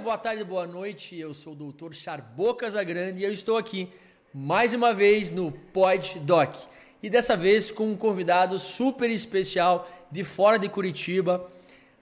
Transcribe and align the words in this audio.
boa 0.00 0.16
tarde, 0.16 0.42
boa 0.44 0.66
noite. 0.66 1.18
Eu 1.18 1.34
sou 1.34 1.52
o 1.52 1.56
doutor 1.56 1.92
Charbo 1.92 2.54
Casagrande 2.54 3.20
e 3.20 3.24
eu 3.24 3.32
estou 3.34 3.58
aqui 3.58 3.86
mais 4.32 4.72
uma 4.72 4.94
vez 4.94 5.30
no 5.30 5.52
Pod 5.52 6.18
Doc. 6.20 6.56
E 7.02 7.10
dessa 7.10 7.36
vez 7.36 7.70
com 7.70 7.90
um 7.90 7.94
convidado 7.94 8.58
super 8.58 9.10
especial 9.10 9.86
de 10.10 10.24
fora 10.24 10.58
de 10.58 10.70
Curitiba. 10.70 11.46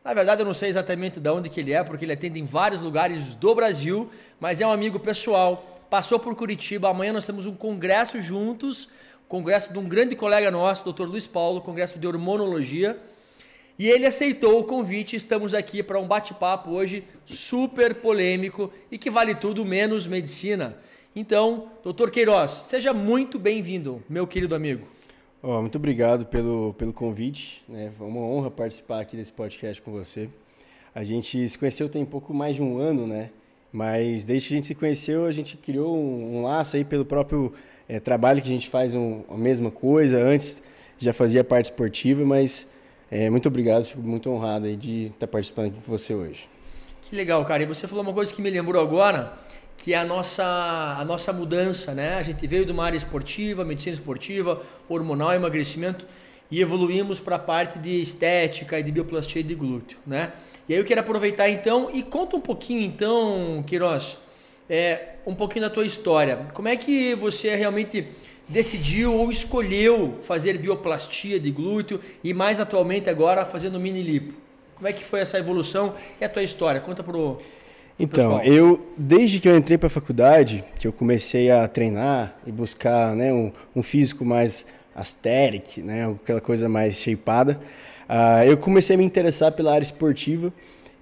Na 0.05 0.15
verdade, 0.15 0.43
eu 0.43 0.47
não 0.47 0.55
sei 0.55 0.69
exatamente 0.69 1.19
de 1.19 1.29
onde 1.29 1.49
que 1.49 1.59
ele 1.59 1.73
é, 1.73 1.83
porque 1.83 2.05
ele 2.05 2.13
atende 2.13 2.39
em 2.39 2.45
vários 2.45 2.83
lugares 2.83 3.35
do 3.35 3.53
Brasil, 3.53 4.09
mas 4.39 4.61
é 4.61 4.67
um 4.67 4.71
amigo 4.71 5.01
pessoal. 5.01 5.81
Passou 5.91 6.21
por 6.21 6.37
Curitiba. 6.37 6.89
Amanhã 6.89 7.13
nós 7.13 7.27
temos 7.27 7.47
um 7.47 7.55
congresso 7.55 8.21
juntos, 8.21 8.89
congresso 9.27 9.73
de 9.73 9.79
um 9.79 9.89
grande 9.89 10.15
colega 10.15 10.53
nosso, 10.53 10.85
Dr. 10.93 11.03
Luiz 11.03 11.27
Paulo, 11.27 11.61
congresso 11.61 11.99
de 11.99 12.07
hormonologia. 12.07 12.97
E 13.79 13.89
ele 13.89 14.07
aceitou 14.07 14.59
o 14.59 14.65
convite. 14.65 15.15
Estamos 15.15 15.55
aqui 15.55 15.85
para 15.85 16.01
um 16.01 16.07
bate-papo 16.09 16.71
hoje 16.71 17.05
super 17.25 17.95
polêmico 17.95 18.73
e 18.91 18.99
que 18.99 19.09
vale 19.09 19.37
tudo 19.37 19.65
menos 19.65 20.05
medicina. 20.05 20.77
Então, 21.15 21.71
doutor 21.85 22.11
Queiroz, 22.11 22.51
seja 22.51 22.93
muito 22.93 23.39
bem-vindo, 23.39 24.03
meu 24.09 24.27
querido 24.27 24.57
amigo. 24.57 24.85
Oh, 25.41 25.61
muito 25.61 25.77
obrigado 25.77 26.27
pelo, 26.27 26.75
pelo 26.75 26.93
convite. 26.93 27.63
Né? 27.69 27.93
É 28.01 28.03
uma 28.03 28.21
honra 28.21 28.51
participar 28.51 28.99
aqui 28.99 29.17
desse 29.17 29.33
podcast 29.33 29.81
com 29.81 29.93
você. 29.93 30.29
A 30.93 31.05
gente 31.05 31.49
se 31.49 31.57
conheceu 31.57 31.89
tem 31.89 32.05
pouco 32.05 32.35
mais 32.35 32.57
de 32.57 32.63
um 32.63 32.79
ano, 32.79 33.07
né? 33.07 33.31
Mas 33.73 34.25
desde 34.25 34.49
que 34.49 34.55
a 34.55 34.57
gente 34.57 34.67
se 34.67 34.75
conheceu, 34.75 35.25
a 35.25 35.31
gente 35.31 35.57
criou 35.57 35.97
um, 35.97 36.39
um 36.39 36.43
laço 36.43 36.75
aí 36.75 36.85
pelo 36.85 37.05
próprio 37.05 37.53
é, 37.89 38.01
trabalho 38.01 38.43
que 38.43 38.49
a 38.49 38.53
gente 38.53 38.69
faz 38.69 38.93
um, 38.97 39.23
a 39.29 39.37
mesma 39.37 39.71
coisa. 39.71 40.19
Antes 40.21 40.61
já 40.99 41.13
fazia 41.13 41.45
parte 41.45 41.67
esportiva, 41.67 42.25
mas 42.25 42.67
é, 43.11 43.31
muito 43.31 43.49
obrigado, 43.49 43.85
fico 43.85 44.03
muito 44.03 44.31
honrado 44.31 44.75
de 44.77 45.07
estar 45.07 45.27
participando 45.27 45.69
aqui 45.69 45.81
com 45.85 45.91
você 45.91 46.15
hoje. 46.15 46.49
Que 47.03 47.17
legal, 47.17 47.45
cara. 47.45 47.63
E 47.63 47.67
você 47.67 47.89
falou 47.89 48.03
uma 48.03 48.13
coisa 48.13 48.33
que 48.35 48.43
me 48.43 48.51
lembrou 48.51 48.83
agora, 48.83 49.33
que 49.79 49.95
é 49.95 49.99
a 49.99 50.05
nossa, 50.05 50.45
a 50.99 51.05
nossa 51.05 51.33
mudança, 51.33 51.95
né? 51.95 52.17
A 52.17 52.23
gente 52.23 52.47
veio 52.47 52.67
de 52.67 52.73
uma 52.73 52.85
área 52.85 52.97
esportiva, 52.97 53.65
medicina 53.65 53.95
esportiva, 53.95 54.61
hormonal, 54.89 55.33
emagrecimento 55.33 56.05
e 56.51 56.61
evoluímos 56.61 57.21
para 57.21 57.37
a 57.37 57.39
parte 57.39 57.79
de 57.79 58.01
estética 58.03 58.79
e 58.79 58.83
de 58.83 58.93
bioplastia 58.93 59.43
de 59.43 59.55
glúteo, 59.55 59.99
né? 60.07 60.33
E 60.69 60.75
aí 60.75 60.79
eu 60.79 60.85
quero 60.85 61.01
aproveitar 61.01 61.49
então 61.49 61.91
e 61.93 62.03
conta 62.03 62.37
um 62.37 62.41
pouquinho 62.41 62.83
então, 62.83 63.65
Queiroz, 63.67 64.19
é, 64.69 65.15
um 65.27 65.35
pouquinho 65.35 65.65
da 65.65 65.71
tua 65.71 65.87
história. 65.87 66.47
Como 66.53 66.69
é 66.69 66.77
que 66.77 67.15
você 67.15 67.55
realmente 67.55 68.07
decidiu 68.49 69.15
ou 69.15 69.31
escolheu 69.31 70.15
fazer 70.23 70.57
bioplastia 70.59 71.39
de 71.39 71.51
glúteo 71.51 72.01
e 72.25 72.33
mais 72.33 72.61
atualmente 72.61 73.11
agora 73.11 73.45
fazendo 73.45 73.79
mini 73.79 74.03
lipo? 74.03 74.35
Como 74.75 74.89
é 74.89 74.93
que 74.93 75.05
foi 75.05 75.21
essa 75.21 75.39
evolução 75.39 75.95
e 76.21 76.25
a 76.25 76.29
tua 76.29 76.43
história? 76.43 76.81
Conta 76.81 77.03
pro 77.03 77.39
então, 77.99 78.39
pessoal. 78.39 78.55
eu 78.55 78.81
desde 78.97 79.41
que 79.41 79.49
eu 79.49 79.57
entrei 79.57 79.77
para 79.77 79.89
a 79.89 79.91
faculdade, 79.91 80.65
que 80.79 80.87
eu 80.87 80.93
comecei 80.93 81.51
a 81.51 81.67
treinar 81.67 82.37
e 82.47 82.53
buscar, 82.53 83.15
né, 83.17 83.33
um, 83.33 83.51
um 83.75 83.83
físico 83.83 84.25
mais 84.25 84.65
aesthetic, 84.95 85.79
né, 85.79 86.09
aquela 86.23 86.41
coisa 86.41 86.69
mais 86.69 86.97
shapeada, 86.97 87.61
uh, 88.09 88.45
eu 88.45 88.57
comecei 88.57 88.95
a 88.95 88.99
me 88.99 89.05
interessar 89.05 89.51
pela 89.53 89.73
área 89.73 89.85
esportiva 89.85 90.53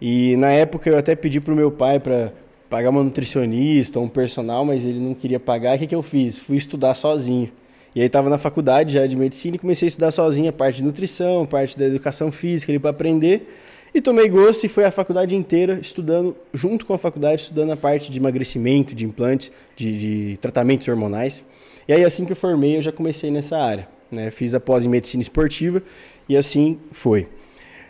e 0.01 0.37
na 0.37 0.51
época 0.51 0.89
eu 0.89 0.97
até 0.97 1.15
pedi 1.15 1.39
pro 1.39 1.55
meu 1.55 1.71
pai 1.71 2.01
para 2.01 2.33
pagar 2.69 2.91
uma 2.91 3.03
nutricionista, 3.03 4.01
um 4.01 4.09
personal, 4.09 4.65
mas 4.65 4.85
ele 4.85 4.99
não 4.99 5.15
queria 5.15 5.41
pagar. 5.41 5.77
O 5.77 5.79
que, 5.79 5.87
que 5.87 5.95
eu 5.95 6.03
fiz? 6.03 6.39
Fui 6.39 6.57
estudar 6.57 6.95
sozinho. 6.95 7.51
E 7.95 8.01
aí 8.01 8.07
estava 8.07 8.29
na 8.29 8.37
faculdade 8.37 8.93
já 8.95 9.07
de 9.07 9.17
medicina 9.17 9.57
e 9.57 9.59
comecei 9.59 9.87
a 9.87 9.89
estudar 9.89 10.11
sozinho 10.11 10.51
a 10.51 10.53
parte 10.53 10.77
de 10.77 10.85
nutrição, 10.85 11.47
parte 11.47 11.79
da 11.79 11.87
educação 11.87 12.31
física 12.31 12.71
ali 12.71 12.79
para 12.79 12.91
aprender. 12.91 13.49
E 13.95 14.01
tomei 14.03 14.29
gosto 14.29 14.65
e 14.65 14.69
foi 14.69 14.85
a 14.85 14.91
faculdade 14.91 15.35
inteira 15.35 15.79
estudando, 15.81 16.37
junto 16.53 16.85
com 16.85 16.93
a 16.93 16.99
faculdade, 16.99 17.41
estudando 17.41 17.71
a 17.71 17.77
parte 17.77 18.11
de 18.11 18.19
emagrecimento, 18.19 18.95
de 18.95 19.07
implantes, 19.07 19.51
de, 19.75 19.99
de 19.99 20.37
tratamentos 20.37 20.87
hormonais. 20.87 21.43
E 21.89 21.93
aí 21.95 22.05
assim 22.05 22.27
que 22.27 22.33
eu 22.33 22.37
formei, 22.37 22.77
eu 22.77 22.83
já 22.83 22.93
comecei 22.93 23.31
nessa 23.31 23.57
área. 23.57 23.89
Né? 24.11 24.31
Fiz 24.31 24.55
a 24.55 24.61
pós 24.61 24.85
em 24.85 24.89
medicina 24.91 25.23
esportiva 25.23 25.83
e 26.29 26.37
assim 26.37 26.79
foi. 26.93 27.27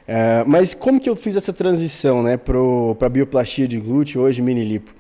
É, 0.06 0.44
mas 0.46 0.72
como 0.72 1.00
que 1.00 1.10
eu 1.10 1.16
fiz 1.16 1.34
essa 1.36 1.52
transição 1.52 2.22
né, 2.22 2.36
para 2.36 3.08
bioplastia 3.08 3.66
de 3.66 3.78
glúteo, 3.78 4.22
hoje 4.22 4.40
mini 4.40 4.64
lipo? 4.64 4.94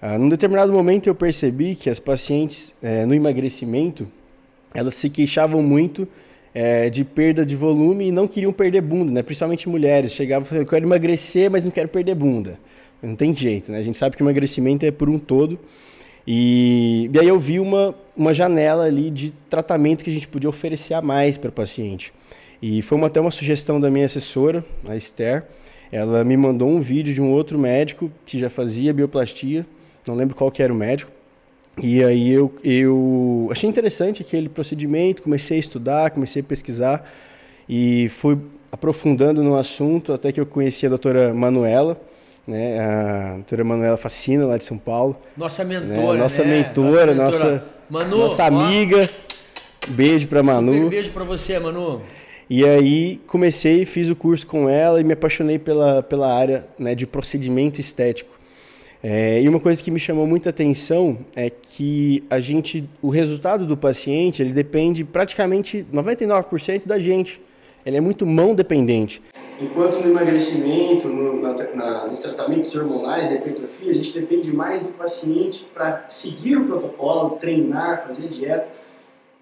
Uh, 0.00 0.18
num 0.18 0.28
determinado 0.28 0.72
momento 0.72 1.08
eu 1.08 1.14
percebi 1.14 1.76
que 1.76 1.88
as 1.88 2.00
pacientes 2.00 2.74
é, 2.82 3.06
no 3.06 3.14
emagrecimento, 3.14 4.08
elas 4.74 4.94
se 4.94 5.08
queixavam 5.08 5.62
muito 5.62 6.08
é, 6.54 6.90
de 6.90 7.04
perda 7.04 7.46
de 7.46 7.56
volume 7.56 8.08
e 8.08 8.12
não 8.12 8.26
queriam 8.26 8.52
perder 8.52 8.80
bunda, 8.80 9.12
né? 9.12 9.22
principalmente 9.22 9.68
mulheres. 9.68 10.12
Chegavam 10.12 10.44
e 10.44 10.48
falavam, 10.48 10.66
eu 10.66 10.70
quero 10.70 10.86
emagrecer, 10.86 11.50
mas 11.50 11.64
não 11.64 11.70
quero 11.70 11.88
perder 11.88 12.14
bunda. 12.14 12.58
Não 13.02 13.16
tem 13.16 13.34
jeito, 13.34 13.72
né? 13.72 13.78
A 13.78 13.82
gente 13.82 13.98
sabe 13.98 14.16
que 14.16 14.22
o 14.22 14.24
emagrecimento 14.24 14.86
é 14.86 14.90
por 14.90 15.08
um 15.08 15.18
todo. 15.18 15.58
E, 16.26 17.10
e 17.12 17.18
aí 17.18 17.26
eu 17.26 17.38
vi 17.38 17.58
uma, 17.58 17.94
uma 18.16 18.32
janela 18.32 18.84
ali 18.84 19.10
de 19.10 19.32
tratamento 19.50 20.04
que 20.04 20.10
a 20.10 20.12
gente 20.12 20.28
podia 20.28 20.48
oferecer 20.48 20.94
a 20.94 21.02
mais 21.02 21.36
para 21.36 21.48
o 21.48 21.52
paciente. 21.52 22.12
E 22.62 22.80
foi 22.80 22.96
uma, 22.96 23.08
até 23.08 23.20
uma 23.20 23.32
sugestão 23.32 23.80
da 23.80 23.90
minha 23.90 24.06
assessora, 24.06 24.64
a 24.88 24.96
Esther. 24.96 25.42
Ela 25.90 26.22
me 26.22 26.36
mandou 26.36 26.68
um 26.68 26.80
vídeo 26.80 27.12
de 27.12 27.20
um 27.20 27.32
outro 27.32 27.58
médico 27.58 28.10
que 28.24 28.38
já 28.38 28.48
fazia 28.48 28.94
bioplastia, 28.94 29.66
não 30.06 30.14
lembro 30.14 30.36
qual 30.36 30.50
que 30.50 30.62
era 30.62 30.72
o 30.72 30.76
médico. 30.76 31.10
E 31.82 32.04
aí 32.04 32.30
eu, 32.30 32.54
eu 32.62 33.48
achei 33.50 33.68
interessante 33.68 34.22
aquele 34.22 34.48
procedimento, 34.48 35.22
comecei 35.22 35.56
a 35.56 35.60
estudar, 35.60 36.10
comecei 36.10 36.40
a 36.40 36.44
pesquisar 36.44 37.10
e 37.68 38.08
fui 38.10 38.38
aprofundando 38.70 39.42
no 39.42 39.56
assunto 39.56 40.12
até 40.12 40.30
que 40.30 40.40
eu 40.40 40.46
conheci 40.46 40.86
a 40.86 40.88
doutora 40.88 41.34
Manuela, 41.34 42.00
né, 42.46 42.78
a 42.78 43.34
doutora 43.34 43.64
Manuela 43.64 43.96
Facina, 43.96 44.46
lá 44.46 44.56
de 44.56 44.64
São 44.64 44.78
Paulo. 44.78 45.16
Nossa 45.36 45.64
mentora, 45.64 46.14
né? 46.14 46.18
Nossa, 46.18 46.44
né? 46.44 46.58
mentora, 46.58 47.14
nossa 47.14 47.14
mentora, 47.14 47.14
nossa, 47.14 47.64
Manu, 47.90 48.18
nossa 48.18 48.44
amiga. 48.44 49.10
Ó, 49.88 49.90
beijo 49.92 50.28
para 50.28 50.42
Manu. 50.42 50.74
Super 50.74 50.90
beijo 50.90 51.10
para 51.10 51.24
você, 51.24 51.58
Manu. 51.58 52.02
E 52.54 52.66
aí 52.66 53.18
comecei, 53.26 53.86
fiz 53.86 54.10
o 54.10 54.14
curso 54.14 54.46
com 54.46 54.68
ela 54.68 55.00
e 55.00 55.04
me 55.04 55.14
apaixonei 55.14 55.58
pela, 55.58 56.02
pela 56.02 56.30
área 56.30 56.66
né, 56.78 56.94
de 56.94 57.06
procedimento 57.06 57.80
estético. 57.80 58.38
É, 59.02 59.40
e 59.40 59.48
uma 59.48 59.58
coisa 59.58 59.82
que 59.82 59.90
me 59.90 59.98
chamou 59.98 60.26
muita 60.26 60.50
atenção 60.50 61.16
é 61.34 61.48
que 61.48 62.22
a 62.28 62.38
gente, 62.40 62.86
o 63.00 63.08
resultado 63.08 63.64
do 63.64 63.74
paciente, 63.74 64.42
ele 64.42 64.52
depende 64.52 65.02
praticamente 65.02 65.86
99% 65.90 66.86
da 66.86 66.98
gente. 66.98 67.40
Ele 67.86 67.96
é 67.96 68.02
muito 68.02 68.26
mão 68.26 68.54
dependente. 68.54 69.22
Enquanto 69.58 70.00
no 70.00 70.10
emagrecimento, 70.10 71.08
no, 71.08 71.40
na, 71.40 71.54
na, 71.74 72.06
nos 72.06 72.18
tratamentos 72.18 72.74
hormonais 72.76 73.30
da 73.30 73.36
hipertrofia, 73.36 73.88
a 73.88 73.94
gente 73.94 74.12
depende 74.12 74.52
mais 74.52 74.82
do 74.82 74.88
paciente 74.88 75.64
para 75.72 76.04
seguir 76.06 76.58
o 76.58 76.66
protocolo, 76.66 77.30
treinar, 77.38 78.04
fazer 78.04 78.28
dieta, 78.28 78.68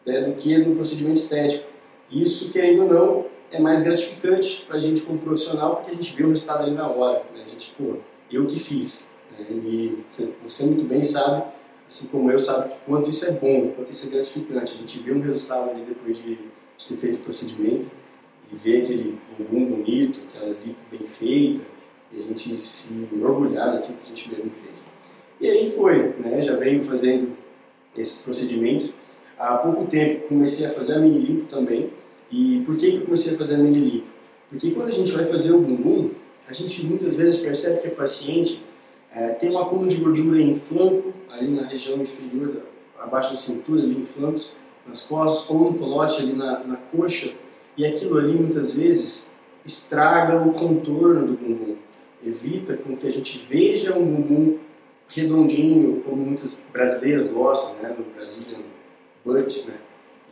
né, 0.07 0.21
do 0.21 0.33
que 0.35 0.57
no 0.59 0.77
procedimento 0.77 1.19
estético. 1.19 1.80
Isso, 2.11 2.53
querendo 2.53 2.83
ou 2.83 2.89
não, 2.89 3.27
é 3.53 3.59
mais 3.59 3.83
gratificante 3.83 4.65
para 4.67 4.77
a 4.77 4.79
gente 4.79 5.03
como 5.03 5.19
profissional, 5.19 5.77
porque 5.77 5.91
a 5.91 5.95
gente 5.95 6.15
vê 6.15 6.25
o 6.25 6.29
resultado 6.29 6.63
ali 6.63 6.73
na 6.73 6.89
hora. 6.89 7.23
Né? 7.35 7.43
A 7.45 7.49
gente, 7.49 7.75
pô, 7.77 7.97
eu 8.31 8.47
que 8.47 8.59
fiz. 8.59 9.11
Né? 9.39 9.47
E 9.51 10.05
você 10.43 10.65
muito 10.65 10.85
bem 10.85 11.03
sabe, 11.03 11.45
assim 11.87 12.07
como 12.09 12.31
eu, 12.31 12.39
sabe 12.39 12.73
que 12.73 12.79
quanto 12.87 13.11
isso 13.11 13.25
é 13.27 13.33
bom, 13.33 13.73
quanto 13.73 13.91
isso 13.91 14.07
é 14.07 14.11
gratificante. 14.11 14.75
A 14.75 14.79
gente 14.79 14.99
vê 15.01 15.13
um 15.13 15.21
resultado 15.21 15.71
ali 15.71 15.83
depois 15.83 16.17
de, 16.17 16.39
de 16.79 16.89
ter 16.89 16.97
feito 16.97 17.17
o 17.17 17.21
procedimento 17.21 17.91
e 18.53 18.57
ver 18.57 18.83
aquele 18.83 19.13
bumbum 19.39 19.77
bonito, 19.77 20.21
aquela 20.29 20.49
lipo 20.65 20.81
bem 20.91 21.07
feita, 21.07 21.63
e 22.13 22.19
a 22.19 22.23
gente 22.23 22.57
se 22.57 23.09
orgulhar 23.21 23.73
daquilo 23.73 23.99
que 23.99 24.05
a 24.05 24.09
gente 24.09 24.29
mesmo 24.35 24.51
fez. 24.51 24.89
E 25.41 25.49
aí 25.49 25.71
foi, 25.71 26.15
né? 26.19 26.43
já 26.43 26.57
venho 26.57 26.83
fazendo 26.83 27.37
esses 27.97 28.19
procedimentos. 28.19 28.95
Há 29.39 29.57
pouco 29.57 29.87
tempo 29.87 30.29
comecei 30.29 30.67
a 30.67 30.71
fazer 30.71 30.95
a 30.95 30.99
mini 30.99 31.19
lipo 31.19 31.45
também, 31.47 31.91
e 32.31 32.63
por 32.65 32.77
que, 32.77 32.93
que 32.93 32.97
eu 32.99 33.05
comecei 33.05 33.35
a 33.35 33.39
fazer 33.39 33.55
a 33.57 33.59
lipo? 33.59 34.07
Porque 34.49 34.71
quando 34.71 34.89
a 34.89 34.93
gente 34.93 35.13
vai 35.13 35.25
fazer 35.25 35.53
o 35.53 35.61
bumbum, 35.61 36.11
a 36.49 36.53
gente 36.53 36.85
muitas 36.85 37.17
vezes 37.17 37.41
percebe 37.41 37.81
que 37.81 37.89
o 37.89 37.93
paciente 37.93 38.63
é, 39.13 39.31
tem 39.31 39.51
um 39.51 39.59
acúmulo 39.59 39.89
de 39.89 39.97
gordura 39.97 40.41
em 40.41 40.55
flanco, 40.55 41.13
ali 41.31 41.49
na 41.49 41.63
região 41.63 42.01
inferior, 42.01 42.49
da, 42.49 42.61
abaixo 43.03 43.31
da 43.31 43.37
cintura, 43.37 43.83
ali 43.83 43.99
em 43.99 44.03
flancos, 44.03 44.53
nas 44.87 45.03
costas, 45.03 45.49
ou 45.51 45.69
um 45.69 45.73
colote 45.73 46.23
ali 46.23 46.33
na, 46.33 46.61
na 46.61 46.77
coxa, 46.77 47.33
e 47.77 47.87
aquilo 47.87 48.19
ali 48.19 48.33
muitas 48.33 48.73
vezes 48.73 49.33
estraga 49.65 50.37
o 50.43 50.53
contorno 50.53 51.27
do 51.27 51.33
bumbum, 51.35 51.77
evita 52.25 52.77
com 52.77 52.97
que 52.97 53.07
a 53.07 53.13
gente 53.13 53.39
veja 53.39 53.97
um 53.97 54.05
bumbum 54.05 54.59
redondinho, 55.09 56.03
como 56.03 56.17
muitas 56.17 56.65
brasileiras 56.73 57.33
gostam, 57.33 57.83
né, 57.83 57.95
no 57.97 58.05
Brazilian 58.15 58.61
butt, 59.25 59.67
né, 59.67 59.75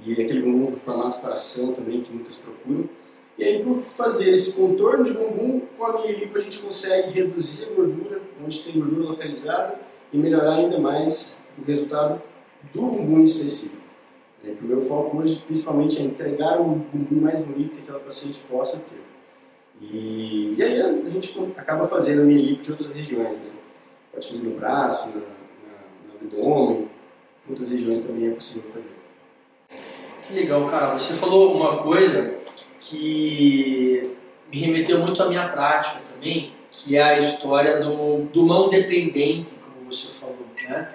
e 0.04 0.12
aquele 0.12 0.42
bumbum 0.42 0.70
no 0.70 0.76
formato 0.76 1.18
coração 1.20 1.72
também 1.72 2.00
que 2.00 2.12
muitas 2.12 2.36
procuram. 2.36 2.88
E 3.36 3.44
aí, 3.44 3.62
por 3.62 3.78
fazer 3.78 4.32
esse 4.32 4.54
contorno 4.54 5.04
de 5.04 5.12
bumbum, 5.12 5.60
com 5.76 5.84
a 5.84 6.06
lipo 6.06 6.36
a 6.36 6.40
gente 6.40 6.58
consegue 6.58 7.10
reduzir 7.10 7.66
a 7.66 7.74
gordura, 7.74 8.20
onde 8.44 8.58
tem 8.60 8.80
gordura 8.80 9.10
localizada, 9.10 9.78
e 10.12 10.16
melhorar 10.16 10.54
ainda 10.54 10.78
mais 10.78 11.40
o 11.58 11.64
resultado 11.64 12.20
do 12.72 12.82
bumbum 12.82 13.20
em 13.20 13.24
específico. 13.24 13.82
É 14.42 14.52
que 14.52 14.64
o 14.64 14.66
meu 14.66 14.80
foco 14.80 15.18
hoje, 15.18 15.42
principalmente, 15.46 16.00
é 16.00 16.02
entregar 16.02 16.60
um 16.60 16.78
bumbum 16.78 17.20
mais 17.20 17.40
bonito 17.40 17.76
que 17.76 17.82
aquela 17.82 18.00
paciente 18.00 18.40
possa 18.48 18.78
ter. 18.78 19.02
E, 19.80 20.54
e 20.56 20.62
aí 20.62 20.80
a 20.80 21.08
gente 21.08 21.38
acaba 21.56 21.86
fazendo 21.86 22.22
a 22.22 22.24
mini 22.24 22.42
lipo 22.42 22.62
de 22.62 22.70
outras 22.72 22.92
regiões. 22.92 23.42
Né? 23.42 23.50
pode 24.18 24.28
fazer 24.28 24.42
no 24.42 24.56
braço, 24.56 25.08
na, 25.10 25.14
na, 25.14 25.22
no 26.08 26.14
abdômen, 26.20 26.88
outras 27.48 27.70
regiões 27.70 28.00
também 28.00 28.28
é 28.28 28.30
possível 28.30 28.68
fazer. 28.70 28.90
Que 30.28 30.34
legal, 30.34 30.66
cara. 30.66 30.92
Você 30.98 31.14
falou 31.14 31.56
uma 31.56 31.82
coisa 31.82 32.36
que 32.78 34.14
me 34.52 34.60
remeteu 34.60 34.98
muito 34.98 35.22
à 35.22 35.26
minha 35.26 35.48
prática 35.48 36.00
também, 36.12 36.52
que 36.70 36.98
é 36.98 37.02
a 37.02 37.18
história 37.18 37.80
do, 37.80 38.24
do 38.24 38.44
mão 38.44 38.68
dependente, 38.68 39.54
como 39.64 39.90
você 39.90 40.08
falou. 40.08 40.46
Né? 40.68 40.90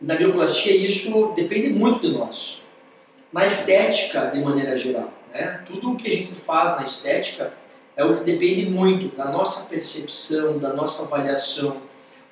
Na 0.00 0.14
bioplastia 0.14 0.76
isso 0.76 1.32
depende 1.34 1.70
muito 1.70 2.06
de 2.06 2.16
nós. 2.16 2.62
Na 3.32 3.44
estética, 3.44 4.26
de 4.26 4.38
maneira 4.38 4.78
geral. 4.78 5.12
Né? 5.34 5.60
Tudo 5.66 5.90
o 5.90 5.96
que 5.96 6.08
a 6.08 6.14
gente 6.14 6.32
faz 6.32 6.76
na 6.76 6.84
estética 6.84 7.52
é 7.96 8.04
o 8.04 8.16
que 8.16 8.22
depende 8.22 8.70
muito 8.70 9.16
da 9.16 9.24
nossa 9.24 9.68
percepção, 9.68 10.58
da 10.58 10.72
nossa 10.72 11.02
avaliação, 11.02 11.78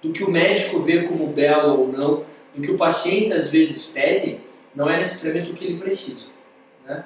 do 0.01 0.13
que 0.13 0.23
o 0.23 0.31
médico 0.31 0.79
vê 0.79 1.03
como 1.03 1.27
belo 1.27 1.81
ou 1.81 1.89
não, 1.89 2.25
do 2.55 2.63
que 2.63 2.71
o 2.71 2.79
paciente 2.79 3.33
às 3.33 3.51
vezes 3.51 3.87
pede, 3.87 4.49
não 4.75 4.89
é 4.89 4.99
necessariamente 4.99 5.51
o 5.51 5.55
que 5.55 5.65
ele 5.65 5.79
precisa. 5.79 6.27
Né? 6.85 7.05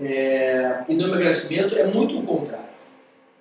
É, 0.00 0.84
e 0.88 0.94
no 0.94 1.08
emagrecimento 1.08 1.76
é 1.76 1.84
muito 1.84 2.18
o 2.18 2.22
contrário. 2.22 2.68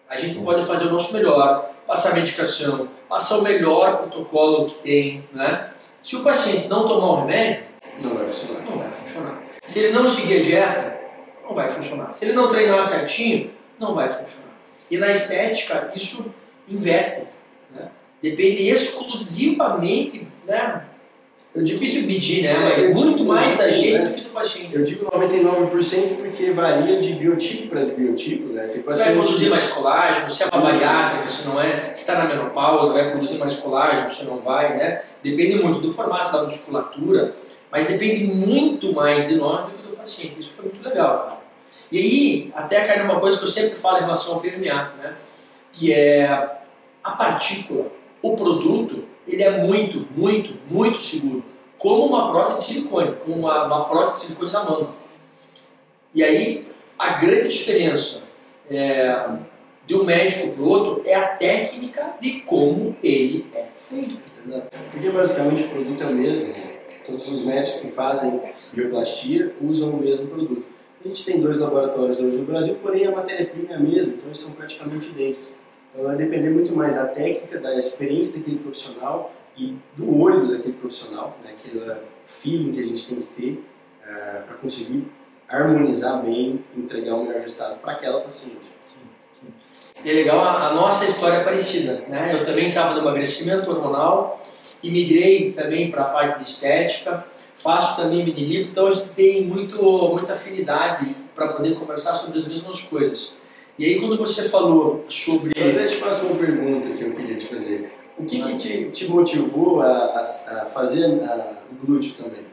A 0.10 0.18
gente 0.20 0.40
pode 0.40 0.66
fazer 0.66 0.86
o 0.86 0.92
nosso 0.92 1.14
melhor, 1.14 1.72
passar 1.86 2.16
medicação, 2.16 2.90
passar 3.10 3.40
o 3.40 3.42
melhor 3.44 3.98
protocolo 3.98 4.66
que 4.66 4.76
tem. 4.82 5.30
Né? 5.34 5.70
Se 6.02 6.16
o 6.16 6.24
paciente 6.24 6.68
não 6.68 6.88
tomar 6.88 7.08
o 7.08 7.16
remédio, 7.22 7.66
não 8.02 8.16
vai 8.16 8.26
funcionar. 8.26 8.62
Não 8.62 8.78
vai 8.78 8.92
funcionar. 8.92 9.44
Se 9.66 9.80
ele 9.80 9.94
não 9.94 10.10
seguir 10.10 10.40
a 10.40 10.44
dieta, 10.44 11.00
não 11.44 11.54
vai 11.54 11.68
funcionar. 11.68 12.14
Se 12.14 12.26
ele 12.26 12.34
não 12.34 12.50
treinar 12.50 12.84
certinho, 12.86 13.52
não 13.78 13.94
vai 13.94 14.08
funcionar. 14.08 14.48
E 14.90 14.98
na 14.98 15.12
estética, 15.12 15.92
isso 15.96 16.34
inverte. 16.68 17.24
Né? 17.72 17.90
Depende 18.22 18.70
exclusivamente 18.70 20.28
né, 20.46 20.86
é 21.56 21.62
difícil 21.62 22.04
medir, 22.04 22.44
né? 22.44 22.54
Mas 22.60 22.86
eu 22.86 22.94
muito 22.94 23.24
mais 23.24 23.58
da 23.58 23.72
gente 23.72 23.94
né? 23.94 24.06
do 24.10 24.14
que 24.14 24.22
do 24.22 24.30
paciente. 24.30 24.76
Eu 24.76 24.84
digo 24.84 25.06
99% 25.06 26.18
porque 26.18 26.52
varia 26.52 27.00
de 27.00 27.14
biotipo 27.14 27.68
para 27.68 27.86
biotipo, 27.86 28.54
né? 28.54 28.68
Tem 28.68 28.82
você 28.82 29.06
vai 29.06 29.14
produzir 29.14 29.50
mais 29.50 29.70
colágeno, 29.72 30.28
se 30.28 30.44
é 30.44 30.48
uma 30.54 30.62
bariátrica, 30.62 31.28
se 31.28 31.48
não 31.48 31.62
é, 31.62 31.94
se 31.94 32.02
está 32.02 32.16
na 32.16 32.26
menopausa, 32.26 32.94
vai 32.94 33.12
produzir 33.12 33.38
mais 33.38 33.56
colágeno, 33.56 34.10
se 34.10 34.26
não 34.26 34.38
vai, 34.40 34.78
né? 34.78 35.02
Depende 35.24 35.64
muito 35.64 35.82
do 35.82 35.92
formato 35.92 36.32
da 36.32 36.44
musculatura, 36.44 37.36
mas 37.72 37.88
depende 37.88 38.26
muito 38.26 38.94
mais 38.94 39.28
de 39.28 39.36
nós 39.36 39.66
do 39.66 39.72
que 39.72 39.88
do 39.88 39.96
paciente. 39.96 40.40
Isso 40.40 40.54
foi 40.54 40.66
muito 40.66 40.88
legal, 40.88 41.28
cara. 41.28 41.48
E 41.92 41.98
aí, 41.98 42.52
até 42.54 42.86
cai 42.86 43.00
numa 43.02 43.20
coisa 43.20 43.38
que 43.38 43.46
eu 43.46 43.50
sempre 43.50 43.76
falo 43.76 43.98
em 43.98 44.02
relação 44.02 44.36
ao 44.36 44.42
PMA, 44.42 44.94
né? 45.02 45.18
Que 45.72 45.94
é 45.94 46.60
a 47.04 47.12
partícula, 47.12 47.88
o 48.22 48.36
produto, 48.36 49.06
ele 49.28 49.44
é 49.44 49.64
muito, 49.64 50.08
muito, 50.16 50.54
muito 50.70 51.02
seguro. 51.02 51.44
Como 51.78 52.06
uma 52.06 52.32
prótese 52.32 52.58
de 52.58 52.64
silicone, 52.74 53.16
como 53.24 53.38
uma, 53.38 53.66
uma 53.66 53.86
prótese 53.86 54.20
de 54.20 54.26
silicone 54.26 54.52
na 54.52 54.64
mão. 54.64 54.96
E 56.16 56.24
aí, 56.24 56.68
a 56.98 57.14
grande 57.14 57.50
diferença 57.50 58.24
é, 58.70 59.30
de 59.86 59.96
um 59.96 60.04
médico 60.04 60.54
para 60.54 60.64
o 60.64 60.68
outro 60.68 61.02
é 61.06 61.16
a 61.16 61.28
técnica 61.28 62.16
de 62.20 62.42
como 62.42 62.96
ele 63.04 63.46
é 63.54 63.68
feito. 63.76 64.18
Porque 64.92 65.10
basicamente 65.10 65.64
o 65.64 65.70
produto 65.70 66.04
é 66.04 66.06
o 66.08 66.14
mesmo. 66.16 66.48
Né? 66.48 66.78
Todos 67.06 67.28
os 67.28 67.44
médicos 67.44 67.82
que 67.82 67.92
fazem 67.92 68.42
bioplastia 68.74 69.56
usam 69.62 69.92
o 69.92 69.98
mesmo 69.98 70.28
produto. 70.28 70.66
A 71.04 71.08
gente 71.08 71.24
tem 71.24 71.40
dois 71.40 71.60
laboratórios 71.60 72.20
hoje 72.20 72.38
no 72.38 72.46
Brasil, 72.46 72.76
porém 72.82 73.06
a 73.06 73.12
matéria-prima 73.12 73.72
é 73.72 73.76
a 73.76 73.80
mesma, 73.80 74.14
então 74.14 74.28
eles 74.28 74.40
são 74.40 74.52
praticamente 74.52 75.08
idênticos. 75.08 75.50
Então 75.98 76.06
vai 76.06 76.16
depender 76.16 76.52
muito 76.52 76.76
mais 76.76 76.94
da 76.94 77.08
técnica, 77.08 77.60
da 77.60 77.74
experiência 77.80 78.38
daquele 78.38 78.60
profissional 78.60 79.34
e 79.58 79.76
do 79.96 80.22
olho 80.22 80.48
daquele 80.48 80.74
profissional, 80.74 81.36
né, 81.44 81.56
aquele 81.58 81.84
feeling 82.24 82.72
que 82.72 82.80
a 82.80 82.84
gente 82.84 83.08
tem 83.08 83.20
que 83.20 83.28
ter 83.30 83.52
uh, 83.54 84.08
eh, 84.08 84.44
para 84.46 84.58
conseguir 84.58 85.08
harmonizar 85.50 86.22
bem, 86.22 86.64
entregar 86.76 87.16
o 87.16 87.26
melhor 87.26 87.42
resultado 87.42 87.80
para 87.80 87.94
aquela 87.94 88.22
paciente. 88.22 88.62
E 90.06 90.08
é 90.12 90.14
legal, 90.14 90.40
a, 90.40 90.68
a, 90.68 90.74
nossa 90.76 91.04
história 91.04 91.38
é 91.38 91.44
parecida. 91.44 92.04
Né? 92.08 92.32
Eu 92.32 92.44
também 92.44 92.70
estava 92.70 92.94
no 92.94 93.00
emagrecimento 93.00 93.68
hormonal 93.68 94.40
e 94.84 94.92
migrei 94.92 95.52
também 95.52 95.90
para 95.90 96.04
a 96.04 96.10
parte 96.10 96.44
de 96.44 96.48
estética, 96.48 97.26
faço 97.56 98.00
também 98.00 98.24
mini 98.24 98.46
lipo, 98.46 98.70
então 98.70 98.86
a 98.86 98.92
gente 98.92 99.10
tem 99.16 99.44
muito, 99.44 99.82
muita 100.10 100.34
afinidade 100.34 101.16
para 101.34 101.48
poder 101.54 101.74
conversar 101.74 102.14
sobre 102.18 102.38
as 102.38 102.48
mesmas 102.48 102.84
coisas. 102.84 103.34
E 103.78 103.86
aí 103.86 104.00
quando 104.00 104.18
você 104.18 104.50
falou 104.50 105.06
sobre... 105.08 105.52
Eu 105.56 105.70
até 105.70 105.86
te 105.86 105.98
faço 105.98 106.26
uma 106.26 106.36
pergunta 106.36 106.90
que 106.90 107.04
eu 107.04 107.14
queria 107.14 107.36
te 107.36 107.46
fazer. 107.46 107.94
O 108.18 108.26
que, 108.26 108.42
que 108.42 108.56
te, 108.56 108.90
te 108.90 109.08
motivou 109.08 109.80
a, 109.82 109.88
a, 109.88 110.20
a 110.20 110.66
fazer 110.66 111.06
o 111.06 111.86
glúteo 111.86 112.14
também? 112.16 112.46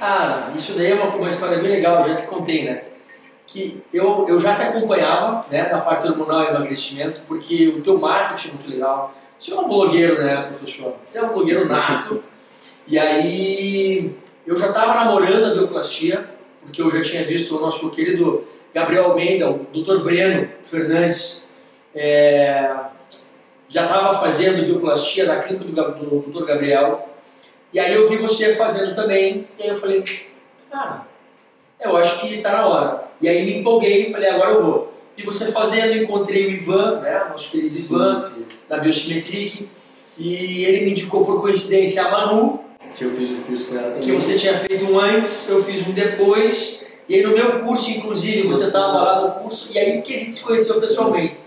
Ah, 0.00 0.52
isso 0.56 0.72
daí 0.72 0.90
é 0.90 0.94
uma, 0.94 1.14
uma 1.14 1.28
história 1.28 1.58
bem 1.58 1.70
legal, 1.70 1.98
eu 1.98 2.08
já 2.08 2.16
te 2.16 2.26
contei, 2.26 2.64
né? 2.64 2.82
Que 3.46 3.80
eu, 3.92 4.26
eu 4.28 4.40
já 4.40 4.56
te 4.56 4.62
acompanhava 4.62 5.46
né, 5.48 5.68
na 5.70 5.80
parte 5.80 6.08
hormonal 6.08 6.44
e 6.44 6.48
emagrecimento, 6.48 7.20
porque 7.28 7.68
o 7.68 7.80
teu 7.80 7.98
marketing 7.98 8.48
é 8.48 8.52
muito 8.54 8.70
legal. 8.70 9.14
Você 9.38 9.52
é 9.52 9.56
um 9.56 9.68
blogueiro, 9.68 10.22
né, 10.22 10.42
professor? 10.42 10.96
Você 11.02 11.18
é 11.18 11.22
um 11.22 11.32
blogueiro 11.32 11.68
nato. 11.68 12.20
E 12.86 12.98
aí 12.98 14.12
eu 14.44 14.56
já 14.56 14.68
estava 14.68 14.94
namorando 14.94 15.44
a 15.44 15.54
bioplastia, 15.54 16.28
porque 16.62 16.82
eu 16.82 16.90
já 16.90 17.02
tinha 17.02 17.24
visto 17.24 17.56
o 17.56 17.60
nosso 17.60 17.90
querido 17.90 18.44
Gabriel 18.78 19.06
Almeida, 19.06 19.50
o 19.50 19.66
Dr. 19.72 20.04
Breno 20.04 20.48
Fernandes, 20.62 21.44
é, 21.94 22.70
já 23.68 23.84
estava 23.84 24.20
fazendo 24.20 24.64
bioplastia 24.64 25.26
na 25.26 25.42
clínica 25.42 25.66
do, 25.66 26.20
do 26.20 26.30
Dr. 26.30 26.44
Gabriel. 26.44 27.08
E 27.72 27.80
aí 27.80 27.92
eu 27.92 28.08
vi 28.08 28.16
você 28.16 28.54
fazendo 28.54 28.94
também, 28.94 29.46
e 29.58 29.64
aí 29.64 29.68
eu 29.70 29.74
falei, 29.74 30.04
cara, 30.70 31.06
eu 31.80 31.96
acho 31.96 32.20
que 32.20 32.34
está 32.34 32.52
na 32.52 32.66
hora. 32.66 33.04
E 33.20 33.28
aí 33.28 33.44
me 33.44 33.58
empolguei 33.58 34.06
e 34.06 34.12
falei, 34.12 34.30
agora 34.30 34.52
eu 34.52 34.64
vou. 34.64 34.94
E 35.16 35.22
você 35.24 35.50
fazendo, 35.50 35.96
encontrei 35.96 36.46
o 36.46 36.50
Ivan, 36.50 37.00
né, 37.00 37.26
nosso 37.30 37.50
querido 37.50 37.74
sim, 37.74 37.92
Ivan, 37.92 38.18
sim. 38.20 38.46
da 38.68 38.78
Biosymmetric, 38.78 39.68
e 40.16 40.64
ele 40.64 40.84
me 40.84 40.90
indicou 40.92 41.26
por 41.26 41.40
coincidência 41.40 42.04
a 42.04 42.10
Manu, 42.10 42.60
que 42.94 43.04
eu 43.04 43.10
fiz 43.10 43.30
um 43.32 43.42
curso 43.42 43.66
com 43.66 43.76
ela 43.76 43.90
também. 43.90 44.02
Que 44.02 44.12
você 44.12 44.36
tinha 44.36 44.56
feito 44.56 44.84
um 44.84 44.98
antes, 44.98 45.48
eu 45.48 45.62
fiz 45.62 45.86
um 45.86 45.90
depois. 45.90 46.87
E 47.08 47.14
aí 47.14 47.22
no 47.22 47.30
meu 47.32 47.60
curso, 47.60 47.90
inclusive, 47.90 48.46
você 48.46 48.66
estava 48.66 49.02
lá 49.02 49.22
no 49.22 49.42
curso, 49.42 49.70
e 49.72 49.78
aí 49.78 50.02
que 50.02 50.14
a 50.14 50.18
gente 50.18 50.36
se 50.36 50.42
conheceu 50.42 50.80
pessoalmente. 50.80 51.38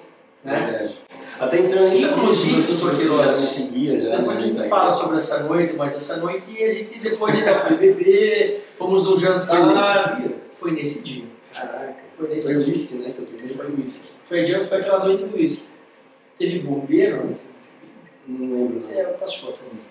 Né? 0.44 0.60
Verdade. 0.60 0.98
Até 1.40 1.60
então, 1.60 1.90
nem 1.90 2.02
Inclusive, 2.02 2.62
você, 2.62 2.74
doutor 2.74 2.96
Queiroz, 2.96 3.22
já 3.22 3.32
me 3.32 3.48
seguia. 3.48 4.00
Já 4.00 4.18
depois 4.18 4.38
a 4.38 4.42
gente 4.42 4.70
fala 4.70 4.92
sobre 4.92 5.18
essa 5.18 5.44
noite, 5.44 5.74
mas 5.74 5.96
essa 5.96 6.18
noite 6.18 6.64
a 6.64 6.72
gente 6.72 7.00
depois 7.00 7.36
ainda 7.36 7.56
foi 7.56 7.78
beber, 7.78 8.64
fomos 8.78 9.04
num 9.04 9.18
jantar. 9.18 9.48
Foi 9.48 9.74
nesse 9.74 10.22
dia? 10.22 10.36
Foi 10.52 10.72
nesse 10.72 11.02
dia. 11.02 11.24
Caraca. 11.52 11.96
Foi 12.16 12.28
nesse 12.30 12.42
foi 12.42 12.54
dia. 12.54 12.64
Foi 12.64 12.72
whisky, 12.72 12.96
né? 12.96 13.14
Que 13.16 13.20
eu 13.20 13.26
tomei. 13.26 13.50
Foi 13.50 13.66
whisky. 13.72 14.10
Foi, 14.26 14.44
dia, 14.44 14.64
foi 14.64 14.78
aquela 14.78 15.04
noite 15.04 15.24
do 15.24 15.36
whisky. 15.36 15.66
Teve 16.38 16.60
bombeiro? 16.60 17.28
Não 18.28 18.56
lembro. 18.56 18.88
Não. 18.88 18.92
É, 18.92 19.04
passou 19.04 19.52
também. 19.52 19.84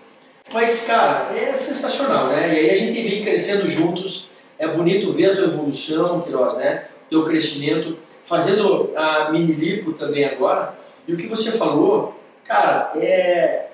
Mas, 0.52 0.84
cara, 0.84 1.36
é 1.36 1.52
sensacional, 1.56 2.28
né? 2.28 2.54
E 2.54 2.58
aí 2.58 2.70
a 2.70 2.76
gente 2.76 3.08
vem 3.08 3.22
crescendo 3.22 3.68
juntos. 3.68 4.29
É 4.60 4.68
bonito 4.68 5.10
ver 5.10 5.30
a 5.30 5.34
tua 5.36 5.46
evolução, 5.46 6.20
Queiroz, 6.20 6.58
né? 6.58 6.84
Teu 7.08 7.24
crescimento. 7.24 7.96
Fazendo 8.22 8.90
a 8.94 9.32
mini 9.32 9.54
lipo 9.54 9.94
também 9.94 10.22
agora. 10.26 10.78
E 11.08 11.14
o 11.14 11.16
que 11.16 11.26
você 11.26 11.52
falou, 11.52 12.14
cara, 12.44 12.92
é, 12.94 13.68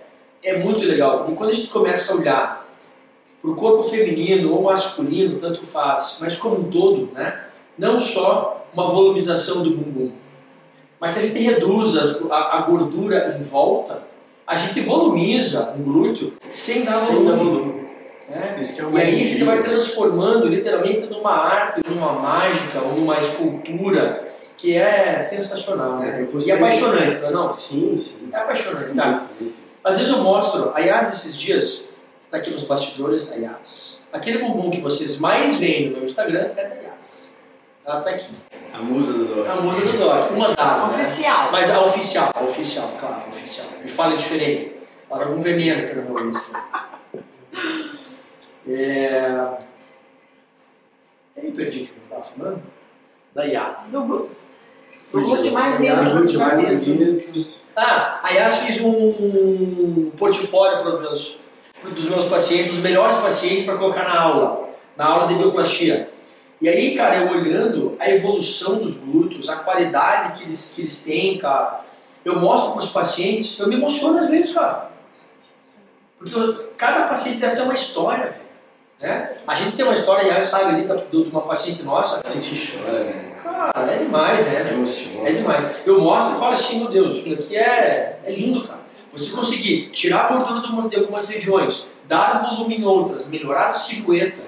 é 0.45 0.59
muito 0.59 0.79
legal. 0.85 1.27
E 1.29 1.35
quando 1.35 1.51
a 1.51 1.53
gente 1.53 1.71
começa 1.71 2.13
a 2.13 2.17
olhar 2.17 2.69
para 3.43 3.51
o 3.51 3.57
corpo 3.57 3.83
feminino 3.83 4.55
ou 4.55 4.63
masculino, 4.63 5.41
tanto 5.41 5.67
faz, 5.67 6.19
mas 6.21 6.39
como 6.39 6.61
um 6.61 6.71
todo, 6.71 7.11
né? 7.13 7.47
Não 7.77 7.99
só 7.99 8.65
uma 8.73 8.87
volumização 8.87 9.65
do 9.65 9.71
bumbum, 9.71 10.13
mas 11.01 11.11
se 11.11 11.19
a 11.19 11.23
gente 11.23 11.39
reduz 11.41 11.97
a, 12.31 12.59
a 12.59 12.61
gordura 12.61 13.37
em 13.39 13.43
volta, 13.43 14.05
a 14.47 14.55
gente 14.55 14.81
volumiza 14.83 15.75
um 15.77 15.83
glúteo 15.83 16.35
sem 16.49 16.85
dar 16.85 16.97
volume. 16.97 17.86
Dar 18.29 18.57
volume. 18.57 18.57
Né? 18.57 18.57
É 18.59 18.83
e 18.93 19.01
aí 19.01 19.23
a 19.23 19.27
gente 19.27 19.45
vai 19.45 19.63
transformando 19.63 20.49
literalmente 20.49 21.07
numa 21.07 21.33
arte, 21.33 21.81
numa 21.89 22.13
mágica 22.13 22.81
ou 22.81 22.95
numa 22.95 23.19
escultura 23.19 24.27
que 24.57 24.77
é 24.77 25.21
sensacional. 25.21 25.99
Né? 25.99 26.27
É, 26.33 26.47
e 26.47 26.53
apaixonante, 26.53 27.21
não 27.21 27.29
é 27.29 27.33
não? 27.33 27.51
Sim, 27.51 27.97
sim. 27.97 28.29
É 28.33 28.37
apaixonante, 28.37 28.95
cara. 28.95 29.11
Muito, 29.11 29.29
muito. 29.41 29.59
Às 29.85 29.99
vezes 29.99 30.13
eu 30.13 30.23
mostro, 30.23 30.73
aliás, 30.75 31.13
esses 31.13 31.37
dias, 31.37 31.91
tá 32.31 32.39
aqui 32.39 32.51
nos 32.51 32.65
bastidores, 32.65 33.31
aliás, 33.33 33.99
aquele 34.13 34.39
bumbum 34.39 34.71
que 34.71 34.81
vocês 34.81 35.19
mais 35.19 35.57
veem 35.57 35.91
no 35.91 35.97
meu 35.97 36.05
Instagram 36.05 36.51
é 36.57 36.69
da 36.69 36.75
Yas. 36.75 37.37
Ela 37.85 38.01
tá 38.01 38.11
aqui. 38.11 38.35
A 38.73 38.79
musa 38.79 39.13
do 39.13 39.25
Doc. 39.25 39.47
A 39.47 39.55
musa 39.57 39.81
do 39.81 39.99
Doc. 39.99 40.33
Uma 40.33 40.55
das. 40.55 40.83
Né? 40.83 40.89
Oficial. 40.89 41.45
Né? 41.45 41.49
Mas 41.53 41.71
a 41.71 41.85
oficial, 41.85 42.31
a 42.35 42.43
oficial, 42.43 42.93
claro, 42.99 43.23
a 43.27 43.29
oficial. 43.29 43.67
Me 43.83 43.89
fala 43.89 44.17
diferente. 44.17 44.75
Fala 45.09 45.27
algum 45.27 45.41
veneno 45.41 45.87
que 45.87 45.97
eu 45.97 46.03
não 46.03 46.13
vou 46.13 46.31
isso. 46.31 46.53
É... 48.69 49.19
Até 51.33 51.43
me 51.43 51.53
perdi 51.53 51.83
o 51.83 51.87
que 51.87 51.93
eu 51.93 52.03
estava 52.05 52.23
falando. 52.23 52.63
Da 53.35 53.45
Yas. 53.45 53.93
Do 53.93 54.05
glúteo. 54.05 54.37
O 55.13 55.21
glúteo 55.21 55.53
mais 55.53 55.77
bonito 55.77 56.01
O 56.01 56.11
glúteo 56.11 56.41
mais 56.41 56.85
bonito. 56.85 57.57
Ah, 57.77 58.21
a 58.23 58.31
Yas 58.31 58.57
fez 58.59 58.81
um 58.81 60.11
portfólio 60.17 60.83
para 60.83 60.95
os 60.95 61.01
meus, 61.01 61.41
dos 61.95 62.09
meus 62.09 62.25
pacientes, 62.25 62.73
os 62.73 62.79
melhores 62.79 63.17
pacientes 63.19 63.65
para 63.65 63.77
colocar 63.77 64.05
na 64.05 64.19
aula, 64.19 64.71
na 64.97 65.05
aula 65.05 65.29
de 65.29 65.35
bioplastia. 65.35 66.11
E 66.61 66.71
aí, 66.71 66.97
cara, 66.97 67.19
eu 67.19 67.31
olhando 67.31 67.95
a 68.01 68.09
evolução 68.09 68.79
dos 68.79 68.97
glúteos, 68.97 69.51
a 69.51 69.57
qualidade 69.57 70.39
que 70.39 70.45
eles, 70.45 70.73
que 70.75 70.83
eles 70.83 71.05
têm, 71.05 71.37
cara, 71.37 71.85
eu 72.25 72.41
mostro 72.41 72.73
para 72.73 72.81
os 72.81 72.89
pacientes, 72.89 73.59
eu 73.59 73.69
me 73.69 73.75
emociono 73.75 74.21
às 74.21 74.29
vezes, 74.29 74.55
cara. 74.55 74.91
Porque 76.19 76.35
eu, 76.35 76.73
cada 76.79 77.09
paciente 77.09 77.39
dessa 77.39 77.57
tem 77.57 77.65
uma 77.67 77.75
história, 77.75 78.25
velho. 78.25 78.46
Né? 79.01 79.37
A 79.47 79.55
gente 79.55 79.77
tem 79.77 79.85
uma 79.85 79.95
história, 79.95 80.25
aliás, 80.25 80.47
sabe, 80.47 80.75
ali 80.75 80.89
de 81.11 81.17
uma 81.29 81.43
paciente 81.43 81.83
nossa. 81.83 82.23
A 82.25 82.31
gente 82.31 82.79
chora, 82.79 83.05
né? 83.05 83.35
Cara, 83.43 83.93
é 83.93 83.99
demais, 83.99 84.47
né? 84.47 84.73
Emociona. 84.73 85.29
É 85.29 85.33
demais. 85.33 85.77
Eu 85.85 86.01
mostro 86.01 86.37
e 86.37 86.41
falo 86.41 86.53
assim, 86.53 86.79
meu 86.81 86.91
Deus, 86.91 87.19
isso 87.19 87.33
aqui 87.35 87.57
é, 87.57 88.21
é 88.25 88.33
lindo, 88.33 88.67
cara. 88.67 88.81
Você 89.13 89.31
conseguir 89.31 89.91
tirar 89.93 90.27
a 90.27 90.29
gordura 90.29 90.61
de 90.61 90.67
algumas, 90.67 90.91
de 90.91 90.97
algumas 90.97 91.29
regiões, 91.29 91.93
dar 92.07 92.43
volume 92.43 92.77
em 92.77 92.85
outras, 92.85 93.29
melhorar 93.31 93.71
a 93.71 93.73
silhueta, 93.73 94.43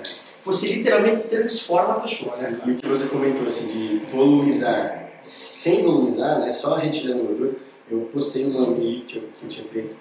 você 0.44 0.68
literalmente 0.68 1.28
transforma 1.28 1.94
a 1.94 2.00
pessoa, 2.00 2.36
né, 2.36 2.56
cara? 2.58 2.70
E 2.70 2.74
o 2.74 2.76
que 2.76 2.86
você 2.86 3.06
comentou, 3.06 3.46
assim, 3.46 3.66
de 3.66 4.02
volumizar, 4.10 5.04
sem 5.22 5.82
volumizar, 5.82 6.40
né, 6.40 6.50
só 6.50 6.74
retirando 6.74 7.24
gordura, 7.24 7.52
eu 7.90 8.08
postei 8.12 8.44
que 8.44 9.16
eu, 9.16 9.22
que 9.22 9.44
eu 9.44 9.48
tinha 9.48 9.66
feito 9.66 9.96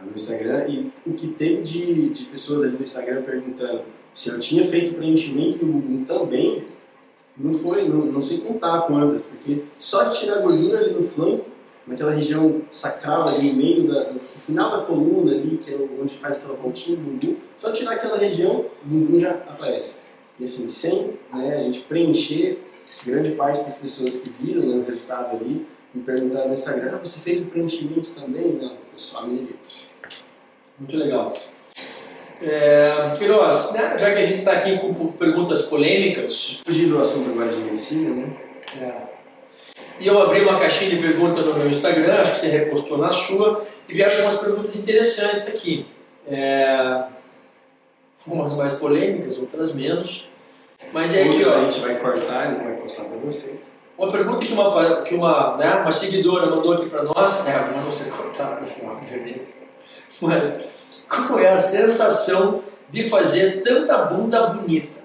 uh, 0.00 0.04
no 0.04 0.14
Instagram 0.14 0.66
e 0.68 0.92
o 1.06 1.12
que 1.12 1.28
teve 1.28 1.62
de, 1.62 2.08
de 2.10 2.24
pessoas 2.26 2.64
ali 2.64 2.72
no 2.72 2.82
Instagram 2.82 3.22
perguntando 3.22 3.82
se 4.12 4.28
eu 4.28 4.38
tinha 4.38 4.64
feito 4.64 4.94
preenchimento 4.94 5.64
no 5.66 5.72
bumbum 5.72 6.04
também, 6.04 6.64
não 7.36 7.52
foi, 7.52 7.88
não, 7.88 8.06
não 8.06 8.20
sei 8.20 8.38
contar 8.38 8.82
quantas, 8.82 9.22
porque 9.22 9.64
só 9.76 10.04
de 10.04 10.20
tirar 10.20 10.36
a 10.36 10.40
gordura 10.40 10.78
ali 10.78 10.94
no 10.94 11.02
flanco, 11.02 11.46
naquela 11.84 12.12
região 12.12 12.62
sacral 12.70 13.28
ali 13.28 13.50
no 13.50 13.56
meio, 13.56 13.88
da, 13.88 14.12
no 14.12 14.20
final 14.20 14.70
da 14.70 14.86
coluna 14.86 15.32
ali, 15.32 15.58
que 15.58 15.74
é 15.74 15.88
onde 16.00 16.14
faz 16.14 16.36
aquela 16.36 16.54
voltinha 16.54 16.96
do 16.96 17.02
bumbum, 17.02 17.36
só 17.58 17.72
tirar 17.72 17.94
aquela 17.94 18.16
região, 18.16 18.66
o 18.84 18.88
bumbum 18.88 19.18
já 19.18 19.32
aparece. 19.32 19.96
E 20.38 20.44
assim, 20.44 20.68
sem 20.68 21.18
né, 21.32 21.56
a 21.56 21.60
gente 21.60 21.80
preencher, 21.80 22.58
grande 23.04 23.32
parte 23.32 23.64
das 23.64 23.78
pessoas 23.78 24.16
que 24.16 24.30
viram 24.30 24.62
né, 24.62 24.76
o 24.76 24.84
resultado 24.84 25.36
ali, 25.36 25.66
me 25.94 26.02
perguntaram 26.02 26.48
no 26.48 26.54
Instagram, 26.54 26.92
ah, 26.94 26.98
você 26.98 27.20
fez 27.20 27.40
o 27.40 27.46
preenchimento 27.46 28.10
também? 28.10 28.52
Não, 28.54 28.70
foi 28.70 28.98
só 28.98 29.20
a 29.20 29.26
minha 29.26 29.46
Muito 30.78 30.96
legal. 30.96 31.32
É, 32.42 33.14
Queiroz, 33.16 33.72
né, 33.72 33.96
já 33.98 34.12
que 34.12 34.20
a 34.20 34.26
gente 34.26 34.40
está 34.40 34.52
aqui 34.52 34.76
com 34.78 35.12
perguntas 35.12 35.62
polêmicas. 35.62 36.62
Fugir 36.66 36.88
do 36.88 37.00
assunto 37.00 37.30
agora 37.30 37.50
de 37.50 37.58
medicina, 37.58 38.10
né? 38.10 38.36
É. 38.80 39.02
E 40.00 40.06
eu 40.08 40.20
abri 40.20 40.40
uma 40.40 40.58
caixinha 40.58 40.90
de 40.90 40.96
perguntas 40.96 41.44
no 41.46 41.54
meu 41.54 41.70
Instagram, 41.70 42.14
acho 42.14 42.32
que 42.32 42.40
você 42.40 42.48
repostou 42.48 42.98
na 42.98 43.12
sua, 43.12 43.64
e 43.88 43.94
vieram 43.94 44.12
algumas 44.16 44.38
perguntas 44.38 44.76
interessantes 44.76 45.48
aqui. 45.48 45.86
É, 46.26 47.04
umas 48.26 48.54
mais 48.54 48.74
polêmicas, 48.74 49.38
outras 49.38 49.72
menos. 49.72 50.26
Mas 50.92 51.14
é 51.14 51.22
aqui, 51.22 51.44
ó. 51.44 51.54
A 51.54 51.60
gente 51.60 51.78
vai 51.80 51.98
cortar 51.98 52.52
e 52.52 52.64
vai 52.64 52.76
postar 52.76 53.04
para 53.04 53.18
vocês. 53.18 53.73
Uma 53.96 54.10
pergunta 54.10 54.44
que 54.44 54.52
uma, 54.52 55.02
que 55.02 55.14
uma, 55.14 55.56
né, 55.56 55.74
uma 55.76 55.92
seguidora 55.92 56.46
mandou 56.46 56.74
aqui 56.74 56.90
para 56.90 57.04
nós, 57.04 57.46
é, 57.46 57.54
algumas 57.54 57.84
vão 57.84 57.92
ser 57.92 58.10
cortadas, 58.10 58.82
mas 60.20 60.64
qual 61.08 61.38
é 61.38 61.48
a 61.48 61.58
sensação 61.58 62.62
de 62.90 63.08
fazer 63.08 63.62
tanta 63.62 63.96
bunda 63.98 64.48
bonita? 64.48 65.00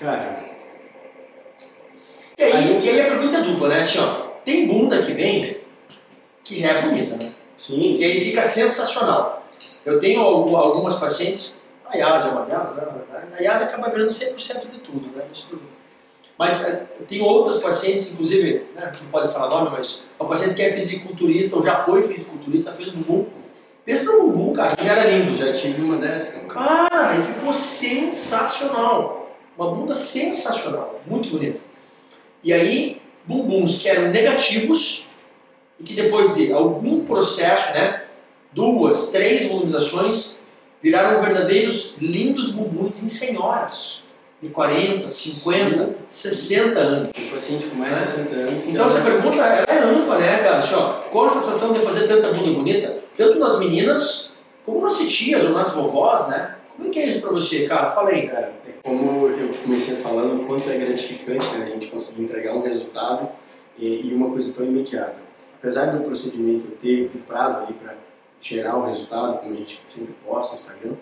Cara. 0.00 0.44
E 2.38 2.42
aí, 2.42 2.52
a, 2.52 2.60
gente... 2.60 2.86
e 2.86 2.90
aí 2.90 3.00
a 3.00 3.10
pergunta 3.10 3.36
é 3.36 3.42
dupla, 3.42 3.68
né? 3.68 3.80
Assim, 3.80 3.98
ó, 3.98 4.26
tem 4.44 4.66
bunda 4.66 5.02
que 5.02 5.12
vem 5.12 5.56
que 6.44 6.58
já 6.58 6.68
é 6.68 6.82
bonita, 6.82 7.16
né? 7.16 7.32
Sim. 7.56 7.94
E 7.94 8.04
aí 8.04 8.20
fica 8.20 8.42
sensacional. 8.42 9.44
Eu 9.84 9.98
tenho 10.00 10.20
algumas 10.20 10.96
pacientes, 10.96 11.62
a 11.86 11.96
Yasa 11.96 12.28
é 12.28 12.30
uma 12.32 12.42
delas, 12.42 12.76
né, 12.76 12.82
na 12.84 12.92
verdade. 12.92 13.26
A 13.38 13.42
Yasa 13.42 13.64
acaba 13.64 13.88
virando 13.88 14.10
100% 14.10 14.68
de 14.68 14.78
tudo, 14.80 15.16
né? 15.16 15.24
Mas 16.38 16.66
eh, 16.68 16.86
tem 17.08 17.22
outras 17.22 17.58
pacientes, 17.58 18.12
inclusive, 18.12 18.66
né, 18.74 18.92
que 18.94 19.02
não 19.02 19.10
pode 19.10 19.32
falar 19.32 19.48
nome, 19.48 19.70
mas 19.70 20.06
é 20.18 20.22
uma 20.22 20.28
paciente 20.28 20.54
que 20.54 20.62
é 20.62 20.72
fisiculturista, 20.72 21.56
ou 21.56 21.62
já 21.62 21.76
foi 21.76 22.02
fisiculturista, 22.02 22.72
fez 22.72 22.90
bumbum 22.90 23.26
Pensa 23.86 24.04
no 24.06 24.22
bumbum, 24.22 24.52
cara, 24.52 24.74
já 24.82 24.94
era 24.94 25.08
lindo. 25.08 25.36
Já 25.36 25.52
tive 25.52 25.80
uma 25.80 25.96
dessa 25.96 26.32
também. 26.32 26.48
Cara, 26.48 27.16
e 27.16 27.22
ficou 27.22 27.52
sensacional. 27.52 29.30
Uma 29.56 29.70
bunda 29.70 29.94
sensacional, 29.94 31.00
muito 31.06 31.30
bonita. 31.30 31.60
E 32.42 32.52
aí, 32.52 33.00
bumbuns 33.24 33.78
que 33.78 33.88
eram 33.88 34.10
negativos 34.10 35.06
e 35.78 35.84
que 35.84 35.94
depois 35.94 36.34
de 36.34 36.52
algum 36.52 37.04
processo, 37.04 37.72
né, 37.74 38.02
duas, 38.52 39.10
três 39.10 39.46
volumizações, 39.46 40.38
viraram 40.82 41.22
verdadeiros 41.22 41.94
lindos 42.00 42.50
bumbuns 42.50 43.04
em 43.04 43.08
senhoras 43.08 44.02
de 44.40 44.50
40, 44.50 45.08
50, 45.08 45.86
Sim. 45.86 45.94
60 46.08 46.78
anos. 46.78 47.10
Um 47.18 47.30
paciente 47.30 47.66
com 47.66 47.76
mais 47.76 47.98
de 47.98 48.10
60 48.10 48.34
anos. 48.34 48.66
Então 48.66 48.86
essa 48.86 49.00
pergunta 49.00 49.42
é 49.42 49.78
ampla, 49.82 50.18
né, 50.18 50.38
cara? 50.38 50.58
Assim, 50.58 50.74
ó, 50.74 50.92
qual 51.10 51.26
a 51.26 51.30
sensação 51.30 51.72
de 51.72 51.80
fazer 51.80 52.06
tanta 52.06 52.32
bunda 52.32 52.50
bonita? 52.52 52.98
Tanto 53.16 53.38
nas 53.38 53.58
meninas, 53.58 54.32
como 54.64 54.82
nas 54.82 54.98
tias 54.98 55.44
ou 55.44 55.50
nas 55.50 55.72
vovós, 55.72 56.28
né? 56.28 56.56
Como 56.76 56.88
é 56.88 56.90
que 56.90 56.98
é 56.98 57.08
isso 57.08 57.20
pra 57.20 57.30
você, 57.30 57.66
cara? 57.66 57.90
Fala 57.90 58.10
aí. 58.10 58.28
Cara, 58.28 58.52
é 58.68 58.72
como 58.82 59.26
eu 59.26 59.48
comecei 59.62 59.96
falando, 59.96 60.42
o 60.42 60.46
quanto 60.46 60.68
é 60.68 60.76
gratificante 60.76 61.56
né, 61.56 61.64
a 61.64 61.68
gente 61.70 61.86
conseguir 61.86 62.22
entregar 62.22 62.54
um 62.54 62.62
resultado 62.62 63.28
e, 63.78 64.08
e 64.08 64.14
uma 64.14 64.30
coisa 64.30 64.52
tão 64.52 64.66
imediata. 64.66 65.20
Apesar 65.58 65.86
do 65.86 66.04
procedimento 66.04 66.66
ter 66.82 67.10
um 67.14 67.20
prazo 67.22 67.58
ali 67.58 67.72
para 67.72 67.94
gerar 68.38 68.76
o 68.76 68.84
resultado, 68.84 69.38
como 69.38 69.54
a 69.54 69.56
gente 69.56 69.80
sempre 69.86 70.14
posta 70.24 70.54
no 70.54 70.60
Instagram, 70.60 70.92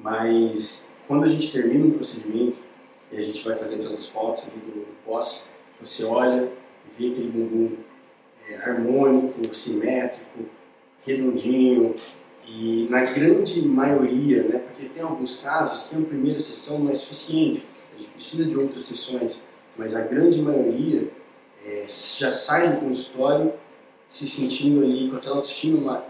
mas 0.00 0.94
quando 1.06 1.24
a 1.24 1.28
gente 1.28 1.52
termina 1.52 1.86
um 1.86 1.90
procedimento, 1.90 2.62
e 3.10 3.16
a 3.16 3.20
gente 3.20 3.44
vai 3.44 3.56
fazer 3.56 3.76
aquelas 3.76 4.06
fotos 4.06 4.44
ali 4.44 4.60
do, 4.60 4.80
do 4.80 4.96
pós, 5.04 5.48
você 5.80 6.04
olha 6.04 6.50
e 6.86 6.98
vê 6.98 7.10
aquele 7.10 7.30
bumbum 7.30 7.76
é, 8.48 8.56
harmônico, 8.56 9.54
simétrico, 9.54 10.44
redondinho, 11.06 11.94
e 12.46 12.86
na 12.88 13.04
grande 13.04 13.60
maioria, 13.62 14.42
né, 14.42 14.58
porque 14.58 14.88
tem 14.88 15.02
alguns 15.02 15.36
casos 15.36 15.88
que 15.88 15.96
uma 15.96 16.06
primeira 16.06 16.40
sessão 16.40 16.78
não 16.78 16.90
é 16.90 16.94
suficiente, 16.94 17.64
a 17.94 17.96
gente 17.98 18.10
precisa 18.10 18.44
de 18.44 18.56
outras 18.56 18.84
sessões, 18.84 19.44
mas 19.76 19.94
a 19.94 20.00
grande 20.00 20.40
maioria 20.40 21.10
é, 21.62 21.86
já 21.88 22.32
sai 22.32 22.72
do 22.72 22.80
consultório 22.80 23.52
se 24.06 24.26
sentindo 24.26 24.82
ali 24.82 25.10
com 25.10 25.16
aquela 25.16 25.36
autoestima 25.36 26.04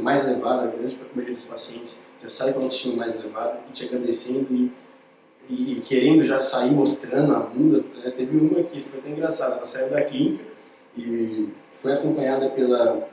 mais 0.00 0.26
elevada, 0.26 0.62
a 0.62 0.66
grande 0.68 0.98
maioria 1.14 1.34
dos 1.34 1.44
pacientes 1.44 2.02
já 2.22 2.28
sai 2.28 2.52
com 2.52 2.60
a 2.60 2.62
autoestima 2.62 2.96
mais 2.96 3.18
elevada 3.18 3.60
e 3.68 3.72
te 3.72 3.84
agradecendo 3.84 4.46
e 4.50 4.72
e 5.48 5.80
querendo 5.80 6.24
já 6.24 6.40
sair 6.40 6.70
mostrando 6.70 7.34
a 7.34 7.40
bunda. 7.40 7.84
Né? 8.02 8.10
Teve 8.10 8.36
uma 8.36 8.62
que 8.62 8.80
foi 8.80 9.00
até 9.00 9.10
engraçada, 9.10 9.56
ela 9.56 9.64
saiu 9.64 9.90
da 9.90 10.02
clínica 10.02 10.44
e 10.96 11.48
foi 11.74 11.92
acompanhada 11.92 12.48
pela, 12.50 13.08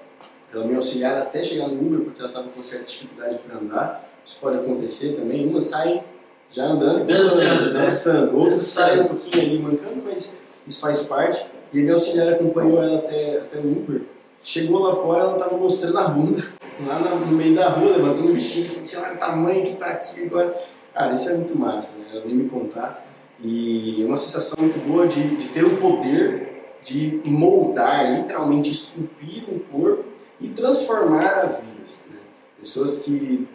pela 0.51 0.65
minha 0.65 0.77
auxiliar 0.77 1.17
até 1.17 1.43
chegar 1.43 1.67
no 1.67 1.79
Uber, 1.79 2.01
porque 2.01 2.19
ela 2.19 2.29
estava 2.29 2.50
com 2.50 2.62
certa 2.62 2.86
dificuldade 2.86 3.39
para 3.39 3.57
andar. 3.57 4.09
Isso 4.25 4.38
pode 4.39 4.57
acontecer 4.57 5.13
também. 5.13 5.48
Uma 5.48 5.62
sai 5.62 6.03
já 6.51 6.65
andando, 6.65 7.05
dançando, 7.05 7.74
né? 7.74 7.81
dançando. 7.81 8.38
outra 8.38 8.57
sai 8.57 9.00
um 9.00 9.07
pouquinho 9.07 9.43
ali 9.43 9.59
mancando, 9.59 10.01
mas 10.03 10.38
isso 10.67 10.79
faz 10.79 11.01
parte. 11.01 11.45
E 11.71 11.77
minha 11.79 11.93
auxiliar 11.93 12.33
acompanhou 12.33 12.81
ela 12.81 13.00
até, 13.00 13.38
até 13.38 13.57
o 13.57 13.71
Uber. 13.71 14.01
Chegou 14.43 14.79
lá 14.79 14.95
fora, 14.95 15.24
ela 15.24 15.33
estava 15.33 15.57
mostrando 15.57 15.98
a 15.98 16.07
bunda, 16.07 16.41
lá 16.86 17.00
no 17.00 17.27
meio 17.27 17.55
da 17.55 17.69
rua, 17.69 17.98
levantando 17.98 18.29
o 18.29 18.33
vestido, 18.33 18.67
falando 18.67 18.83
assim, 18.83 18.98
olha 18.98 19.13
o 19.13 19.17
tamanho 19.17 19.63
que 19.63 19.74
está 19.74 19.86
aqui 19.88 20.24
agora. 20.24 20.55
Cara, 20.93 21.13
isso 21.13 21.29
é 21.29 21.36
muito 21.36 21.58
massa, 21.58 21.93
né? 21.98 22.05
Ela 22.12 22.22
veio 22.22 22.36
me 22.36 22.50
contar 22.50 23.05
e 23.41 24.01
é 24.01 24.05
uma 24.05 24.17
sensação 24.17 24.55
muito 24.60 24.79
boa 24.86 25.08
de, 25.08 25.36
de 25.38 25.48
ter 25.50 25.63
o 25.63 25.77
poder 25.77 26.50
de 26.81 27.22
moldar, 27.25 28.19
literalmente 28.19 28.72
esculpir 28.72 29.43
um 29.50 29.60
corpo 29.60 30.05
e 30.39 30.50
transformar 30.50 31.39
as 31.39 31.62
vidas. 31.62 32.05
Né? 32.10 32.17
Pessoas 32.60 33.03
que, 33.03 33.48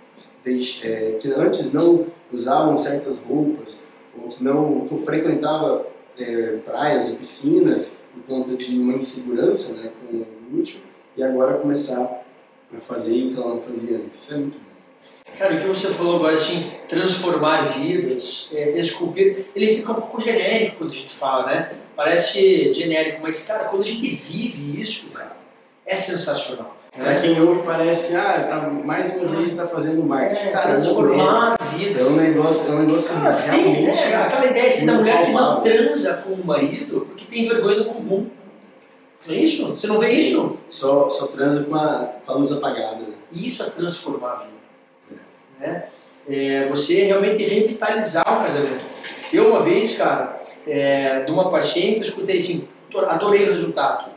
é, 0.83 1.12
que 1.21 1.33
antes 1.33 1.73
não 1.73 2.07
usavam 2.33 2.76
certas 2.76 3.19
roupas 3.19 3.93
ou 4.17 4.29
que 4.29 4.43
não 4.43 4.87
frequentavam 4.87 5.87
é, 6.19 6.59
praias 6.64 7.11
e 7.11 7.17
piscinas 7.17 7.97
por 8.12 8.23
conta 8.25 8.57
de 8.57 8.79
uma 8.79 8.95
insegurança 8.95 9.75
né, 9.75 9.91
com 10.00 10.17
o 10.19 10.26
glúteo 10.50 10.81
e 11.17 11.23
agora 11.23 11.59
começar 11.59 12.25
a 12.73 12.81
fazer 12.81 13.26
o 13.26 13.35
que 13.35 13.41
ela 13.41 13.55
não 13.55 13.61
fazia 13.61 13.97
antes. 13.97 14.21
Isso 14.21 14.35
é 14.35 14.37
muito 14.37 14.59
bom. 14.59 14.74
Cara, 15.38 15.54
o 15.54 15.59
que 15.59 15.66
você 15.66 15.88
falou 15.88 16.16
agora, 16.16 16.35
assim, 16.35 16.71
transformar 16.88 17.62
vidas, 17.62 18.50
é, 18.52 18.78
esculpir, 18.78 19.47
ele 19.54 19.75
fica 19.75 19.90
um 19.90 19.97
pouco 19.97 20.21
genérico 20.21 20.76
quando 20.78 20.93
a 20.93 20.95
gente 20.95 21.12
fala, 21.12 21.47
né? 21.47 21.73
Parece 21.97 22.73
genérico, 22.73 23.21
mas, 23.23 23.45
cara, 23.45 23.64
quando 23.64 23.83
a 23.83 23.85
gente 23.85 24.09
vive 24.09 24.81
isso, 24.81 25.11
cara, 25.11 25.37
é 25.85 25.97
sensacional. 25.97 26.76
Né? 26.97 27.04
Pra 27.04 27.14
quem 27.16 27.40
ouve, 27.40 27.62
parece 27.64 28.09
que, 28.09 28.14
ah, 28.14 28.47
tá, 28.49 28.71
mais 28.71 29.16
uma 29.16 29.37
vez 29.37 29.50
está 29.50 29.66
fazendo 29.66 30.04
marketing. 30.04 30.47
É, 30.47 30.50
cara, 30.50 30.71
transformar 30.71 31.57
é. 31.61 31.76
vidas. 31.76 32.00
É 32.00 32.04
um 32.04 32.16
negócio, 32.16 32.71
é 32.71 32.75
um 32.76 32.78
negócio 32.81 33.09
cara, 33.09 33.31
realmente... 33.31 33.97
Sim, 33.97 34.09
né? 34.09 34.16
Aquela 34.16 34.47
ideia 34.47 34.69
assim, 34.69 34.87
da 34.87 34.95
mulher 34.95 35.26
que 35.26 35.33
não 35.33 35.61
transa 35.62 36.14
com 36.19 36.31
o 36.31 36.47
marido 36.47 37.07
porque 37.09 37.25
tem 37.25 37.49
vergonha 37.49 37.76
do 37.76 37.93
bumbum. 37.93 38.26
É 39.28 39.35
isso? 39.35 39.73
Você 39.73 39.87
não 39.88 39.99
vê 39.99 40.12
isso? 40.12 40.57
Só, 40.69 41.09
só 41.09 41.26
transa 41.26 41.64
com 41.64 41.75
a, 41.75 42.11
com 42.25 42.33
a 42.33 42.37
luz 42.37 42.52
apagada. 42.52 43.00
Né? 43.00 43.14
Isso 43.33 43.62
é 43.64 43.66
transformar 43.66 44.33
a 44.33 44.37
vida. 44.37 44.63
Né? 45.64 45.85
É 46.28 46.66
você 46.66 47.04
realmente 47.04 47.42
revitalizar 47.44 48.23
o 48.23 48.44
casamento. 48.44 48.85
Eu, 49.33 49.50
uma 49.50 49.61
vez, 49.61 49.97
cara, 49.97 50.42
é, 50.66 51.21
de 51.21 51.30
uma 51.30 51.50
paciente, 51.50 51.97
eu 51.97 52.02
escutei 52.02 52.37
assim: 52.37 52.68
adorei 53.09 53.49
o 53.49 53.50
resultado, 53.50 54.11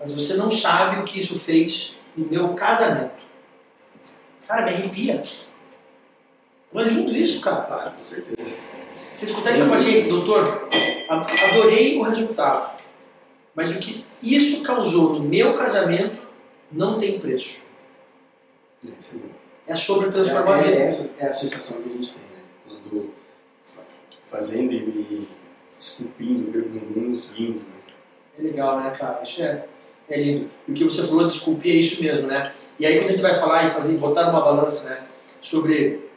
mas 0.00 0.12
você 0.12 0.34
não 0.34 0.50
sabe 0.50 1.00
o 1.00 1.04
que 1.04 1.18
isso 1.18 1.38
fez 1.38 1.96
no 2.16 2.26
meu 2.26 2.54
casamento. 2.54 3.16
Cara, 4.48 4.62
me 4.62 4.70
arrepia. 4.70 5.22
Não 6.72 6.82
é 6.82 6.84
lindo 6.84 7.14
isso, 7.14 7.40
cara? 7.40 7.62
Claro, 7.62 7.90
com 7.90 7.98
certeza. 7.98 8.56
Você 9.14 9.26
escutaria 9.26 9.64
para 9.64 9.72
paciente, 9.72 10.08
doutor, 10.08 10.68
adorei 11.08 11.98
o 11.98 12.02
resultado, 12.02 12.78
mas 13.54 13.70
o 13.70 13.78
que 13.78 14.04
isso 14.22 14.62
causou 14.62 15.14
no 15.14 15.20
meu 15.20 15.56
casamento 15.56 16.18
não 16.70 16.98
tem 16.98 17.18
preço. 17.18 17.62
É, 18.84 18.88
é 18.88 19.45
sobre 19.74 20.10
transformar 20.10 20.64
é, 20.64 20.74
é, 20.74 20.82
essa 20.82 21.14
é 21.18 21.26
a 21.26 21.32
sensação 21.32 21.82
que 21.82 21.88
a 21.88 21.92
gente 21.92 22.12
tem, 22.12 22.22
né? 22.22 22.42
Quando 22.68 23.10
fazendo 24.24 24.72
e 24.72 25.28
esculpindo 25.78 26.50
bumbums 26.68 27.32
lindos, 27.36 27.62
né? 27.62 27.74
É 28.38 28.42
legal, 28.42 28.80
né, 28.80 28.90
cara? 28.90 29.22
Isso 29.22 29.42
é, 29.42 29.64
é 30.08 30.20
lindo. 30.20 30.50
E 30.68 30.72
o 30.72 30.74
que 30.74 30.84
você 30.84 31.06
falou 31.06 31.26
de 31.26 31.32
esculpir 31.32 31.74
é 31.74 31.78
isso 31.78 32.02
mesmo, 32.02 32.26
né? 32.26 32.52
E 32.78 32.86
aí 32.86 32.98
quando 32.98 33.08
a 33.08 33.12
gente 33.12 33.22
vai 33.22 33.34
falar 33.34 33.66
e 33.66 33.70
fazer, 33.70 33.96
botar 33.96 34.30
uma 34.30 34.40
balança, 34.40 34.90
né? 34.90 35.00
Sobre 35.40 36.08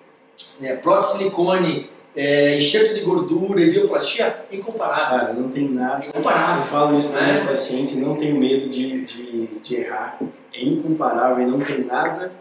né, 0.60 0.76
prótese 0.76 1.18
silicone, 1.18 1.90
é, 2.16 2.58
enxerto 2.58 2.94
de 2.94 3.02
gordura 3.02 3.62
e 3.62 3.72
bioplastia, 3.72 4.46
incomparável. 4.52 5.20
Cara, 5.20 5.34
não 5.34 5.50
tem 5.50 5.70
nada. 5.70 6.06
Incomparável. 6.06 6.62
Eu 6.62 6.68
falo 6.68 6.98
isso 6.98 7.10
para 7.10 7.28
meus 7.28 7.40
pacientes, 7.40 7.96
não 7.96 8.16
tenho 8.16 8.38
medo 8.38 8.70
de, 8.70 9.06
de, 9.06 9.48
de, 9.60 9.76
errar. 9.76 10.20
É 10.54 10.62
incomparável 10.64 11.48
e 11.48 11.50
não 11.50 11.60
tem 11.60 11.86
nada 11.86 12.32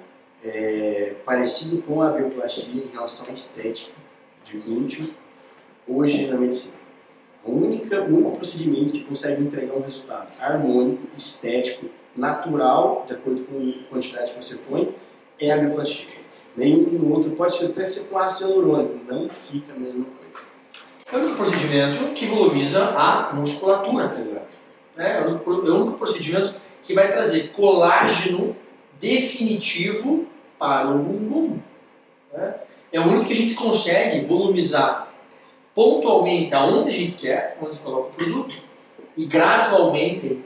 é, 0.43 1.17
parecido 1.25 1.83
com 1.83 2.03
a 2.03 2.11
bioplastia 2.11 2.83
em 2.83 2.89
relação 2.89 3.29
à 3.29 3.33
estética 3.33 3.93
de 4.45 4.59
glúteo 4.59 5.09
hoje 5.87 6.27
na 6.27 6.37
medicina. 6.37 6.79
O 7.45 7.53
único 7.53 8.37
procedimento 8.37 8.93
que 8.93 9.05
consegue 9.05 9.43
entregar 9.43 9.75
um 9.75 9.81
resultado 9.81 10.29
harmônico, 10.41 11.03
estético, 11.17 11.87
natural, 12.15 13.05
de 13.07 13.15
acordo 13.15 13.43
com 13.45 13.59
a 13.59 13.89
quantidade 13.89 14.33
que 14.33 14.43
você 14.43 14.57
põe, 14.69 14.95
é 15.41 15.53
a 15.53 15.59
bioplastia. 15.59 16.19
Nenhum 16.57 17.13
outro 17.13 17.31
pode 17.31 17.65
até 17.65 17.85
ser 17.85 18.09
com 18.09 18.19
ácido 18.19 18.51
hialurônico, 18.51 19.01
não 19.07 19.29
fica 19.29 19.73
a 19.73 19.79
mesma 19.79 20.05
coisa. 20.05 20.49
É 21.11 21.17
o 21.17 21.21
único 21.21 21.37
procedimento 21.37 22.13
que 22.15 22.27
volumiza 22.27 22.85
a 22.91 23.33
musculatura. 23.33 24.13
Exato. 24.19 24.59
É, 24.97 25.19
é, 25.19 25.21
o 25.23 25.31
único, 25.31 25.53
é 25.53 25.71
o 25.71 25.77
único 25.77 25.99
procedimento 25.99 26.55
que 26.83 26.93
vai 26.93 27.11
trazer 27.11 27.51
colágeno 27.53 28.57
definitivo 29.01 30.27
para 30.59 30.91
o 30.91 30.99
bumbum. 30.99 31.59
Né? 32.33 32.55
É 32.93 33.01
o 33.01 33.05
único 33.05 33.27
que 33.27 33.33
a 33.33 33.37
gente 33.37 33.55
consegue 33.55 34.27
volumizar 34.27 35.09
pontualmente 35.75 36.55
aonde 36.55 36.91
a 36.91 36.93
gente 36.93 37.17
quer, 37.17 37.57
onde 37.63 37.79
coloca 37.79 38.09
o 38.09 38.13
produto, 38.13 38.55
e 39.17 39.25
gradualmente 39.27 40.43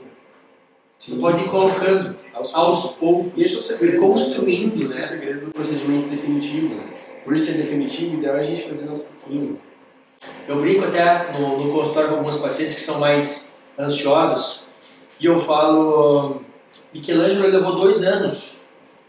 você 0.97 1.15
pode 1.17 1.43
ir 1.43 1.49
colocando 1.49 2.15
aos, 2.33 2.55
aos 2.55 2.91
poucos, 2.93 3.33
esse 3.43 3.55
é 3.55 3.59
o 3.59 3.61
segredo, 3.61 3.99
construindo. 3.99 4.81
Esse 4.81 4.95
né? 4.95 5.01
é 5.01 5.03
o 5.03 5.07
segredo 5.07 5.45
do 5.47 5.51
procedimento 5.51 6.07
definitivo. 6.07 6.75
Né? 6.75 6.93
Por 7.23 7.37
ser 7.37 7.53
definitivo, 7.53 8.15
o 8.15 8.19
ideal 8.19 8.37
é 8.37 8.39
a 8.39 8.43
gente 8.43 8.61
fazer 8.63 8.87
aos 8.89 9.01
pouquinhos. 9.01 9.57
Eu 10.47 10.61
brinco 10.61 10.85
até 10.85 11.31
no, 11.37 11.65
no 11.65 11.73
consultório 11.73 12.09
com 12.09 12.15
algumas 12.15 12.37
pacientes 12.37 12.75
que 12.75 12.81
são 12.81 12.99
mais 12.99 13.57
ansiosos 13.77 14.63
e 15.19 15.25
eu 15.25 15.37
falo: 15.37 16.41
Michelangelo 16.93 17.47
levou 17.47 17.75
dois 17.75 18.03
anos 18.03 18.63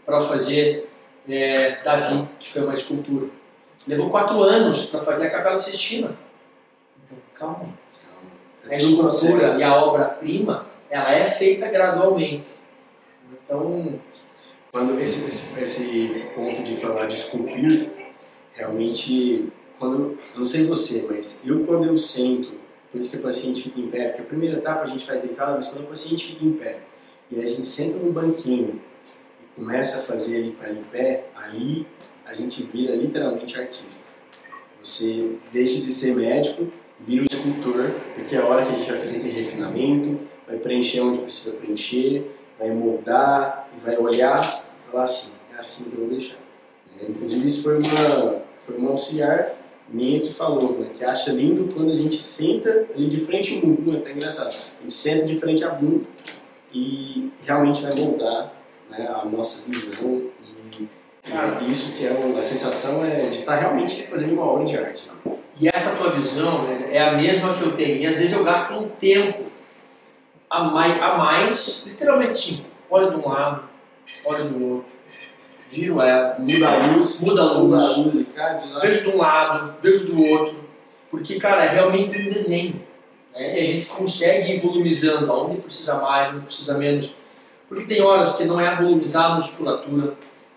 para 0.05 0.21
fazer 0.21 0.89
é, 1.29 1.83
Davi, 1.83 2.27
que 2.39 2.49
foi 2.49 2.63
uma 2.63 2.73
escultura. 2.73 3.27
Levou 3.87 4.09
quatro 4.09 4.41
anos 4.41 4.87
para 4.87 5.01
fazer 5.01 5.27
a 5.27 5.29
Capela 5.29 5.57
Sistina. 5.57 6.17
Então, 7.03 7.17
calma. 7.33 7.59
calma. 7.59 7.69
É 8.69 8.75
a 8.75 8.79
escultura 8.79 9.47
e 9.57 9.63
a 9.63 9.75
obra-prima, 9.75 10.65
ela 10.89 11.13
é 11.13 11.25
feita 11.25 11.67
gradualmente. 11.67 12.49
Então. 13.31 13.99
Quando 14.71 14.99
esse, 14.99 15.25
esse, 15.25 15.57
esse 15.57 16.25
ponto 16.35 16.61
de 16.61 16.75
falar 16.75 17.05
de 17.05 17.15
esculpir, 17.15 17.89
realmente, 18.53 19.47
quando, 19.79 20.17
eu 20.33 20.39
não 20.39 20.43
sei 20.43 20.65
você, 20.65 21.07
mas 21.09 21.41
eu 21.45 21.63
quando 21.65 21.85
eu 21.85 21.97
sento, 21.97 22.51
depois 22.85 23.09
que 23.09 23.15
a 23.15 23.21
paciente 23.21 23.61
fica 23.61 23.79
em 23.79 23.87
pé, 23.87 24.09
porque 24.09 24.23
a 24.23 24.25
primeira 24.25 24.57
etapa 24.57 24.81
a 24.81 24.87
gente 24.87 25.05
faz 25.05 25.21
deitado, 25.21 25.57
mas 25.57 25.67
quando 25.67 25.85
a 25.85 25.87
paciente 25.87 26.27
fica 26.27 26.43
em 26.43 26.53
pé, 26.53 26.79
e 27.31 27.39
a 27.39 27.47
gente 27.47 27.65
senta 27.65 27.97
no 27.97 28.11
banquinho 28.11 28.79
e 29.41 29.55
começa 29.55 29.99
a 29.99 30.01
fazer 30.01 30.37
ele 30.37 30.51
para 30.51 30.71
em 30.71 30.83
pé, 30.83 31.25
ali 31.35 31.87
a 32.25 32.33
gente 32.33 32.63
vira 32.63 32.95
literalmente 32.95 33.59
artista. 33.59 34.05
Você 34.81 35.37
deixa 35.51 35.81
de 35.81 35.91
ser 35.91 36.15
médico, 36.15 36.67
vira 36.99 37.25
escultor, 37.25 37.91
porque 38.13 38.35
é 38.35 38.39
a 38.39 38.45
hora 38.45 38.65
que 38.65 38.73
a 38.73 38.75
gente 38.75 38.89
vai 38.89 38.99
fazer 38.99 39.17
aquele 39.17 39.33
refinamento, 39.33 40.19
vai 40.47 40.57
preencher 40.57 41.01
onde 41.01 41.19
precisa 41.19 41.55
preencher, 41.55 42.29
vai 42.57 42.71
moldar, 42.71 43.69
vai 43.79 43.97
olhar 43.97 44.39
e 44.41 44.91
falar 44.91 45.03
assim, 45.03 45.33
é 45.55 45.59
assim 45.59 45.89
que 45.89 45.95
eu 45.95 46.01
vou 46.01 46.09
deixar. 46.09 46.37
É, 46.99 47.05
inclusive 47.05 47.47
isso 47.47 47.63
foi 47.63 47.79
uma, 47.79 48.41
foi 48.59 48.77
uma 48.77 48.91
auxiliar 48.91 49.55
minha 49.89 50.19
que 50.19 50.33
falou, 50.33 50.79
né, 50.79 50.89
que 50.93 51.03
acha 51.03 51.31
lindo 51.31 51.71
quando 51.73 51.91
a 51.91 51.95
gente 51.95 52.21
senta 52.21 52.87
ali 52.95 53.07
de 53.07 53.19
frente 53.19 53.55
ao 53.55 53.61
bumbum, 53.61 53.93
é 53.93 53.97
até 53.97 54.13
engraçado, 54.13 54.47
a 54.47 54.81
gente 54.81 54.93
senta 54.93 55.25
de 55.25 55.35
frente 55.35 55.63
a 55.63 55.69
bumbum 55.69 56.03
e 56.75 57.31
realmente 57.45 57.81
vai 57.81 57.95
moldar 57.95 58.51
né, 58.89 59.07
a 59.07 59.25
nossa 59.25 59.63
visão 59.69 60.29
Cara, 61.27 61.63
isso 61.63 61.93
que 61.93 62.05
é 62.05 62.11
a 62.37 62.43
sensação 62.43 63.03
é 63.03 63.29
de 63.29 63.39
estar 63.39 63.55
realmente 63.55 64.05
fazendo 64.05 64.33
uma 64.33 64.43
obra 64.43 64.63
de 64.63 64.77
arte. 64.77 65.09
E 65.59 65.67
essa 65.67 65.95
tua 65.95 66.11
visão 66.11 66.63
né, 66.63 66.89
é 66.91 67.01
a 67.01 67.13
mesma 67.13 67.55
que 67.55 67.63
eu 67.63 67.75
tenho. 67.75 67.97
E 67.97 68.05
às 68.05 68.19
vezes 68.19 68.33
eu 68.33 68.43
gasto 68.43 68.75
um 68.75 68.87
tempo 68.89 69.45
a 70.47 70.65
mais, 70.65 71.01
a 71.01 71.17
mais 71.17 71.83
literalmente 71.87 72.37
sim, 72.37 72.65
olho 72.91 73.09
de 73.09 73.17
um 73.17 73.27
lado, 73.27 73.63
olho 74.23 74.49
do 74.49 74.65
outro, 74.65 74.85
viro 75.67 75.99
ela, 75.99 76.35
muda 76.37 76.69
a 76.69 76.87
luz, 76.93 77.21
muda 77.21 77.41
a 77.41 77.53
luz, 77.53 77.97
muda 77.97 78.25
a 78.37 78.63
e 78.63 78.81
vejo 78.81 79.09
de 79.09 79.09
um 79.09 79.17
lado, 79.17 79.73
vejo 79.81 80.05
do 80.05 80.25
outro, 80.25 80.55
porque 81.09 81.39
cara, 81.39 81.65
é 81.65 81.69
realmente 81.69 82.21
um 82.21 82.31
desenho. 82.31 82.84
Né? 83.35 83.57
E 83.57 83.61
a 83.61 83.63
gente 83.65 83.85
consegue 83.87 84.53
ir 84.53 84.59
volumizando 84.59 85.31
aonde 85.31 85.61
precisa 85.61 85.95
mais, 85.99 86.33
onde 86.33 86.45
precisa 86.45 86.77
menos. 86.77 87.15
Porque 87.67 87.83
tem 87.85 88.01
horas 88.01 88.33
que 88.33 88.45
não 88.45 88.59
é 88.59 88.75
volumizar 88.75 89.31
a 89.31 89.35
musculatura, 89.35 90.13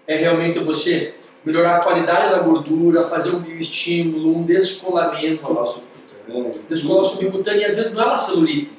é 0.06 0.16
realmente 0.16 0.58
você 0.60 1.14
melhorar 1.44 1.76
a 1.76 1.80
qualidade 1.80 2.30
da 2.30 2.40
gordura, 2.40 3.04
fazer 3.04 3.30
um 3.30 3.40
bioestímulo, 3.40 4.36
um 4.36 4.42
descolamento. 4.44 5.42
Descolar 6.68 7.02
o 7.02 7.04
subcutâneo. 7.04 7.60
E 7.60 7.64
às 7.64 7.76
vezes 7.76 7.94
não 7.94 8.04
é 8.04 8.06
uma 8.06 8.16
celulite. 8.16 8.72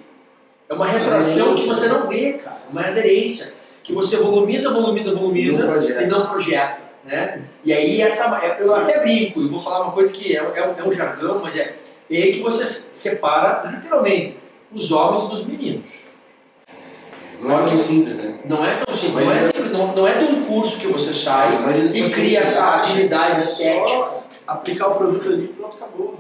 É 0.68 0.74
uma 0.74 0.86
retração 0.86 1.56
que 1.56 1.66
você 1.66 1.88
não 1.88 2.08
vê, 2.08 2.34
cara. 2.34 2.56
Uma 2.72 2.86
aderência. 2.86 3.54
Que 3.84 3.92
você 3.92 4.18
volumiza, 4.18 4.72
volumiza, 4.72 5.16
volumiza 5.16 5.64
e 6.04 6.08
não 6.08 6.28
projeta. 6.28 6.78
Né? 7.04 7.42
E 7.66 7.74
aí, 7.74 8.02
essa, 8.02 8.40
eu 8.60 8.76
até 8.76 9.00
brinco, 9.00 9.42
e 9.42 9.48
vou 9.48 9.60
falar 9.60 9.86
uma 9.86 9.94
coisa 9.94 10.14
que 10.14 10.36
é, 10.36 10.40
é, 10.40 10.76
é 10.78 10.84
um 10.84 10.92
jargão, 10.92 11.40
mas 11.42 11.58
é, 11.58 11.76
é 12.10 12.24
aí 12.24 12.34
que 12.34 12.42
você 12.42 12.66
separa, 12.92 13.70
literalmente, 13.70 14.38
os 14.72 14.92
homens 14.92 15.30
dos 15.30 15.46
meninos. 15.46 16.06
Não 17.42 17.60
é 17.60 17.70
tão 17.70 17.78
simples, 17.78 18.16
né? 18.16 18.40
Não 18.46 18.66
é 18.66 18.76
tão 18.76 18.96
simples. 18.96 19.26
Não 19.26 19.32
é, 19.32 19.40
simples, 19.40 19.72
não, 19.72 19.96
não 19.96 20.08
é 20.08 20.18
de 20.18 20.26
um 20.26 20.44
curso 20.44 20.80
que 20.80 20.88
você 20.88 21.14
sai 21.14 21.58
e 21.96 22.10
cria 22.10 22.40
essa 22.42 22.66
habilidade 22.66 23.36
é 23.36 23.40
estética. 23.40 24.24
aplicar 24.46 24.90
o 24.90 24.96
produto 24.96 25.30
ali 25.30 25.46
e 25.46 25.48
pronto, 25.48 25.78
acabou. 25.78 26.20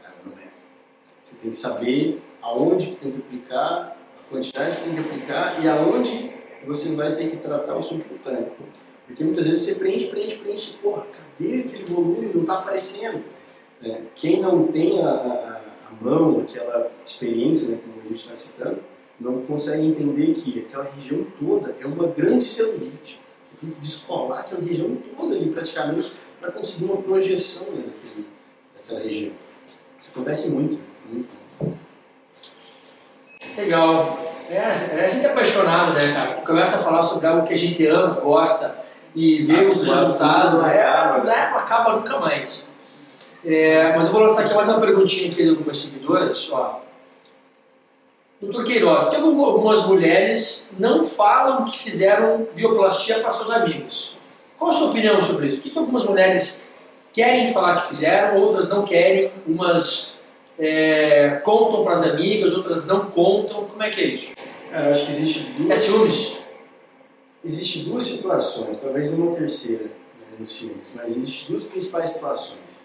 Cara, 0.00 0.14
não 0.24 0.32
é. 0.32 0.46
Você 1.22 1.34
tem 1.34 1.50
que 1.50 1.56
saber 1.56 2.22
aonde 2.40 2.86
que 2.86 2.96
tem 2.96 3.12
que 3.12 3.18
aplicar, 3.18 3.96
a 4.18 4.30
quantidade 4.30 4.76
que 4.76 4.82
tem 4.82 4.94
que 4.94 5.00
aplicar 5.00 5.62
e 5.62 5.68
aonde 5.68 6.32
você 6.66 6.94
vai 6.94 7.14
ter 7.14 7.28
que 7.30 7.36
tratar 7.36 7.76
o 7.76 7.82
subcutâneo. 7.82 8.52
Porque 9.06 9.24
muitas 9.24 9.46
vezes 9.46 9.62
você 9.62 9.74
preenche, 9.74 10.06
preenche, 10.06 10.36
preenche, 10.36 10.74
porra, 10.80 11.06
cadê 11.06 11.60
aquele 11.60 11.84
volume? 11.84 12.30
Não 12.32 12.42
está 12.42 12.54
aparecendo. 12.54 13.22
É, 13.84 14.00
quem 14.14 14.40
não 14.40 14.68
tem 14.68 15.02
a, 15.02 15.08
a, 15.08 15.60
a, 15.88 16.04
mão, 16.04 16.40
aquela 16.40 16.90
experiência, 17.04 17.68
né, 17.68 17.78
como 17.82 18.00
a 18.00 18.08
gente 18.08 18.16
está 18.16 18.34
citando, 18.34 18.78
não 19.20 19.42
consegue 19.42 19.86
entender 19.86 20.32
que 20.34 20.60
aquela 20.60 20.84
região 20.84 21.26
toda 21.38 21.76
é 21.80 21.86
uma 21.86 22.06
grande 22.06 22.44
celulite. 22.44 23.20
Você 23.44 23.66
tem 23.66 23.70
que 23.70 23.80
descolar 23.80 24.40
aquela 24.40 24.60
região 24.60 24.96
toda 25.16 25.34
ali, 25.34 25.50
praticamente, 25.50 26.12
para 26.40 26.52
conseguir 26.52 26.84
uma 26.84 27.02
projeção 27.02 27.72
né, 27.72 27.84
daquele, 27.86 28.26
daquela 28.76 29.00
região. 29.00 29.32
Isso 30.00 30.10
acontece 30.14 30.50
muito, 30.50 30.78
muito. 31.08 31.28
Legal. 33.56 34.18
É, 34.48 34.56
é, 34.56 35.04
a 35.04 35.08
gente 35.08 35.26
é 35.26 35.30
apaixonado, 35.30 35.94
né, 35.94 36.12
cara? 36.12 36.34
Tu 36.34 36.44
começa 36.44 36.76
a 36.76 36.82
falar 36.82 37.02
sobre 37.02 37.26
algo 37.26 37.46
que 37.46 37.54
a 37.54 37.58
gente 37.58 37.86
ama, 37.86 38.20
gosta, 38.20 38.76
e 39.14 39.42
vê 39.42 39.58
os 39.58 39.84
resultados, 39.84 40.64
é, 40.64 41.24
né? 41.24 41.50
não 41.50 41.58
acaba 41.58 41.96
nunca 41.96 42.18
mais. 42.18 42.71
É, 43.44 43.96
mas 43.96 44.06
eu 44.06 44.12
vou 44.12 44.22
lançar 44.22 44.44
aqui 44.44 44.54
mais 44.54 44.68
uma 44.68 44.80
perguntinha 44.80 45.30
aqui 45.30 45.42
de 45.42 45.48
algumas 45.50 45.78
seguidoras. 45.78 46.50
Ó. 46.52 46.80
Doutor 48.40 48.64
Queiroz, 48.64 49.02
porque 49.04 49.16
algumas 49.16 49.86
mulheres 49.86 50.70
não 50.78 51.02
falam 51.04 51.64
que 51.64 51.78
fizeram 51.78 52.46
bioplastia 52.54 53.20
para 53.20 53.32
seus 53.32 53.50
amigos. 53.50 54.16
Qual 54.58 54.70
a 54.70 54.72
sua 54.72 54.90
opinião 54.90 55.20
sobre 55.20 55.48
isso? 55.48 55.60
Por 55.60 55.70
que 55.70 55.78
algumas 55.78 56.04
mulheres 56.04 56.68
querem 57.12 57.52
falar 57.52 57.82
que 57.82 57.88
fizeram, 57.88 58.40
outras 58.40 58.68
não 58.68 58.84
querem, 58.84 59.32
umas 59.46 60.18
é, 60.58 61.40
contam 61.44 61.84
para 61.84 61.94
as 61.94 62.02
amigas, 62.02 62.52
outras 62.52 62.86
não 62.86 63.06
contam? 63.06 63.64
Como 63.64 63.82
é 63.82 63.90
que 63.90 64.00
é 64.00 64.04
isso? 64.06 64.34
Cara, 64.70 64.86
eu 64.86 64.92
acho 64.92 65.04
que 65.04 65.12
existe 65.12 65.40
duas... 65.58 65.70
É 65.70 65.78
ciúmes? 65.78 66.38
Existe 67.44 67.80
duas 67.80 68.04
situações, 68.04 68.78
talvez 68.78 69.12
uma 69.12 69.34
terceira 69.34 69.84
né, 69.84 70.36
no 70.38 70.46
ciúmes, 70.46 70.94
mas 70.96 71.16
existe 71.16 71.48
duas 71.48 71.64
principais 71.64 72.10
situações. 72.10 72.81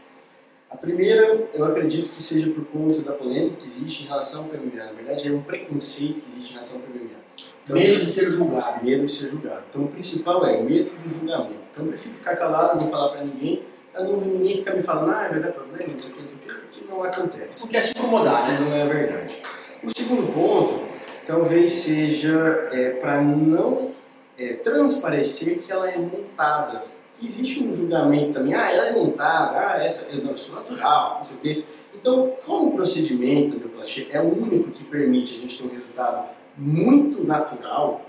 A 0.78 0.80
primeira, 0.80 1.50
eu 1.56 1.66
acredito 1.66 2.12
que 2.12 2.22
seja 2.22 2.52
por 2.52 2.63
conta 2.66 3.02
da 3.02 3.12
polêmica 3.12 3.56
que 3.56 3.66
existe 3.66 4.04
em 4.04 4.06
relação 4.06 4.44
ao 4.44 4.50
PMA. 4.50 4.86
Na 4.86 4.92
verdade, 4.92 5.28
é 5.28 5.32
um 5.32 5.42
preconceito 5.42 6.22
que 6.22 6.28
existe 6.28 6.50
em 6.50 6.52
relação 6.52 6.82
ao 6.82 6.84
PMA. 6.84 7.18
Então, 7.63 7.76
medo 7.76 8.06
de 8.06 8.12
ser 8.12 8.30
julgado. 8.30 8.86
Medo 8.86 9.06
de 9.06 9.12
ser 9.12 9.28
julgado. 9.30 9.63
Então, 9.72 9.86
o 9.86 9.88
principal 9.88 10.46
é 10.46 10.62
medo 10.62 10.92
do 11.04 11.10
julgamento. 11.10 11.62
Então, 11.72 11.84
eu 11.84 11.90
prefiro 11.90 12.13
ficar 12.13 12.36
calado, 12.36 12.80
não 12.80 12.92
falar 12.92 13.10
para 13.10 13.24
ninguém, 13.24 13.63
para 13.92 14.04
não 14.04 14.22
ninguém 14.22 14.58
ficar 14.58 14.76
me 14.76 14.82
falando, 14.84 15.10
ah, 15.10 15.28
vai 15.30 15.40
dar 15.40 15.52
problema, 15.52 15.94
não 15.94 15.98
sei 15.98 16.12
o 16.12 16.13
que, 16.13 16.22
não 16.22 16.28
sei 16.28 16.38
o 16.38 16.40
que, 16.42 16.54
porque 16.54 16.86
não 16.88 17.04
acontece. 17.04 17.62
Não 17.62 17.68
quer 17.70 17.82
se 17.82 17.98
incomodar, 17.98 18.48
né? 18.48 18.60
Não 18.60 18.72
é 18.72 18.86
verdade. 18.86 19.42
O 19.84 19.98
segundo 19.98 20.32
ponto, 20.32 20.80
talvez 21.26 21.72
seja 21.72 22.70
é, 22.72 22.92
para 22.92 23.20
não 23.20 23.96
é, 24.38 24.54
transparecer 24.54 25.58
que 25.58 25.72
ela 25.72 25.90
é 25.90 25.98
montada 25.98 26.84
que 27.18 27.26
existe 27.26 27.64
um 27.64 27.74
julgamento 27.74 28.34
também, 28.34 28.54
ah, 28.54 28.72
ela 28.72 28.88
é 28.88 28.94
montada, 28.94 29.72
ah, 29.72 29.84
essa, 29.84 30.16
não, 30.18 30.34
isso 30.34 30.52
é 30.52 30.56
natural, 30.56 31.16
não 31.18 31.24
sei 31.24 31.38
o 31.38 31.40
quê. 31.40 31.64
Então, 31.96 32.34
como 32.46 32.70
o 32.70 32.72
procedimento 32.74 33.58
da 33.58 33.60
bioplastia 33.60 34.08
é 34.12 34.22
o 34.22 34.26
único 34.26 34.70
que 34.70 34.84
permite 34.84 35.36
a 35.36 35.40
gente 35.40 35.58
ter 35.58 35.68
um 35.68 35.74
resultado 35.74 36.30
muito 36.56 37.24
natural, 37.24 38.06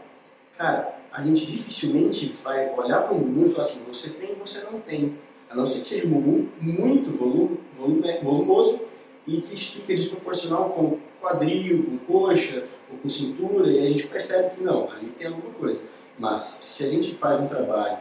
cara, 0.57 0.95
a 1.11 1.23
gente 1.23 1.47
dificilmente 1.47 2.27
vai 2.45 2.71
olhar 2.75 3.03
para 3.03 3.15
um 3.15 3.21
bumbum 3.21 3.45
e 3.45 3.49
falar 3.49 3.63
assim, 3.63 3.83
você 3.87 4.11
tem, 4.11 4.35
você 4.35 4.63
não 4.71 4.81
tem. 4.81 5.17
A 5.49 5.57
não 5.57 5.65
ser 5.65 5.81
que 5.81 5.89
seja 5.89 6.07
um 6.07 6.11
bumbum 6.11 6.49
muito 6.61 7.11
volume, 7.11 7.59
volume, 7.73 8.19
volumoso 8.23 8.81
e 9.27 9.41
que 9.41 9.57
fica 9.57 9.95
desproporcional 9.95 10.71
com 10.71 10.99
quadril, 11.21 11.85
com 11.85 11.99
coxa 12.13 12.67
ou 12.91 12.99
com 12.99 13.09
cintura, 13.09 13.71
e 13.71 13.83
a 13.83 13.87
gente 13.87 14.07
percebe 14.07 14.57
que 14.57 14.63
não, 14.63 14.91
ali 14.91 15.07
tem 15.17 15.29
alguma 15.29 15.53
coisa. 15.55 15.81
Mas 16.19 16.45
se 16.45 16.85
a 16.85 16.91
gente 16.91 17.15
faz 17.15 17.39
um 17.41 17.47
trabalho 17.47 17.99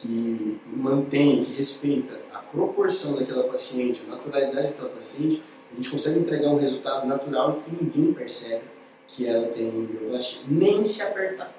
que 0.00 0.60
mantém, 0.66 1.42
que 1.42 1.54
respeita 1.54 2.18
a 2.32 2.38
proporção 2.38 3.14
daquela 3.14 3.44
paciente, 3.44 4.02
a 4.06 4.10
naturalidade 4.10 4.68
daquela 4.68 4.90
paciente, 4.90 5.42
a 5.70 5.74
gente 5.74 5.90
consegue 5.90 6.18
entregar 6.20 6.50
um 6.50 6.58
resultado 6.58 7.06
natural 7.06 7.54
que 7.54 7.70
ninguém 7.70 8.12
percebe 8.12 8.62
que 9.06 9.26
ela 9.26 9.48
tem 9.48 9.70
bioplastia, 9.70 10.42
nem 10.46 10.84
se 10.84 11.02
apertar. 11.02 11.52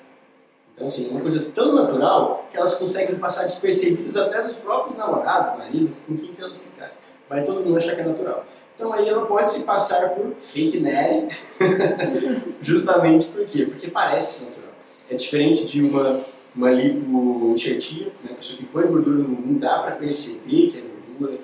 Então, 0.73 0.85
assim, 0.85 1.09
é 1.09 1.11
uma 1.11 1.21
coisa 1.21 1.51
tão 1.53 1.75
natural 1.75 2.47
que 2.49 2.55
elas 2.55 2.75
conseguem 2.75 3.15
passar 3.17 3.43
despercebidas 3.43 4.15
até 4.15 4.41
dos 4.41 4.55
próprios 4.55 4.97
namorados, 4.97 5.57
maridos, 5.57 5.91
com 6.07 6.15
quem 6.15 6.33
que 6.33 6.41
elas 6.41 6.63
ficarem. 6.63 6.93
Vai 7.27 7.43
todo 7.43 7.61
mundo 7.61 7.77
achar 7.77 7.95
que 7.95 8.01
é 8.01 8.05
natural. 8.05 8.45
Então, 8.75 8.93
aí 8.93 9.09
ela 9.09 9.25
pode 9.25 9.51
se 9.51 9.63
passar 9.63 10.11
por 10.11 10.35
fake 10.39 10.79
Nelly, 10.79 11.27
justamente 12.61 13.25
por 13.25 13.45
quê? 13.45 13.65
Porque 13.65 13.89
parece 13.89 14.45
natural. 14.45 14.71
É 15.09 15.15
diferente 15.15 15.65
de 15.65 15.81
uma 15.81 16.23
uma 16.59 16.71
lipoenxertia, 16.71 18.07
né? 18.21 18.31
a 18.31 18.33
pessoa 18.33 18.57
que 18.57 18.65
põe 18.65 18.85
gordura 18.85 19.19
não 19.19 19.53
dá 19.53 19.79
para 19.79 19.95
perceber 19.95 20.69
que 20.69 20.77
é 20.77 20.81
gordura. 20.81 21.39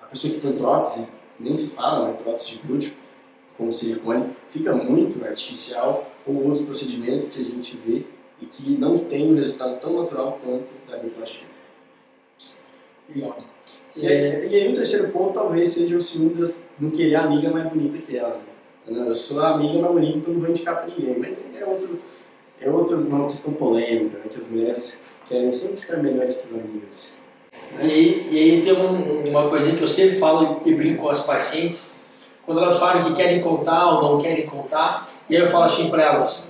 A 0.00 0.06
pessoa 0.06 0.32
que 0.32 0.40
põe 0.40 0.56
prótese, 0.56 1.08
nem 1.38 1.54
se 1.54 1.66
fala, 1.66 2.08
né? 2.08 2.16
prótese 2.22 2.52
de 2.52 2.66
glúteo, 2.66 2.94
com 3.58 3.70
silicone, 3.70 4.30
fica 4.48 4.74
muito 4.74 5.22
artificial, 5.22 6.10
ou 6.26 6.44
outros 6.44 6.62
procedimentos 6.62 7.28
que 7.28 7.42
a 7.42 7.44
gente 7.44 7.76
vê 7.76 8.06
e 8.40 8.46
que 8.46 8.70
não 8.78 8.96
tem 8.96 9.30
um 9.30 9.36
resultado 9.36 9.78
tão 9.78 10.00
natural 10.00 10.40
quanto 10.42 10.72
da 10.90 10.96
bioplastia. 10.96 11.46
Legal. 13.14 13.38
E, 13.94 14.06
e 14.06 14.06
aí 14.06 14.72
o 14.72 14.74
terceiro 14.74 15.10
ponto 15.10 15.34
talvez 15.34 15.68
seja 15.68 15.94
o 15.94 16.00
ciúme 16.00 16.34
não 16.80 16.90
querer 16.90 17.16
a 17.16 17.24
amiga 17.24 17.50
mais 17.50 17.68
bonita 17.68 17.98
que 17.98 18.16
ela. 18.16 18.40
Né? 18.86 19.08
Eu 19.08 19.14
sou 19.14 19.40
a 19.40 19.54
amiga 19.54 19.78
mais 19.78 19.92
bonita, 19.92 20.18
então 20.18 20.32
não 20.32 20.40
vou 20.40 20.48
indicar 20.48 20.76
para 20.76 20.86
ninguém. 20.86 21.18
Mas 21.18 21.38
é 21.54 21.64
outro 21.66 22.00
é 22.64 22.70
outra 22.70 22.96
uma 22.96 23.26
questão 23.26 23.54
polêmica, 23.54 24.18
né, 24.18 24.24
que 24.30 24.38
as 24.38 24.46
mulheres 24.46 25.04
querem 25.28 25.52
sempre 25.52 25.76
estar 25.76 25.98
melhores 25.98 26.36
que 26.36 26.54
as 26.54 26.60
amigas. 26.60 27.18
Né? 27.72 27.86
E, 27.86 28.28
e 28.30 28.38
aí 28.38 28.62
tem 28.62 28.72
um, 28.72 29.28
uma 29.28 29.48
coisinha 29.48 29.76
que 29.76 29.82
eu 29.82 29.88
sempre 29.88 30.18
falo 30.18 30.62
e 30.64 30.74
brinco 30.74 31.02
com 31.02 31.10
as 31.10 31.22
pacientes, 31.22 31.98
quando 32.46 32.60
elas 32.60 32.78
falam 32.78 33.04
que 33.04 33.14
querem 33.14 33.42
contar 33.42 33.88
ou 33.90 34.02
não 34.02 34.20
querem 34.20 34.46
contar, 34.46 35.06
e 35.28 35.36
aí 35.36 35.42
eu 35.42 35.48
falo 35.48 35.64
assim 35.64 35.90
para 35.90 36.02
elas, 36.02 36.48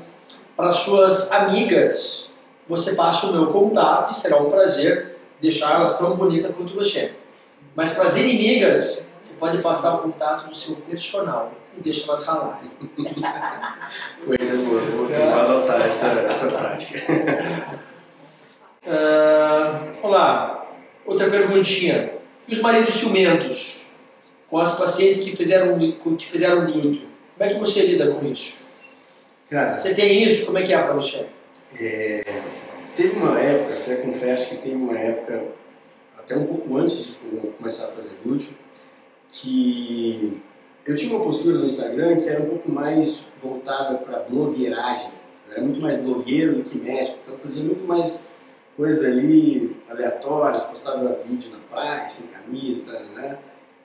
para 0.57 0.72
suas 0.72 1.33
amigas, 1.33 2.29
você 2.68 2.94
passa 2.94 3.27
o 3.27 3.33
meu 3.33 3.48
contato 3.48 4.12
e 4.12 4.16
será 4.16 4.40
um 4.40 4.48
prazer 4.48 5.16
deixar 5.40 5.74
elas 5.74 5.98
tão 5.98 6.16
bonitas 6.16 6.55
quanto 6.57 6.74
você. 6.74 7.12
Mas 7.74 7.92
para 7.92 8.05
as 8.05 8.16
inimigas, 8.16 9.11
você 9.20 9.35
pode 9.35 9.59
passar 9.59 9.96
o 9.96 9.98
contato 9.98 10.48
do 10.48 10.55
seu 10.55 10.77
personal 10.77 11.53
e 11.76 11.80
deixa 11.80 12.10
elas 12.10 12.24
ralarem. 12.24 12.70
Coisa 14.24 14.56
boa, 14.58 14.80
vou, 14.80 15.08
vou 15.08 15.34
adotar 15.34 15.82
essa, 15.82 16.06
essa 16.06 16.48
prática. 16.48 17.00
Uh, 18.87 20.06
olá, 20.06 20.70
outra 21.06 21.30
perguntinha. 21.30 22.12
E 22.46 22.52
os 22.52 22.60
maridos 22.60 22.94
ciumentos? 22.94 23.87
Com 24.46 24.58
as 24.58 24.76
pacientes 24.76 25.22
que 25.22 25.34
fizeram, 25.34 25.78
que 26.18 26.26
fizeram 26.26 26.70
luto? 26.70 27.00
Como 27.37 27.50
é 27.50 27.54
que 27.54 27.58
você 27.58 27.80
lida 27.80 28.12
com 28.12 28.26
isso? 28.26 28.62
Cara, 29.48 29.78
você 29.78 29.94
tem 29.94 30.22
isso? 30.22 30.44
Como 30.44 30.58
é 30.58 30.62
que 30.62 30.72
é 30.74 30.82
para 30.82 30.92
você? 30.92 31.26
É, 31.80 32.24
teve 32.94 33.16
uma 33.16 33.40
época, 33.40 33.74
até 33.74 33.96
confesso 33.96 34.50
que 34.50 34.56
teve 34.56 34.76
uma 34.76 34.98
época, 34.98 35.44
até 36.18 36.37
um 36.37 36.46
pouco 36.46 36.76
antes 36.76 37.06
de 37.06 37.48
começar 37.58 37.87
a 37.87 37.88
fazer 37.88 38.12
glúteo, 38.22 38.54
que 39.28 40.42
eu 40.87 40.94
tinha 40.94 41.14
uma 41.14 41.25
postura 41.25 41.59
no 41.59 41.64
Instagram 41.64 42.16
que 42.16 42.29
era 42.29 42.42
um 42.42 42.47
pouco 42.47 42.70
mais 42.70 43.29
voltada 43.42 43.99
para 43.99 44.20
blogueiragem. 44.20 45.11
Eu 45.47 45.53
era 45.53 45.62
muito 45.62 45.81
mais 45.81 45.97
blogueiro 45.97 46.57
do 46.57 46.62
que 46.62 46.77
médico, 46.77 47.18
então 47.23 47.35
eu 47.35 47.38
fazia 47.38 47.64
muito 47.64 47.85
mais 47.85 48.29
coisas 48.77 49.05
ali 49.07 49.77
aleatórias, 49.88 50.64
postava 50.64 51.18
vídeo 51.27 51.51
na 51.51 51.59
praia, 51.70 52.09
sem 52.09 52.29
camisa, 52.29 52.85
tal, 52.87 53.01
né? 53.14 53.38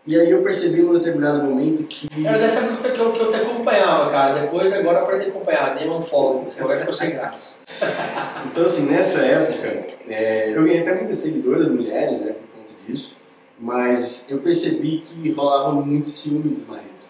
E 0.08 0.20
aí 0.20 0.32
eu 0.32 0.42
percebi 0.42 0.82
num 0.82 0.94
determinado 0.94 1.44
momento 1.44 1.84
que... 1.84 2.10
Era 2.26 2.40
dessa 2.40 2.62
época 2.62 2.90
que 2.90 3.00
eu, 3.00 3.12
que 3.12 3.20
eu 3.20 3.30
te 3.30 3.36
acompanhava, 3.36 4.10
cara. 4.10 4.42
Depois, 4.42 4.74
agora, 4.74 5.06
para 5.06 5.20
te 5.20 5.28
acompanhar, 5.28 5.76
dei 5.76 5.88
um 5.88 6.02
follow, 6.02 6.46
você 6.46 6.62
agora 6.62 6.78
ficou 6.78 6.94
sem 6.94 7.12
graça. 7.12 7.58
então, 8.50 8.66
assim, 8.66 8.88
nessa 8.88 9.20
época, 9.20 9.86
é, 10.08 10.52
eu 10.56 10.64
ganhei 10.64 10.80
até 10.80 10.96
muitas 10.96 11.20
seguidoras, 11.20 11.68
mulheres, 11.68 12.22
né, 12.22 12.34
mas 13.90 14.30
eu 14.30 14.38
percebi 14.40 15.00
que 15.00 15.32
rolava 15.32 15.74
muito 15.74 16.08
ciúme 16.08 16.50
dos 16.50 16.66
maridos. 16.66 17.10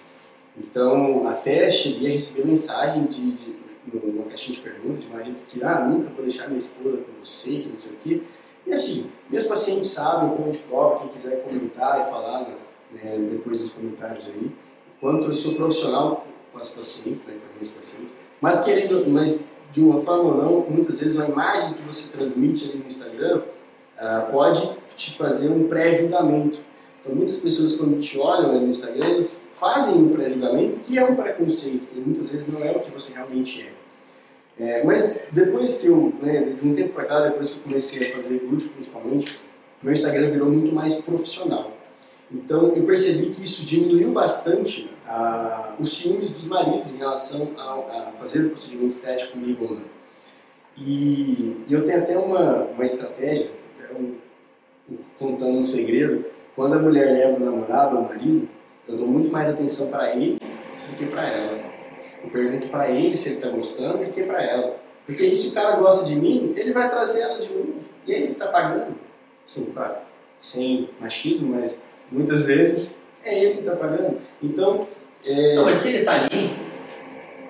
Então, 0.58 1.28
até 1.28 1.70
cheguei 1.70 2.10
a 2.10 2.14
receber 2.14 2.48
mensagem 2.48 3.06
de, 3.06 3.32
de 3.34 3.60
numa 3.94 4.26
caixinha 4.26 4.56
de 4.56 4.62
perguntas 4.62 5.04
de 5.04 5.10
marido 5.10 5.42
que, 5.48 5.64
ah, 5.64 5.86
nunca 5.86 6.10
vou 6.10 6.24
deixar 6.24 6.48
minha 6.48 6.60
esposa 6.60 6.98
com 6.98 7.24
você, 7.24 7.60
que 7.60 7.70
não 7.70 7.78
sei 7.78 7.92
o 7.92 7.96
quê. 7.96 8.22
E 8.66 8.74
assim, 8.74 9.10
meus 9.30 9.46
pacientes 9.46 9.90
sabem, 9.90 10.32
então 10.32 10.46
gente 10.46 10.60
prova, 10.60 11.00
quem 11.00 11.08
quiser 11.10 11.44
comentar 11.44 12.02
e 12.02 12.10
falar 12.10 12.42
né, 12.92 13.28
depois 13.32 13.60
dos 13.60 13.72
comentários 13.72 14.28
aí, 14.28 14.52
quanto 15.02 15.28
eu 15.28 15.34
sou 15.34 15.56
profissional 15.56 16.28
com 16.52 16.60
as 16.60 16.70
pacientes, 16.70 17.24
né, 17.24 17.34
com 17.40 17.46
as 17.46 17.54
minhas 17.54 17.70
pacientes, 17.70 18.14
mas 18.42 18.64
querendo, 18.64 19.10
mas 19.10 19.48
de 19.72 19.82
uma 19.82 20.00
forma 20.00 20.32
ou 20.32 20.38
não, 20.38 20.70
muitas 20.70 21.00
vezes 21.00 21.20
a 21.20 21.28
imagem 21.28 21.74
que 21.74 21.82
você 21.82 22.12
transmite 22.12 22.70
ali 22.70 22.78
no 22.78 22.88
Instagram 22.88 23.42
uh, 23.98 24.32
pode 24.32 24.70
te 24.96 25.12
fazer 25.12 25.50
um 25.50 25.68
pré-julgamento. 25.68 26.69
Então, 27.10 27.18
muitas 27.18 27.40
pessoas, 27.40 27.76
quando 27.76 27.98
te 27.98 28.20
olham 28.20 28.62
no 28.62 28.68
Instagram, 28.68 29.14
elas 29.14 29.42
fazem 29.50 29.96
um 29.96 30.10
pré-julgamento 30.10 30.80
que 30.82 31.00
é 31.00 31.04
um 31.04 31.16
preconceito, 31.16 31.88
que 31.88 32.00
muitas 32.00 32.30
vezes 32.30 32.48
não 32.48 32.64
é 32.64 32.72
o 32.72 32.82
que 32.82 32.92
você 32.92 33.14
realmente 33.14 33.68
é. 34.60 34.64
é 34.64 34.84
mas 34.84 35.24
depois 35.32 35.80
que 35.80 35.88
eu, 35.88 36.14
né, 36.22 36.54
de 36.56 36.68
um 36.68 36.72
tempo 36.72 36.94
para 36.94 37.06
cá, 37.06 37.22
depois 37.22 37.50
que 37.50 37.58
eu 37.58 37.64
comecei 37.64 38.12
a 38.12 38.14
fazer 38.14 38.38
glúteo 38.38 38.70
principalmente, 38.70 39.40
meu 39.82 39.92
Instagram 39.92 40.30
virou 40.30 40.52
muito 40.52 40.72
mais 40.72 40.96
profissional. 40.96 41.72
Então, 42.32 42.76
eu 42.76 42.84
percebi 42.84 43.34
que 43.34 43.44
isso 43.44 43.66
diminuiu 43.66 44.12
bastante 44.12 44.88
a, 45.08 45.74
os 45.80 45.92
ciúmes 45.92 46.30
dos 46.30 46.46
maridos 46.46 46.92
em 46.92 46.98
relação 46.98 47.50
a, 47.58 48.10
a 48.10 48.12
fazer 48.12 48.46
o 48.46 48.50
procedimento 48.50 48.94
estético 48.94 49.32
comigo 49.32 49.66
ou 49.66 49.76
não. 49.78 49.86
E, 50.78 51.58
eu 51.68 51.84
tenho 51.84 51.98
até 51.98 52.20
uma, 52.20 52.66
uma 52.66 52.86
estratégia, 52.86 53.50
um, 54.00 54.14
contando 55.18 55.58
um 55.58 55.64
segredo, 55.64 56.24
quando 56.60 56.74
a 56.74 56.80
mulher 56.80 57.14
leva 57.14 57.38
o 57.38 57.40
namorado 57.40 57.96
ou 57.96 58.04
o 58.04 58.06
marido, 58.10 58.50
eu 58.86 58.98
dou 58.98 59.08
muito 59.08 59.32
mais 59.32 59.48
atenção 59.48 59.88
para 59.88 60.14
ele 60.14 60.38
do 60.90 60.98
que 60.98 61.06
para 61.06 61.26
ela. 61.26 61.58
Eu 62.22 62.30
pergunto 62.30 62.68
para 62.68 62.90
ele 62.90 63.16
se 63.16 63.30
ele 63.30 63.36
está 63.36 63.48
gostando 63.48 64.04
do 64.04 64.12
que 64.12 64.24
para 64.24 64.44
ela. 64.44 64.76
Porque 65.06 65.24
aí, 65.24 65.34
se 65.34 65.48
o 65.48 65.52
cara 65.54 65.78
gosta 65.78 66.04
de 66.04 66.18
mim, 66.18 66.54
ele 66.58 66.74
vai 66.74 66.90
trazer 66.90 67.22
ela 67.22 67.40
de 67.40 67.48
novo. 67.48 67.88
E 68.06 68.12
ele 68.12 68.26
que 68.26 68.32
está 68.32 68.48
pagando. 68.48 68.94
Sim, 69.46 69.70
claro, 69.74 70.00
sem 70.38 70.90
machismo, 71.00 71.56
mas 71.56 71.88
muitas 72.12 72.48
vezes 72.48 73.00
é 73.24 73.42
ele 73.42 73.54
que 73.54 73.60
está 73.62 73.78
pagando. 73.78 74.18
Então. 74.44 74.86
É... 75.26 75.56
Não, 75.56 75.64
mas 75.64 75.78
se 75.78 75.88
ele 75.88 76.00
está 76.00 76.12
ali, 76.12 76.52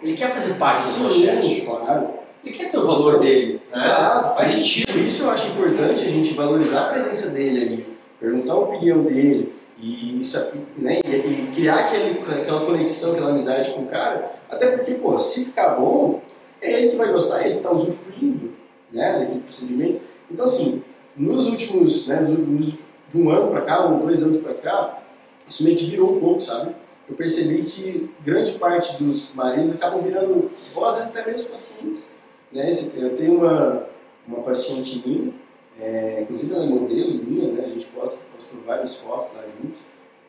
Ele 0.04 0.15
quer 0.15 0.32
fazer 0.36 0.54
parte 0.54 0.82
Sim, 0.82 1.02
do 1.02 1.10
processo. 1.10 1.65
claro. 1.65 2.10
Ele 2.45 2.56
quer 2.56 2.69
ter 2.69 2.78
o 2.78 2.86
valor 2.86 3.19
dele. 3.19 3.54
Né? 3.54 3.76
Exato. 3.76 4.36
Faz 4.36 4.50
sentido. 4.50 4.93
Por 4.93 5.02
isso 5.02 5.24
eu 5.24 5.32
acho 5.32 5.48
importante 5.48 6.06
a 6.06 6.08
gente 6.08 6.32
valorizar 6.36 6.82
a 6.86 6.89
presença 6.89 7.32
dele 7.32 7.62
ali, 7.63 7.98
perguntar 8.19 8.53
a 8.53 8.60
opinião 8.60 9.03
dele 9.03 9.53
e, 9.82 10.23
sa- 10.25 10.51
né, 10.77 10.99
e, 11.05 11.51
criar 11.55 11.79
aquele, 11.79 12.19
aquela 12.21 12.65
conexão, 12.65 13.13
aquela 13.13 13.29
amizade 13.32 13.71
com 13.71 13.82
o 13.84 13.88
cara. 13.88 14.32
Até 14.49 14.75
porque, 14.75 14.95
pô, 14.95 15.19
se 15.19 15.45
ficar 15.45 15.75
bom, 15.75 16.21
é 16.62 16.73
ele 16.73 16.89
que 16.89 16.95
vai 16.97 17.12
gostar, 17.12 17.39
é 17.41 17.45
ele 17.45 17.51
que 17.53 17.58
está 17.60 17.71
usufruindo 17.71 18.51
né, 18.91 19.19
daquele 19.19 19.39
procedimento. 19.39 20.01
Então, 20.29 20.45
assim, 20.45 20.84
nos 21.15 21.45
últimos, 21.47 22.08
né, 22.08 22.19
nos- 22.21 22.79
de 23.10 23.17
um 23.19 23.29
ano 23.29 23.49
para 23.51 23.62
cá, 23.62 23.86
ou 23.86 23.99
dois 23.99 24.21
anos 24.21 24.38
para 24.38 24.53
cá, 24.53 24.99
isso 25.47 25.63
meio 25.63 25.75
que 25.77 25.86
virou 25.86 26.15
um 26.15 26.19
pouco, 26.19 26.39
sabe? 26.41 26.75
Eu 27.08 27.15
percebi 27.15 27.63
que 27.63 28.08
grande 28.23 28.51
parte 28.51 29.01
dos 29.01 29.34
maridos 29.34 29.71
acabam 29.71 29.99
virando 29.99 30.47
vozes 30.75 31.05
até 31.08 31.25
mesmo 31.32 31.49
pacientes. 31.49 32.05
Né? 32.53 32.69
Eu 32.97 33.15
tenho 33.15 33.36
uma, 33.39 33.84
uma 34.27 34.41
paciente 34.41 35.01
minha, 35.03 35.34
é, 35.79 36.21
inclusive 36.21 36.53
ela 36.53 36.63
é 36.63 36.67
modelo 36.67 37.13
minha, 37.23 37.51
né? 37.51 37.63
a 37.65 37.67
gente 37.67 37.85
posta, 37.87 38.25
postou 38.35 38.59
várias 38.61 38.95
fotos 38.95 39.35
lá 39.35 39.43
juntos, 39.47 39.79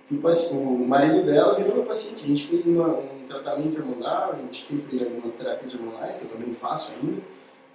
que 0.06 0.14
o, 0.54 0.58
o 0.58 0.86
marido 0.88 1.24
dela 1.24 1.54
virou 1.54 1.74
meu 1.74 1.84
paciente. 1.84 2.24
A 2.24 2.26
gente 2.26 2.46
fez 2.46 2.66
uma- 2.66 2.98
um 2.98 3.24
tratamento 3.26 3.78
hormonal, 3.78 4.32
a 4.32 4.36
gente 4.36 4.66
ele 4.92 5.04
algumas 5.04 5.32
terapias 5.34 5.74
hormonais, 5.74 6.16
que 6.18 6.24
eu 6.24 6.30
também 6.30 6.52
faço 6.52 6.94
ainda. 7.00 7.20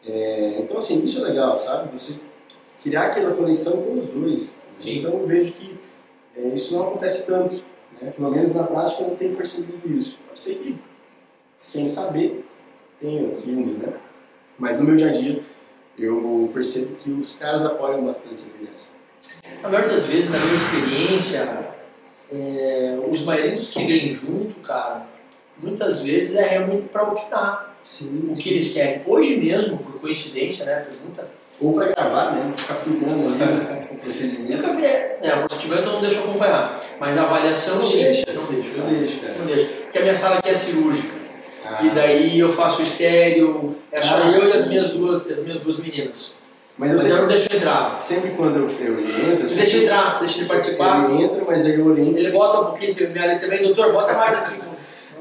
É, 0.05 0.59
então, 0.59 0.77
assim, 0.77 1.01
isso 1.03 1.19
é 1.19 1.29
legal, 1.29 1.57
sabe? 1.57 1.91
Você 1.97 2.19
criar 2.83 3.05
aquela 3.07 3.33
conexão 3.33 3.81
com 3.81 3.97
os 3.97 4.07
dois. 4.07 4.55
Sim. 4.79 4.99
Então, 4.99 5.13
eu 5.13 5.25
vejo 5.25 5.53
que 5.53 5.77
é, 6.35 6.49
isso 6.49 6.73
não 6.75 6.87
acontece 6.89 7.25
tanto. 7.25 7.63
Né? 8.01 8.11
Pelo 8.11 8.29
menos 8.31 8.53
na 8.53 8.63
prática 8.63 9.01
eu 9.03 9.09
não 9.09 9.15
tenho 9.15 9.35
percebido 9.35 9.97
isso. 9.97 10.19
Pode 10.27 10.39
ser 10.39 10.55
que, 10.55 10.77
sem 11.55 11.87
saber, 11.87 12.45
tenha 12.99 13.29
ciúmes, 13.29 13.77
né? 13.77 13.93
Mas 14.59 14.77
no 14.77 14.83
meu 14.83 14.95
dia 14.97 15.07
a 15.07 15.11
dia, 15.11 15.41
eu 15.97 16.49
percebo 16.53 16.95
que 16.95 17.09
os 17.11 17.33
caras 17.33 17.65
apoiam 17.65 18.03
bastante 18.05 18.45
as 18.45 18.53
mulheres. 18.53 18.91
Na 19.61 19.69
maioria 19.69 19.93
das 19.93 20.05
vezes, 20.05 20.29
na 20.29 20.37
minha 20.37 20.55
experiência, 20.55 21.67
é, 22.31 22.97
os 23.09 23.21
maridos 23.23 23.69
que 23.69 23.85
vêm 23.85 24.11
junto, 24.11 24.55
cara, 24.61 25.05
muitas 25.61 26.01
vezes 26.01 26.35
é 26.35 26.45
realmente 26.47 26.87
para 26.89 27.03
opinar 27.03 27.75
Sim. 27.83 28.29
o 28.31 28.35
que 28.35 28.49
eles 28.49 28.73
querem. 28.73 29.01
Hoje 29.05 29.37
mesmo, 29.37 29.77
por 29.77 29.99
coincidência, 30.01 30.65
né, 30.65 30.77
a 30.79 30.81
pergunta, 30.81 31.27
Ou 31.61 31.71
pra 31.73 31.85
gravar, 31.87 32.31
né? 32.33 32.53
Ficar 32.57 32.73
filmando 32.75 33.27
ali 33.29 33.85
o 33.91 33.95
procedimento. 34.03 34.57
nunca 34.57 34.73
vi, 34.73 34.81
né, 34.81 35.35
o 35.43 35.47
procedimento 35.47 35.83
eu 35.83 35.93
não 35.93 36.01
deixo 36.01 36.19
acompanhar, 36.19 36.81
mas 36.99 37.17
a 37.17 37.23
avaliação 37.23 37.75
Não 37.77 37.83
sim, 37.89 38.01
deixa? 38.03 38.33
não 38.33 38.45
deixo, 38.45 38.71
cara. 38.75 38.89
deixo, 38.89 39.19
cara. 39.21 39.33
não 39.39 39.45
deixo, 39.45 39.65
porque 39.83 39.97
a 39.97 40.01
minha 40.01 40.15
sala 40.15 40.37
aqui 40.39 40.49
é 40.49 40.55
cirúrgica, 40.55 41.13
Ah, 41.67 41.83
e 41.83 41.89
daí 41.89 42.39
eu 42.39 42.49
faço 42.49 42.81
estéreo, 42.81 43.75
é 43.91 44.01
só 44.01 44.15
Ah, 44.23 44.31
eu 44.31 44.37
e 44.37 44.41
sim, 44.51 44.57
as 44.57 44.67
minhas 44.67 44.91
duas, 44.91 45.29
as 45.31 45.39
minhas 45.43 45.59
duas 45.61 45.77
meninas. 45.77 46.33
Mas 46.77 46.89
eu 46.91 46.97
Mas 46.97 47.05
eu 47.09 47.09
não 47.09 47.21
sempre, 47.29 47.35
deixo 47.37 47.55
entrar, 47.55 48.01
sempre 48.01 48.31
quando 48.31 48.57
eu, 48.57 48.69
eu 48.85 48.99
entro, 48.99 49.47
deixa 49.47 49.65
sempre- 49.65 49.83
entrar, 49.85 50.19
deixa 50.19 50.37
ele 50.39 50.45
participar, 50.47 51.09
eu 51.09 51.21
entro, 51.21 51.43
mas 51.47 51.65
eu 51.67 51.85
oriento. 51.85 52.21
ele 52.21 52.31
bota 52.31 52.59
um 52.59 52.65
pouquinho 52.65 52.95
minha 53.11 53.39
também, 53.39 53.63
doutor, 53.63 53.93
bota 53.93 54.13
mais 54.13 54.35
aqui. 54.39 54.59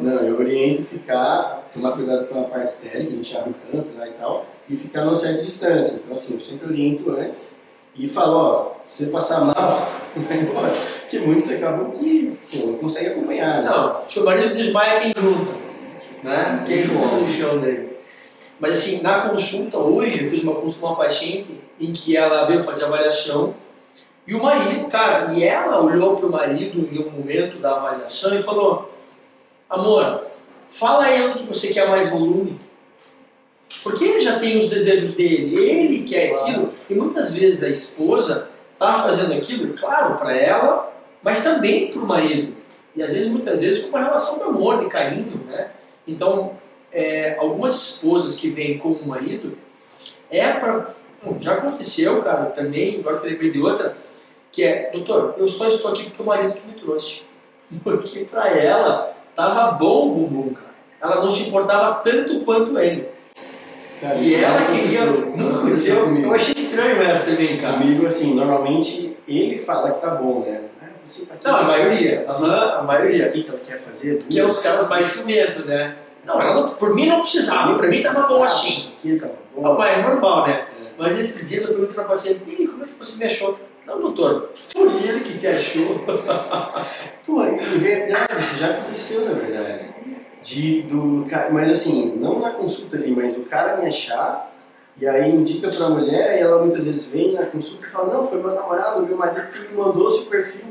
Não, 0.01 0.19
eu 0.21 0.37
oriento 0.39 0.83
ficar, 0.83 1.69
tomar 1.73 1.93
cuidado 1.93 2.27
com 2.27 2.41
a 2.41 2.45
parte 2.45 2.67
estéril, 2.67 3.07
que 3.07 3.13
a 3.13 3.17
gente 3.17 3.37
abre 3.37 3.51
o 3.51 3.55
campo 3.71 3.89
lá 3.97 4.09
e 4.09 4.13
tal, 4.13 4.45
e 4.69 4.77
ficar 4.77 5.05
numa 5.05 5.15
certa 5.15 5.41
distância. 5.43 6.01
Então, 6.05 6.15
assim, 6.15 6.35
eu 6.35 6.41
sempre 6.41 6.67
oriento 6.69 7.09
antes 7.13 7.55
e 7.97 8.09
falo, 8.09 8.37
ó, 8.37 8.73
se 8.85 9.05
você 9.05 9.11
passar 9.13 9.43
mal, 9.45 9.89
vai 10.17 10.39
embora. 10.39 10.73
Porque 11.03 11.21
muitos 11.21 11.49
acabam 11.53 11.93
que 11.93 12.37
pô, 12.53 12.67
não 12.67 12.75
conseguem 12.79 13.13
acompanhar, 13.13 13.63
né? 13.63 13.71
Não, 13.71 14.01
seu 14.09 14.25
marido 14.25 14.53
desmaia 14.57 15.01
quem 15.03 15.13
junta, 15.17 15.51
né? 16.25 16.65
Quem 16.67 16.83
junta 16.83 17.17
no 17.17 17.29
chão 17.29 17.61
dele. 17.61 17.97
Mas 18.59 18.73
assim, 18.73 19.03
na 19.03 19.29
consulta 19.29 19.79
hoje, 19.79 20.25
eu 20.25 20.31
fiz 20.31 20.43
uma 20.43 20.55
consulta 20.55 20.81
com 20.81 20.87
uma 20.87 20.97
paciente 20.97 21.61
em 21.79 21.93
que 21.93 22.17
ela 22.17 22.47
veio 22.47 22.63
fazer 22.63 22.85
avaliação 22.85 23.55
e 24.27 24.35
o 24.35 24.43
marido, 24.43 24.87
cara, 24.89 25.33
e 25.35 25.45
ela 25.45 25.83
olhou 25.83 26.17
para 26.17 26.27
o 26.27 26.33
marido 26.33 26.89
em 26.91 26.99
um 26.99 27.11
momento 27.11 27.59
da 27.59 27.77
avaliação 27.77 28.35
e 28.35 28.43
falou: 28.43 28.91
Amor, 29.69 30.23
fala 30.71 31.05
aí 31.05 31.27
onde 31.29 31.41
que 31.41 31.47
você 31.49 31.69
quer 31.69 31.89
mais 31.89 32.09
volume. 32.11 32.59
Porque 33.83 34.05
ele 34.05 34.21
já 34.21 34.39
tem 34.39 34.57
os 34.57 34.71
desejos 34.71 35.13
dele, 35.13 35.57
ele 35.57 36.03
quer 36.05 36.29
Claro. 36.29 36.45
aquilo, 36.45 36.73
e 36.89 36.95
muitas 36.95 37.35
vezes 37.35 37.63
a 37.63 37.69
esposa 37.69 38.49
tá 38.79 39.03
fazendo 39.03 39.35
aquilo, 39.35 39.75
claro, 39.75 40.17
para 40.17 40.35
ela, 40.35 40.93
mas 41.23 41.43
também 41.43 41.91
para 41.91 42.01
o 42.01 42.07
marido. 42.07 42.55
E 42.97 43.03
às 43.03 43.13
vezes, 43.13 43.31
muitas 43.31 43.61
vezes, 43.61 43.83
com 43.83 43.89
uma 43.89 44.05
relação 44.05 44.39
de 44.39 44.45
amor, 44.45 44.79
de 44.79 44.87
carinho, 44.87 45.41
né? 45.49 45.71
Então, 46.07 46.53
é, 46.93 47.37
algumas 47.39 47.75
esposas 47.75 48.37
que 48.37 48.51
vêm 48.51 48.79
com 48.79 48.91
o 48.91 49.07
marido, 49.07 49.59
é 50.31 50.53
para. 50.53 50.95
Já 51.41 51.55
aconteceu, 51.55 52.23
cara, 52.23 52.47
também, 52.47 53.01
agora 53.01 53.19
que 53.19 53.27
eu 53.27 53.31
lembrei 53.31 53.51
de 53.51 53.61
outra, 53.61 53.97
que 54.53 54.63
é, 54.63 54.91
doutor, 54.91 55.35
eu 55.39 55.49
só 55.49 55.69
estou 55.69 55.91
aqui 55.91 56.05
porque 56.05 56.23
o 56.23 56.27
marido 56.27 56.55
que 56.55 56.67
me 56.67 56.75
trouxe. 56.75 57.23
Porque 57.83 58.25
para 58.25 58.51
ela, 58.51 59.17
tava 59.35 59.73
bom 59.73 60.09
o 60.09 60.15
bumbum, 60.15 60.55
cara. 60.55 60.75
Ela 61.01 61.25
não 61.25 61.31
se 61.31 61.45
importava 61.45 61.97
tanto 62.03 62.41
quanto 62.41 62.79
ele. 62.79 63.09
Cara, 64.01 64.17
E 64.17 64.35
ela 64.35 64.67
queria. 64.67 65.07
Não 65.37 65.57
aconteceu? 65.57 66.15
Eu 66.17 66.35
achei 66.35 66.55
estranho 66.55 67.03
essa 67.03 67.31
também, 67.31 67.57
cara. 67.57 67.79
Comigo, 67.79 68.07
assim, 68.07 68.35
normalmente 68.35 69.17
ele 69.27 69.57
fala 69.57 69.91
que 69.93 70.01
tá 70.01 70.15
bom, 70.15 70.41
né? 70.41 70.61
Ah, 71.31 71.37
Não, 71.45 71.57
a 71.57 71.63
maioria. 71.65 72.25
a 72.29 72.83
maioria. 72.83 73.29
O 73.29 73.33
que 73.33 73.49
ela 73.49 73.59
quer 73.59 73.79
fazer? 73.79 74.25
Que 74.29 74.41
é 74.41 74.45
os 74.45 74.61
caras 74.61 74.89
mais 74.89 75.09
ciumentos, 75.09 75.65
né? 75.67 75.97
Não, 76.25 76.41
ela 76.41 76.69
por 76.71 76.95
mim 76.95 77.07
não 77.07 77.21
precisava, 77.21 77.77
pra 77.77 77.87
mim 77.89 78.01
tava 78.01 78.27
bom 78.29 78.43
assim. 78.43 78.93
Aqui 78.97 79.19
tava 79.21 79.35
É 79.57 79.61
bom. 79.61 79.77
mais 79.79 80.03
normal, 80.03 80.47
né? 80.47 80.67
É. 80.81 80.87
Mas 80.97 81.19
esses 81.19 81.49
dias 81.49 81.63
eu 81.65 81.69
perguntei 81.71 81.95
pra 81.95 82.05
paciente, 82.05 82.43
e 82.49 82.67
como 82.67 82.85
é 82.85 82.87
que 82.87 82.95
você 82.99 83.19
me 83.19 83.25
achou? 83.25 83.59
Não, 83.87 84.01
doutor, 84.01 84.51
foi 84.73 84.87
ele 85.07 85.21
que 85.21 85.39
te 85.39 85.47
achou. 85.47 86.01
Pô, 87.27 87.43
é 87.43 87.57
verdade, 87.59 88.41
isso 88.41 88.57
já 88.57 88.71
aconteceu, 88.71 89.27
na 89.27 89.33
verdade. 89.35 89.93
De, 90.43 90.83
do, 90.83 91.25
mas 91.53 91.71
assim, 91.71 92.15
não 92.17 92.39
na 92.41 92.51
consulta 92.51 92.97
ali, 92.97 93.11
mas 93.15 93.37
o 93.37 93.43
cara 93.43 93.77
me 93.79 93.87
achar 93.89 94.53
e 94.99 95.07
aí 95.07 95.31
indica 95.31 95.71
pra 95.71 95.89
mulher 95.89 96.37
e 96.39 96.41
ela 96.41 96.63
muitas 96.63 96.85
vezes 96.85 97.07
vem 97.07 97.33
na 97.33 97.47
consulta 97.47 97.85
e 97.87 97.89
fala, 97.89 98.13
não, 98.15 98.23
foi 98.25 98.39
meu 98.43 98.55
namorado, 98.55 99.07
meu 99.07 99.17
marido 99.17 99.49
que 99.49 99.59
me 99.59 99.77
mandou 99.77 100.11
seu 100.11 100.25
perfil. 100.27 100.63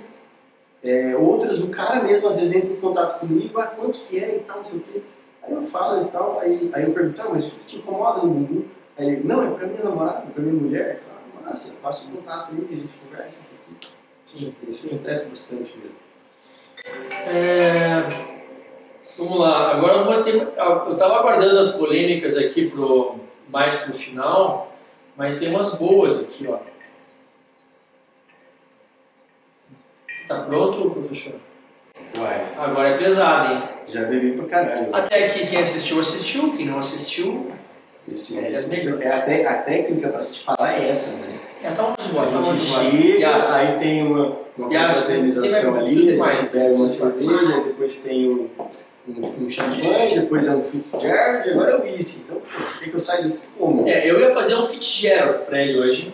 É, 0.84 1.16
outras, 1.16 1.60
o 1.62 1.70
cara 1.70 2.04
mesmo 2.04 2.28
às 2.28 2.36
vezes 2.38 2.54
entra 2.56 2.72
em 2.74 2.76
contato 2.76 3.20
comigo, 3.20 3.58
ah, 3.60 3.68
quanto 3.68 4.00
que 4.00 4.20
é 4.20 4.36
e 4.36 4.40
tal, 4.40 4.58
não 4.58 4.66
sei 4.66 4.80
o 4.80 4.82
quê. 4.82 5.02
Aí 5.44 5.54
eu 5.54 5.62
falo 5.64 6.04
e 6.04 6.06
tal, 6.12 6.40
aí, 6.40 6.70
aí 6.74 6.84
eu 6.84 6.92
pergunto, 6.92 7.22
ah, 7.22 7.30
mas 7.30 7.46
o 7.48 7.52
que, 7.52 7.60
que 7.60 7.66
te 7.66 7.78
incomoda 7.78 8.22
no 8.22 8.34
bumbum? 8.34 8.64
Aí 8.98 9.08
ele, 9.08 9.24
não, 9.24 9.42
é 9.42 9.52
pra 9.52 9.66
minha 9.68 9.84
namorada, 9.84 10.22
pra 10.34 10.42
minha 10.44 10.54
mulher. 10.54 10.92
Eu 10.92 10.98
falo, 10.98 11.18
massa, 11.46 11.76
passa 11.82 12.08
o 12.08 12.12
contato 12.12 12.52
aí, 12.52 12.58
a 12.60 12.76
gente 12.76 12.94
conversa, 12.96 13.40
não 13.40 13.46
sei 13.46 13.58
o 13.58 13.80
quê. 13.80 13.88
Sim. 14.26 14.56
Isso 14.68 14.88
acontece 14.88 15.30
bastante 15.30 15.78
mesmo. 15.78 15.96
É, 17.28 18.34
Vamos 19.18 19.40
lá, 19.40 19.72
agora 19.74 19.98
eu 19.98 20.24
ter- 20.24 20.36
eu 20.42 20.98
tava 20.98 21.20
aguardando 21.20 21.60
as 21.60 21.74
polêmicas 21.74 22.36
aqui 22.36 22.68
pro, 22.70 23.16
mais 23.48 23.76
pro 23.84 23.94
final, 23.94 24.74
mas 25.16 25.40
tem 25.40 25.50
umas 25.50 25.76
boas 25.76 26.20
aqui, 26.20 26.48
ó. 26.48 26.58
Tá 30.28 30.40
pronto, 30.44 30.90
professor? 30.92 31.34
Uai, 32.18 32.46
Agora 32.58 32.90
é 32.90 32.98
pesado, 32.98 33.54
hein? 33.54 33.64
já 33.86 34.04
bebi 34.06 34.32
pra 34.32 34.46
caralho. 34.46 34.88
Até 34.94 35.26
aqui 35.26 35.48
quem 35.48 35.60
assistiu, 35.60 36.00
assistiu, 36.00 36.52
quem 36.56 36.66
não 36.66 36.80
assistiu, 36.80 37.52
Esse, 38.12 38.38
É, 38.38 38.48
esse- 38.48 39.02
é 39.02 39.08
a, 39.10 39.18
te- 39.20 39.46
a 39.48 39.54
técnica 39.64 40.10
pra 40.10 40.22
gente 40.24 40.42
falar 40.42 40.74
é 40.78 40.90
essa, 40.90 41.12
né? 41.16 41.40
é, 41.64 41.70
tá 41.72 41.84
umas 41.86 42.08
boas, 42.08 42.30
tá 42.30 42.36
A 42.36 42.40
umas 42.40 42.46
gente 42.60 43.12
chega, 43.14 43.54
aí 43.56 43.78
tem 43.80 44.04
uma, 44.06 44.38
uma 44.58 44.68
confraternização 44.70 45.74
Tem 45.74 45.82
ali, 45.82 46.22
a 46.22 46.32
gente 46.34 46.50
bebe 46.50 46.74
uma 46.74 46.90
cerveja, 46.90 47.62
depois 47.62 47.96
tem 48.00 48.30
um, 48.30 48.50
um, 49.08 49.44
um 49.46 49.50
champanhe, 49.50 50.20
depois 50.20 50.46
é 50.48 50.52
um 50.52 50.62
Fitzgerald, 50.64 51.50
agora 51.50 51.72
é 51.72 51.76
o 51.78 51.84
whisky. 51.84 52.24
Então, 52.26 52.42
você 52.60 52.80
quer 52.80 52.90
que 52.90 52.96
eu 52.96 53.00
saia 53.00 53.24
daqui 53.24 53.40
como? 53.58 53.88
É, 53.88 54.10
eu 54.10 54.20
ia 54.20 54.32
fazer 54.32 54.56
um 54.56 54.68
Fitzgerald 54.68 55.46
pra 55.46 55.62
ele 55.62 55.80
hoje. 55.80 56.14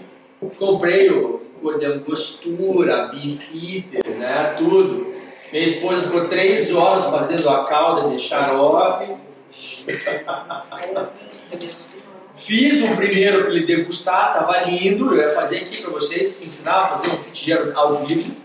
Comprei 0.59 1.09
o 1.09 1.41
cor 1.61 1.79
de 1.79 1.85
angostura, 1.85 3.07
beefeater, 3.07 4.17
né, 4.17 4.55
tudo. 4.57 5.13
Minha 5.51 5.65
esposa 5.65 6.03
ficou 6.03 6.27
três 6.27 6.73
horas 6.73 7.05
fazendo 7.05 7.49
a 7.49 7.65
calda 7.65 8.09
de 8.09 8.19
xarope. 8.19 9.15
Fiz 12.35 12.83
o 12.83 12.95
primeiro 12.95 13.41
para 13.41 13.51
ele 13.51 13.65
degustar, 13.65 14.33
tava 14.33 14.61
lindo. 14.61 15.13
Eu 15.13 15.21
ia 15.21 15.31
fazer 15.31 15.57
aqui 15.57 15.81
para 15.81 15.91
vocês, 15.91 16.41
ensinar 16.41 16.83
a 16.83 16.87
fazer 16.87 17.11
um 17.11 17.17
Fitzgerald 17.17 17.73
ao 17.75 18.05
vivo. 18.05 18.35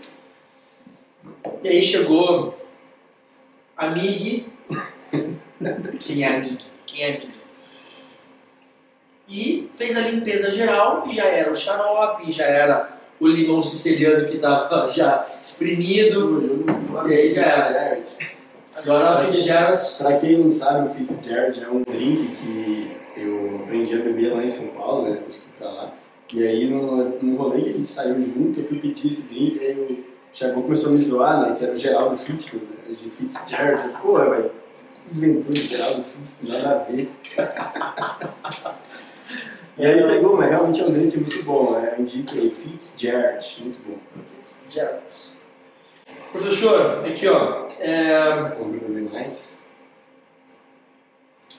E 1.63 1.69
aí 1.69 1.81
chegou 1.81 2.59
a 3.77 3.87
Mig. 3.87 4.47
Quem 6.01 6.23
é 6.23 6.39
Mig? 6.39 6.59
Quem 6.85 7.03
é 7.03 7.11
Mig? 7.11 7.33
E 9.27 9.69
fez 9.75 9.95
a 9.95 10.01
limpeza 10.01 10.51
geral 10.51 11.03
e 11.07 11.13
já 11.13 11.25
era 11.25 11.51
o 11.51 11.55
xarope, 11.55 12.31
já 12.31 12.45
era 12.45 12.94
o 13.19 13.27
limão 13.27 13.61
siciliano 13.63 14.25
que 14.25 14.35
estava 14.35 14.91
já 14.91 15.27
espremido. 15.41 16.63
E 17.07 17.13
aí 17.13 17.29
já 17.29 17.41
era. 17.43 17.95
Fitzgerald. 17.95 18.15
Agora 18.75 19.21
quem- 19.21 19.31
Fitzgerald. 19.31 19.81
Pra 19.97 20.13
quem 20.17 20.37
não 20.37 20.49
sabe, 20.49 20.87
o 20.87 20.89
Fitzgerald 20.91 21.63
é 21.63 21.69
um 21.69 21.81
drink 21.83 22.35
que 22.35 22.91
eu 23.17 23.61
aprendi 23.63 23.93
a 23.93 23.97
beber 23.99 24.33
lá 24.33 24.43
em 24.43 24.47
São 24.49 24.67
Paulo, 24.69 25.03
né? 25.05 25.11
Depois 25.13 25.35
fui 25.37 25.51
pra 25.57 25.71
lá. 25.71 25.93
E 26.33 26.45
aí, 26.45 26.65
no, 26.69 27.09
no 27.21 27.37
rolê 27.37 27.61
que 27.61 27.69
a 27.69 27.73
gente 27.73 27.87
saiu 27.87 28.19
junto, 28.19 28.59
eu 28.59 28.65
fui 28.65 28.79
pedir 28.79 29.07
esse 29.07 29.29
drink, 29.29 29.59
aí 29.59 29.73
o 29.73 30.03
Thiago 30.33 30.61
começou 30.63 30.89
a 30.89 30.91
me 30.93 30.97
zoar, 30.97 31.41
né? 31.49 31.55
Que 31.57 31.63
era 31.63 31.73
o 31.73 31.77
Geraldo 31.77 32.17
Fitness, 32.17 32.63
né? 32.63 32.75
De 32.89 33.09
Fitzgerald. 33.09 33.81
Porra, 34.01 34.29
velho, 34.31 34.51
inventou 35.13 35.53
de 35.53 35.61
Geraldo 35.63 36.03
Fitness, 36.03 36.37
nada 36.43 36.71
a 36.71 36.77
ver. 36.91 37.09
e 39.77 39.85
aí 39.85 40.03
pegou, 40.07 40.37
mas 40.37 40.49
realmente 40.49 40.81
é 40.81 40.85
um 40.85 40.91
drink 40.93 41.17
muito 41.17 41.43
bom, 41.43 41.71
né? 41.71 41.93
Eu 41.97 42.01
indico 42.01 42.33
aí, 42.33 42.49
Fitzgerald, 42.49 43.57
muito 43.61 43.79
bom. 43.85 43.97
Fitzgerald. 44.25 45.03
Professor, 46.31 47.05
aqui 47.05 47.27
ó. 47.27 47.65
É, 47.79 48.13
Tá 48.31 48.51
falando 48.51 48.79
beber 48.79 49.09
mais? 49.11 49.59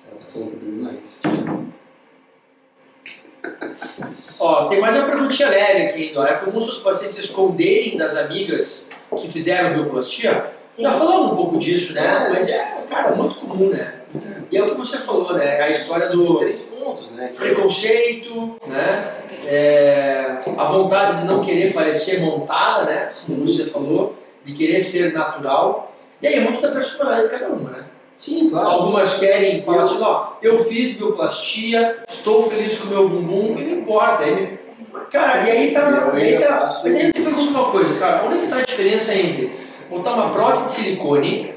Ela 0.09 0.18
tá 0.20 0.24
falando 0.26 0.50
pra 0.50 0.59
beber 0.61 0.83
mais. 0.83 1.22
Ó, 4.38 4.68
tem 4.68 4.81
mais 4.81 4.94
uma 4.96 5.07
perguntinha 5.07 5.48
leve 5.48 5.83
aqui 5.87 6.09
ainda. 6.09 6.20
ó. 6.20 6.26
É 6.26 6.35
comum 6.35 6.61
seus 6.61 6.79
pacientes 6.79 7.18
esconderem 7.18 7.96
das 7.96 8.16
amigas 8.16 8.88
que 9.20 9.29
fizeram 9.29 9.74
bioplastia? 9.74 10.52
Sim. 10.70 10.83
Já 10.83 10.92
falamos 10.92 11.33
um 11.33 11.37
pouco 11.37 11.59
disso, 11.59 11.94
né? 11.94 12.05
É. 12.05 12.33
Mas 12.33 12.48
é, 12.48 12.83
cara, 12.88 13.14
muito 13.14 13.37
comum, 13.37 13.70
né? 13.70 13.96
E 14.51 14.57
é 14.57 14.62
o 14.62 14.71
que 14.71 14.77
você 14.77 14.99
falou, 14.99 15.35
né? 15.35 15.61
A 15.61 15.71
história 15.71 16.09
do 16.09 16.37
Três 16.37 16.62
pontos, 16.62 17.11
né? 17.11 17.33
Preconceito, 17.37 18.57
né? 18.66 19.12
É, 19.47 20.38
a 20.57 20.64
vontade 20.64 21.21
de 21.21 21.25
não 21.27 21.40
querer 21.40 21.73
parecer 21.73 22.21
montada, 22.21 22.85
né? 22.85 23.09
Como 23.27 23.47
você 23.47 23.64
falou, 23.64 24.16
de 24.45 24.53
querer 24.53 24.81
ser 24.81 25.12
natural. 25.12 25.92
E 26.23 26.27
aí 26.27 26.35
é 26.35 26.40
muito 26.40 26.61
da 26.61 26.71
personalidade 26.71 27.29
de 27.29 27.31
cada 27.31 27.53
uma, 27.53 27.71
né? 27.71 27.85
Sim, 28.14 28.49
claro. 28.49 28.69
Algumas 28.69 29.19
querem 29.19 29.62
falar 29.62 29.83
assim, 29.83 30.01
ó, 30.01 30.29
eu 30.40 30.59
fiz 30.64 30.97
bioplastia, 30.97 31.99
estou 32.09 32.42
feliz 32.45 32.79
com 32.79 32.87
o 32.87 32.90
meu 32.90 33.09
bumbum, 33.09 33.59
e 33.59 33.64
não 33.64 33.79
importa. 33.81 34.25
Aí, 34.25 34.59
cara, 35.11 35.47
e 35.47 35.51
aí 35.51 35.71
tá. 35.73 36.12
E 36.14 36.23
aí 36.23 36.38
tá 36.38 36.71
mas 36.83 36.97
aí 36.97 37.09
eu 37.09 37.12
te 37.12 37.21
pergunto 37.21 37.51
uma 37.51 37.71
coisa, 37.71 37.99
cara, 37.99 38.25
onde 38.25 38.38
é 38.38 38.40
que 38.40 38.47
tá 38.47 38.57
a 38.57 38.62
diferença 38.62 39.14
entre 39.14 39.55
botar 39.90 40.14
uma 40.14 40.33
prótese 40.33 40.64
de 40.64 40.73
silicone 40.73 41.53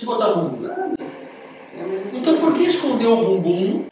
e 0.00 0.04
botar 0.04 0.28
bumbum? 0.32 0.68
É 0.68 2.16
Então 2.16 2.36
por 2.36 2.54
que 2.54 2.64
esconder 2.64 3.06
o 3.06 3.16
bumbum 3.16 3.84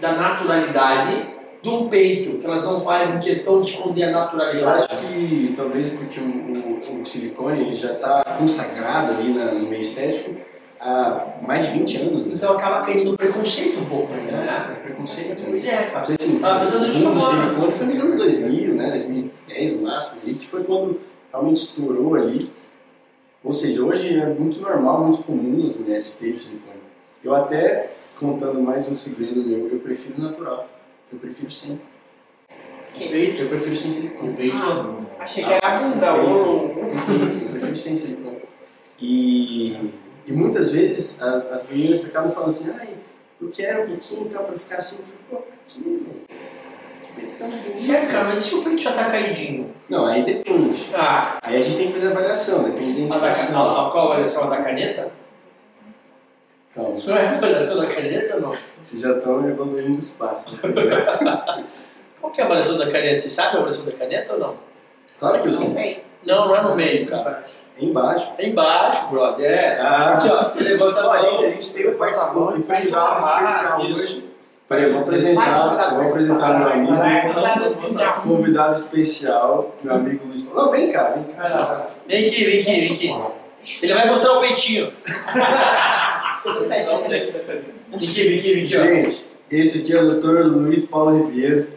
da 0.00 0.12
naturalidade 0.12 1.34
de 1.62 1.68
um 1.70 1.88
peito, 1.88 2.38
que 2.38 2.46
elas 2.46 2.62
não 2.64 2.78
fazem 2.78 3.20
questão 3.20 3.60
de 3.60 3.70
esconder 3.70 4.04
a 4.04 4.06
Eu 4.08 4.12
naturalidade? 4.12 4.86
acho 4.92 5.02
que 5.06 5.54
talvez 5.56 5.90
porque 5.90 6.20
o, 6.20 6.24
o, 6.24 7.00
o 7.00 7.06
silicone 7.06 7.60
ele 7.62 7.74
já 7.74 7.92
está 7.94 8.22
consagrado 8.38 9.12
ali 9.12 9.32
na- 9.32 9.52
no 9.52 9.66
meio 9.68 9.80
estético 9.80 10.34
há 10.78 11.26
mais 11.46 11.64
de 11.66 11.78
20 11.78 11.96
anos, 11.96 12.26
né? 12.26 12.32
Então 12.34 12.52
acaba 12.52 12.84
caindo 12.84 13.12
no 13.12 13.16
preconceito 13.16 13.80
um 13.80 13.86
pouco, 13.86 14.12
né? 14.12 14.66
É 14.70 14.74
preconceito. 14.86 15.42
Pois 15.48 15.64
é, 15.64 15.76
cara. 15.84 16.00
Porque, 16.00 16.12
assim, 16.22 16.38
Tava 16.38 16.60
pensando 16.60 16.82
o 16.84 16.86
nisso 16.88 17.00
do 17.00 17.08
agora. 17.08 17.20
silicone 17.44 17.72
foi 17.72 17.86
nos 17.86 18.00
anos 18.00 18.14
2000, 18.16 18.74
né? 18.74 18.90
2010 18.90 19.76
no 19.76 19.82
máximo, 19.84 20.22
ali, 20.22 20.34
que 20.34 20.46
foi 20.46 20.64
quando 20.64 21.00
realmente 21.32 21.56
estourou 21.56 22.14
ali. 22.16 22.52
Ou 23.44 23.52
seja, 23.52 23.84
hoje 23.84 24.18
é 24.18 24.26
muito 24.32 24.58
normal, 24.60 25.04
muito 25.04 25.22
comum 25.22 25.66
as 25.66 25.76
mulheres 25.76 26.12
terem 26.12 26.34
silicone. 26.34 26.80
Eu 27.22 27.34
até, 27.34 27.90
contando 28.18 28.60
mais 28.60 28.88
um 28.90 28.96
segredo 28.96 29.44
meu, 29.44 29.68
eu 29.68 29.78
prefiro 29.80 30.20
natural. 30.20 30.66
Eu 31.12 31.18
prefiro 31.18 31.50
sem. 31.50 31.78
Peito, 32.96 33.42
Eu 33.42 33.48
prefiro 33.50 33.76
sem 33.76 33.92
silicone. 33.92 34.34
peito. 34.34 34.56
Achei 35.18 35.44
que 35.44 35.52
era 35.52 35.66
a 35.66 35.78
bunda. 35.82 36.12
Peito, 36.14 36.50
o- 36.50 36.68
peito, 37.06 37.44
eu 37.44 37.50
prefiro 37.50 37.76
sem 37.76 37.96
silicone. 37.96 38.38
E, 39.00 39.74
e 40.26 40.32
muitas 40.32 40.70
vezes 40.70 41.20
as, 41.20 41.46
as 41.52 41.68
meninas 41.70 42.06
acabam 42.06 42.32
falando 42.32 42.48
assim, 42.48 42.70
ai, 42.78 42.94
eu 43.42 43.48
quero 43.50 43.82
um 43.82 43.86
pouquinho 43.88 44.22
então 44.26 44.44
pra 44.44 44.56
ficar 44.56 44.76
assim. 44.76 44.96
Eu 45.00 45.04
falo, 45.04 45.18
pô, 45.30 45.36
pra 45.48 45.56
quê, 45.66 45.80
Certo, 47.78 48.10
cara, 48.10 48.24
mas 48.24 48.44
e 48.44 48.48
se 48.48 48.54
o 48.54 48.62
peito 48.62 48.82
já 48.82 48.92
tá 48.92 49.04
caidinho? 49.06 49.72
Não, 49.88 50.06
aí 50.06 50.22
depende. 50.24 50.86
Ah, 50.94 51.38
Aí 51.42 51.56
a 51.56 51.60
gente 51.60 51.76
tem 51.76 51.86
que 51.88 51.92
fazer 51.94 52.08
a 52.08 52.10
avaliação, 52.10 52.62
depende 52.64 53.06
da 53.06 53.16
a, 53.16 53.18
da, 53.18 53.26
indicação. 53.28 53.60
a, 53.60 53.86
a, 53.88 53.90
qual 53.90 54.04
a 54.04 54.06
avaliação 54.06 54.48
da 54.50 54.56
caneta? 54.62 55.08
Calma, 56.74 56.90
Não 57.06 57.16
é 57.16 57.24
a 57.26 57.30
avaliação 57.32 57.76
da 57.78 57.86
caneta 57.86 58.34
ou 58.36 58.40
não? 58.40 58.56
vocês 58.80 59.02
já 59.02 59.12
estão 59.12 59.46
evoluindo 59.48 59.98
os 59.98 60.10
passos. 60.10 60.52
né? 60.60 60.60
Qual 62.20 62.32
que 62.32 62.40
é 62.40 62.44
a 62.44 62.46
avaliação 62.46 62.78
da 62.78 62.90
caneta? 62.90 63.20
Você 63.20 63.28
sabe 63.30 63.48
a 63.56 63.60
avaliação 63.60 63.84
da 63.84 63.92
caneta 63.92 64.32
ou 64.32 64.38
não? 64.38 64.54
claro 65.18 65.34
que 65.42 65.48
eu 65.48 65.52
Não 65.52 65.52
sei. 65.52 65.68
sei. 65.70 66.04
Não, 66.26 66.48
não 66.48 66.56
é 66.56 66.62
no 66.62 66.74
meio, 66.74 67.06
cara. 67.06 67.44
É 67.78 67.84
embaixo. 67.84 68.32
É 68.38 68.46
embaixo, 68.48 69.06
brother. 69.10 69.44
É. 69.50 69.78
Ah, 69.78 70.14
Aqui, 70.14 70.28
ó, 70.30 70.44
você 70.48 70.60
levanta 70.62 71.00
a 71.00 71.04
mão. 71.04 71.20
gente, 71.20 71.44
a 71.44 71.48
gente 71.50 71.72
tem 71.74 71.88
um 71.90 71.96
participante, 71.98 72.58
um 72.60 72.62
convidado 72.62 73.26
Ah, 73.26 73.44
especial 73.44 73.80
isso. 73.82 74.00
hoje. 74.00 74.33
Peraí, 74.74 74.84
eu 74.84 74.92
vou 74.92 75.02
apresentar, 75.02 75.94
vou 75.94 76.08
apresentar 76.08 76.58
meu 76.58 76.68
amigo, 76.68 78.22
Convidado 78.22 78.72
especial. 78.72 79.76
meu 79.82 79.94
amigo 79.94 80.26
Luiz 80.26 80.40
Paulo. 80.40 80.62
Não, 80.62 80.72
vem 80.72 80.90
cá, 80.90 81.10
vem 81.10 81.24
cá. 81.24 81.90
Vem 82.08 82.28
aqui, 82.28 82.44
vem 82.44 82.60
aqui, 82.60 82.80
vem 82.80 82.92
aqui. 82.92 83.84
Ele 83.84 83.94
vai 83.94 84.10
mostrar 84.10 84.32
o 84.32 84.40
peitinho. 84.40 84.92
Vem 87.88 88.08
aqui, 88.08 88.28
vem 88.28 88.38
aqui, 88.38 88.54
vem 88.54 88.64
aqui. 88.64 88.68
Gente, 88.68 89.26
esse 89.50 89.78
aqui 89.78 89.94
é 89.94 90.02
o 90.02 90.20
Dr. 90.20 90.44
Luiz 90.44 90.84
Paulo 90.84 91.26
Ribeiro, 91.26 91.68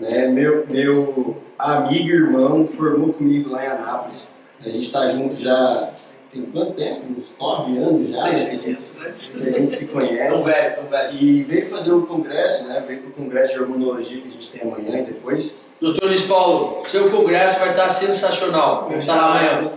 né, 0.00 0.26
meu, 0.26 0.66
meu 0.68 1.36
amigo 1.56 2.08
e 2.08 2.12
irmão, 2.12 2.66
formou 2.66 3.12
comigo 3.12 3.50
lá 3.50 3.64
em 3.64 3.68
Anápolis. 3.68 4.34
A 4.60 4.68
gente 4.68 4.86
está 4.86 5.08
junto 5.12 5.40
já 5.40 5.90
tem 6.30 6.42
quanto 6.42 6.72
tempo? 6.72 7.02
Uns 7.18 7.34
nove 7.38 7.78
anos 7.78 8.08
já, 8.08 8.22
né, 8.24 8.32
que 8.32 8.56
a 8.56 8.58
gente, 8.58 8.84
a 9.04 9.50
gente 9.50 9.72
se 9.72 9.86
Tão 9.86 9.94
conhece. 10.00 10.44
velho, 10.44 10.74
tão 10.76 10.84
velho. 10.86 11.12
E 11.14 11.42
veio 11.42 11.66
fazer 11.68 11.92
o 11.92 12.02
congresso, 12.06 12.68
né? 12.68 12.84
Veio 12.86 13.00
pro 13.02 13.10
congresso 13.12 13.54
de 13.54 13.60
hormonologia 13.62 14.20
que 14.20 14.28
a 14.28 14.30
gente 14.30 14.50
tem 14.50 14.62
amanhã 14.62 14.98
e 14.98 15.02
depois. 15.04 15.60
Doutor 15.80 16.06
Luiz 16.08 16.22
Paulo, 16.22 16.82
seu 16.86 17.10
congresso 17.10 17.58
vai 17.58 17.70
estar 17.70 17.88
sensacional. 17.88 18.82
Vamos 18.84 18.98
estar 18.98 19.18
amanhã. 19.18 19.68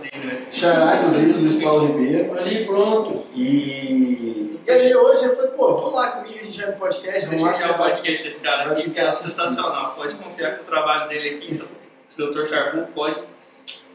Xará, 0.50 0.96
inclusive, 0.98 1.32
Luiz 1.32 1.56
Paulo 1.62 1.98
Ribeiro. 1.98 2.38
Ali, 2.38 2.66
pronto. 2.66 3.22
E, 3.34 4.60
e 4.66 4.70
aí 4.70 4.94
hoje 4.94 5.24
eu 5.24 5.34
falei, 5.34 5.50
pô, 5.52 5.74
vamos 5.74 5.94
lá 5.94 6.10
comigo, 6.10 6.38
a 6.40 6.44
gente 6.44 6.60
vai 6.60 6.70
no 6.70 6.76
podcast, 6.76 7.26
vamos 7.26 7.42
é 7.42 7.52
você 7.52 7.64
o 7.64 7.68
vai. 7.68 7.90
podcast 7.90 8.24
desse 8.24 8.42
cara 8.42 8.70
aqui, 8.70 8.90
que 8.90 9.00
é 9.00 9.10
sensacional. 9.10 9.94
Pode 9.96 10.14
confiar 10.16 10.56
que 10.56 10.62
o 10.62 10.64
trabalho 10.64 11.08
dele 11.08 11.28
aqui, 11.36 11.54
então, 11.54 11.66
o 11.66 12.30
Dr. 12.30 12.46
Charbu 12.48 12.86
pode 12.94 13.18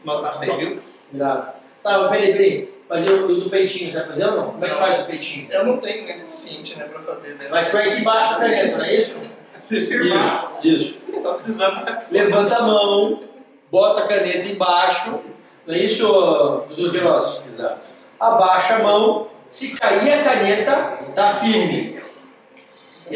botar 0.04 0.32
fé, 0.32 0.46
viu? 0.56 0.80
Cuidado. 1.10 1.59
Tá, 1.82 1.98
mas 1.98 2.10
peraí, 2.10 2.32
peraí. 2.32 2.74
Mas 2.88 3.06
e 3.06 3.10
o 3.10 3.24
o 3.24 3.40
do 3.42 3.50
peitinho, 3.50 3.90
você 3.90 3.98
vai 3.98 4.08
fazer 4.08 4.24
ou 4.26 4.36
não? 4.36 4.50
Como 4.50 4.64
é 4.64 4.70
que 4.70 4.78
faz 4.78 5.00
o 5.00 5.06
peitinho? 5.06 5.46
Eu 5.50 5.64
não 5.64 5.78
tenho 5.78 6.06
né, 6.06 6.24
suficiente 6.24 6.76
né, 6.76 6.86
pra 6.86 7.00
fazer, 7.02 7.34
né? 7.36 7.46
Mas 7.48 7.68
põe 7.68 7.82
aqui 7.82 8.00
embaixo 8.00 8.34
a 8.34 8.38
caneta, 8.38 8.76
não 8.76 8.84
é 8.84 8.96
isso? 8.96 9.16
Se 9.60 9.80
firmar, 9.82 10.58
Isso, 10.64 10.98
isso. 11.08 11.22
tá 11.22 11.34
precisando. 11.34 11.86
Levanta 12.10 12.56
a 12.56 12.62
mão, 12.62 13.22
bota 13.70 14.00
a 14.00 14.08
caneta 14.08 14.48
embaixo. 14.48 15.20
Não 15.66 15.74
é 15.74 15.78
isso, 15.78 16.02
doutor 16.02 16.90
Queiroz? 16.90 17.42
Exato. 17.46 17.88
Abaixa 18.18 18.76
a 18.76 18.82
mão. 18.82 19.26
Se 19.48 19.76
cair 19.76 20.12
a 20.12 20.24
caneta, 20.24 20.98
tá 21.14 21.34
firme. 21.34 22.00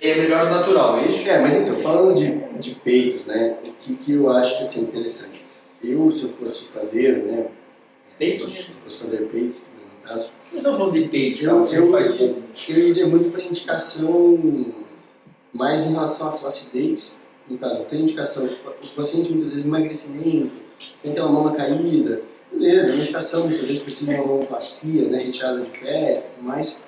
É 0.02 0.14
melhor 0.16 0.46
o 0.46 0.50
natural, 0.50 0.98
é 0.98 1.06
isso? 1.06 1.28
É, 1.28 1.40
mas 1.40 1.54
então, 1.54 1.78
falando 1.78 2.14
de, 2.14 2.58
de 2.58 2.74
peitos, 2.74 3.26
né? 3.26 3.56
O 3.64 3.72
que, 3.72 3.94
que 3.96 4.12
eu 4.12 4.28
acho 4.28 4.56
que 4.56 4.62
assim, 4.62 4.82
interessante? 4.82 5.44
Eu, 5.82 6.10
se 6.10 6.24
eu 6.24 6.28
fosse 6.28 6.64
fazer, 6.64 7.18
né? 7.24 7.46
Peitos? 8.18 8.52
Se 8.54 8.72
fosse 8.72 9.02
fazer 9.02 9.26
peitos, 9.28 9.60
né, 9.62 9.84
no 10.02 10.08
caso, 10.08 10.30
Nós 10.52 10.56
estamos 10.58 10.78
falando 10.78 10.92
de 10.94 11.08
peito, 11.08 11.44
Eu- 11.44 11.62
eu- 11.62 11.86
faz 11.90 12.08
eu 12.20 12.78
iria 12.88 13.06
muito 13.06 13.30
para 13.30 13.42
indicação 13.42 14.66
mais 15.52 15.84
em 15.84 15.92
relação 15.92 16.28
à 16.28 16.32
flacidez. 16.32 17.18
No 17.48 17.58
caso, 17.58 17.82
tenho 17.84 18.02
indicação, 18.02 18.46
o 18.46 18.88
paciente 18.96 19.30
muitas 19.30 19.50
vezes 19.52 19.66
emagrecimento, 19.66 20.52
tem 21.02 21.12
aquela 21.12 21.30
mama 21.30 21.52
caída, 21.52 22.22
beleza, 22.52 22.90
é 22.90 22.94
uma 22.94 23.00
indicação, 23.02 23.48
muitas 23.48 23.66
vezes 23.66 23.82
precisa 23.82 24.12
de 24.12 24.18
uma 24.18 24.26
mamoplastia, 24.26 25.08
né, 25.08 25.22
retirada 25.24 25.60
de 25.60 25.70
pele 25.70 26.18
e 26.18 26.20
tudo 26.20 26.42
mais. 26.44 26.82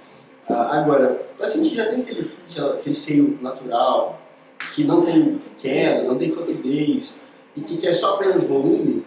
Ah, 0.48 0.78
agora, 0.80 1.20
o 1.34 1.38
paciente 1.38 1.70
que 1.70 1.74
já 1.76 1.86
tem 1.86 2.00
aquele, 2.02 2.30
aquele 2.78 2.94
seio 2.94 3.38
natural, 3.42 4.22
que 4.74 4.84
não 4.84 5.02
tem 5.04 5.40
queda, 5.58 6.04
não 6.04 6.16
tem 6.16 6.30
flacidez, 6.30 7.20
e 7.56 7.60
que 7.60 7.76
quer 7.76 7.94
só 7.94 8.14
apenas 8.14 8.44
volume, 8.44 9.04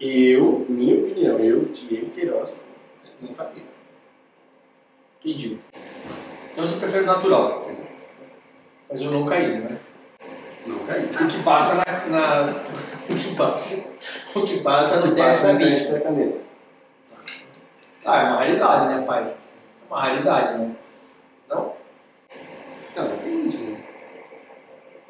eu, 0.00 0.64
minha 0.68 0.94
opinião, 0.96 1.38
eu, 1.38 1.64
Diego 1.66 2.10
Queiroz, 2.10 2.56
não 3.20 3.32
faria. 3.34 3.62
Entendi. 5.20 5.58
Então 6.52 6.66
você 6.66 6.76
prefere 6.76 7.04
o 7.04 7.06
natural. 7.06 7.60
Mas 8.90 9.02
eu 9.02 9.10
não 9.10 9.26
caí, 9.26 9.58
né? 9.60 9.78
Não 10.66 10.78
caí. 10.80 11.04
O 11.04 11.28
que 11.28 11.42
passa 11.42 11.74
na. 11.76 11.84
na- 12.06 12.52
o 13.10 13.14
que 13.14 13.34
passa. 13.36 13.92
O 14.34 14.42
que 14.42 14.60
passa 14.60 15.00
no 15.00 15.14
que 15.14 15.20
teste 15.22 15.46
da 15.46 15.52
bica. 15.54 15.70
teste 15.70 15.92
da 15.92 16.00
caneta. 16.00 16.38
Ah, 18.04 18.20
é 18.20 18.24
uma 18.24 18.36
raridade, 18.38 18.94
né, 18.94 19.04
pai? 19.06 19.24
É 19.24 19.34
uma 19.92 20.00
raridade, 20.00 20.58
né? 20.58 20.76
Não? 21.48 21.72
Não, 22.96 23.08
depende, 23.08 23.58
né? 23.58 23.67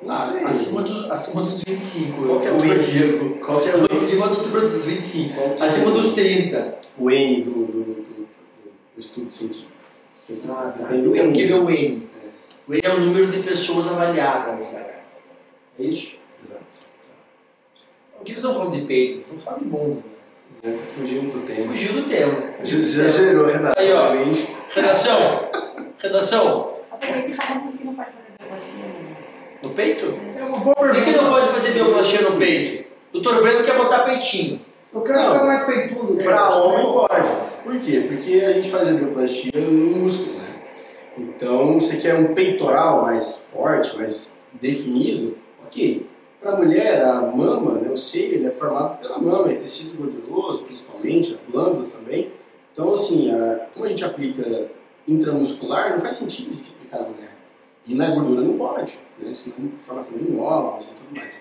Não 0.03 0.15
Ah, 0.15 0.31
sei. 0.33 0.45
acima, 0.45 0.83
do, 0.83 1.13
acima 1.13 1.43
dos 1.43 1.63
25. 1.65 2.27
Qual 2.27 2.41
que 2.41 2.47
é 2.47 2.53
o 2.53 2.65
N? 2.65 2.79
Diego. 2.79 3.35
Qual 3.45 3.61
que 3.61 3.69
é 3.69 3.75
o 3.75 3.79
N, 3.79 3.89
Acima 3.99 4.29
do, 4.29 4.37
dos 4.37 4.85
25. 4.85 5.35
Qual 5.35 5.51
que 5.55 5.63
é 5.63 5.67
Acima 5.67 5.91
dos 5.91 6.13
30. 6.15 6.75
o 6.99 7.11
N 7.11 7.43
do, 7.43 7.51
do, 7.51 7.85
do, 7.85 8.29
o 8.97 8.99
estudo 8.99 9.31
científico. 9.31 9.73
Tem 10.29 10.37
que, 10.37 10.49
Ah, 10.51 10.73
tá. 10.77 10.83
depende 10.85 11.03
do 11.03 11.13
Tem 11.13 11.33
que 11.33 11.47
ver 11.47 11.53
N. 11.55 11.61
o 11.61 11.71
N. 11.71 12.09
O 12.69 12.75
N 12.75 12.81
é 12.85 12.91
o 12.95 13.01
número 13.01 13.27
de 13.29 13.43
pessoas 13.43 13.89
avaliadas, 13.89 14.67
cara. 14.69 15.03
É 15.79 15.83
isso? 15.83 16.17
Exato. 16.45 16.63
O 18.21 18.25
que 18.25 18.33
eles 18.33 18.43
estão 18.43 18.55
falando 18.55 18.75
de 18.75 18.83
peito? 18.83 19.15
Eles 19.15 19.25
estão 19.27 19.39
falando 19.41 19.63
de 19.65 19.69
bunda. 19.69 19.95
né? 19.95 20.03
Exato, 20.75 20.79
fugindo 20.91 21.33
do 21.33 21.47
tempo. 21.47 21.63
Fugiu 21.73 21.93
do 21.95 22.09
tema. 22.09 22.33
né? 22.33 22.59
Já, 22.65 22.79
já 22.79 23.09
gerou 23.09 23.47
a 23.47 23.53
redação 23.53 23.85
Aí, 23.85 23.93
ó. 23.93 24.13
Redação. 24.75 25.51
Redação. 25.99 26.75
Aproveita 26.91 27.31
e 27.31 27.35
fala 27.35 27.61
por 27.61 27.73
que 27.79 27.85
não 27.85 27.95
pode 27.95 28.11
fazer 28.11 28.33
bioplastia 28.39 28.85
no- 29.63 29.71
peito? 29.71 30.07
É 30.37 30.45
uma 30.45 30.59
boa 30.59 30.75
Por 30.75 30.89
que, 30.91 30.95
pergunta. 30.97 31.19
que 31.19 31.25
não 31.25 31.31
pode 31.33 31.49
fazer 31.49 31.71
bioplastia 31.73 32.23
no 32.23 32.37
peito? 32.39 32.89
Doutor 33.13 33.43
Breno 33.43 33.65
quer 33.65 33.77
botar 33.77 34.01
peitinho. 34.01 34.61
Eu 34.93 35.03
quero 35.03 35.19
Não. 35.19 35.33
ficar 35.33 35.45
mais 35.45 35.67
peitudo. 35.67 36.23
Para 36.23 36.55
homem 36.57 36.85
pode. 36.93 37.31
Por 37.65 37.79
quê? 37.79 38.05
Porque 38.09 38.45
a 38.45 38.53
gente 38.53 38.71
faz 38.71 38.89
a 38.89 38.93
bioplastia 38.93 39.51
no 39.55 39.97
músculo, 39.99 40.33
né? 40.39 40.45
Então, 41.19 41.79
você 41.81 41.97
quer 41.97 42.15
um 42.15 42.35
peitoral 42.35 43.03
mais 43.03 43.35
forte, 43.37 43.97
mais 43.97 44.33
definido, 44.53 45.37
ok. 45.65 46.07
Para 46.41 46.55
mulher, 46.57 47.03
a 47.03 47.23
mama, 47.23 47.73
né, 47.73 47.91
o 47.91 47.97
seio, 47.97 48.35
ele 48.35 48.47
é 48.47 48.51
formado 48.53 48.99
pela 49.01 49.19
mama, 49.19 49.51
é 49.51 49.57
tecido 49.57 49.97
gorduroso, 49.97 50.63
principalmente, 50.63 51.33
as 51.33 51.49
glândulas 51.51 51.91
também. 51.91 52.31
Então, 52.73 52.93
assim, 52.93 53.31
a- 53.33 53.67
como 53.75 53.85
a 53.85 53.89
gente 53.89 54.05
aplica 54.05 54.69
intramuscular, 55.07 55.91
não 55.91 55.99
faz 55.99 56.17
sentido 56.17 56.51
a 56.51 56.55
gente 56.55 56.71
aplicar 56.71 57.01
na 57.03 57.09
mulher. 57.09 57.31
E 57.89 57.95
na 57.95 58.11
gordura 58.11 58.43
não 58.43 58.53
pode, 58.55 58.99
né? 59.19 59.33
Senão 59.33 59.71
formação 59.73 60.19
de 60.19 60.31
nódulos 60.31 60.87
e 60.89 60.91
tudo 60.91 61.19
mais. 61.19 61.41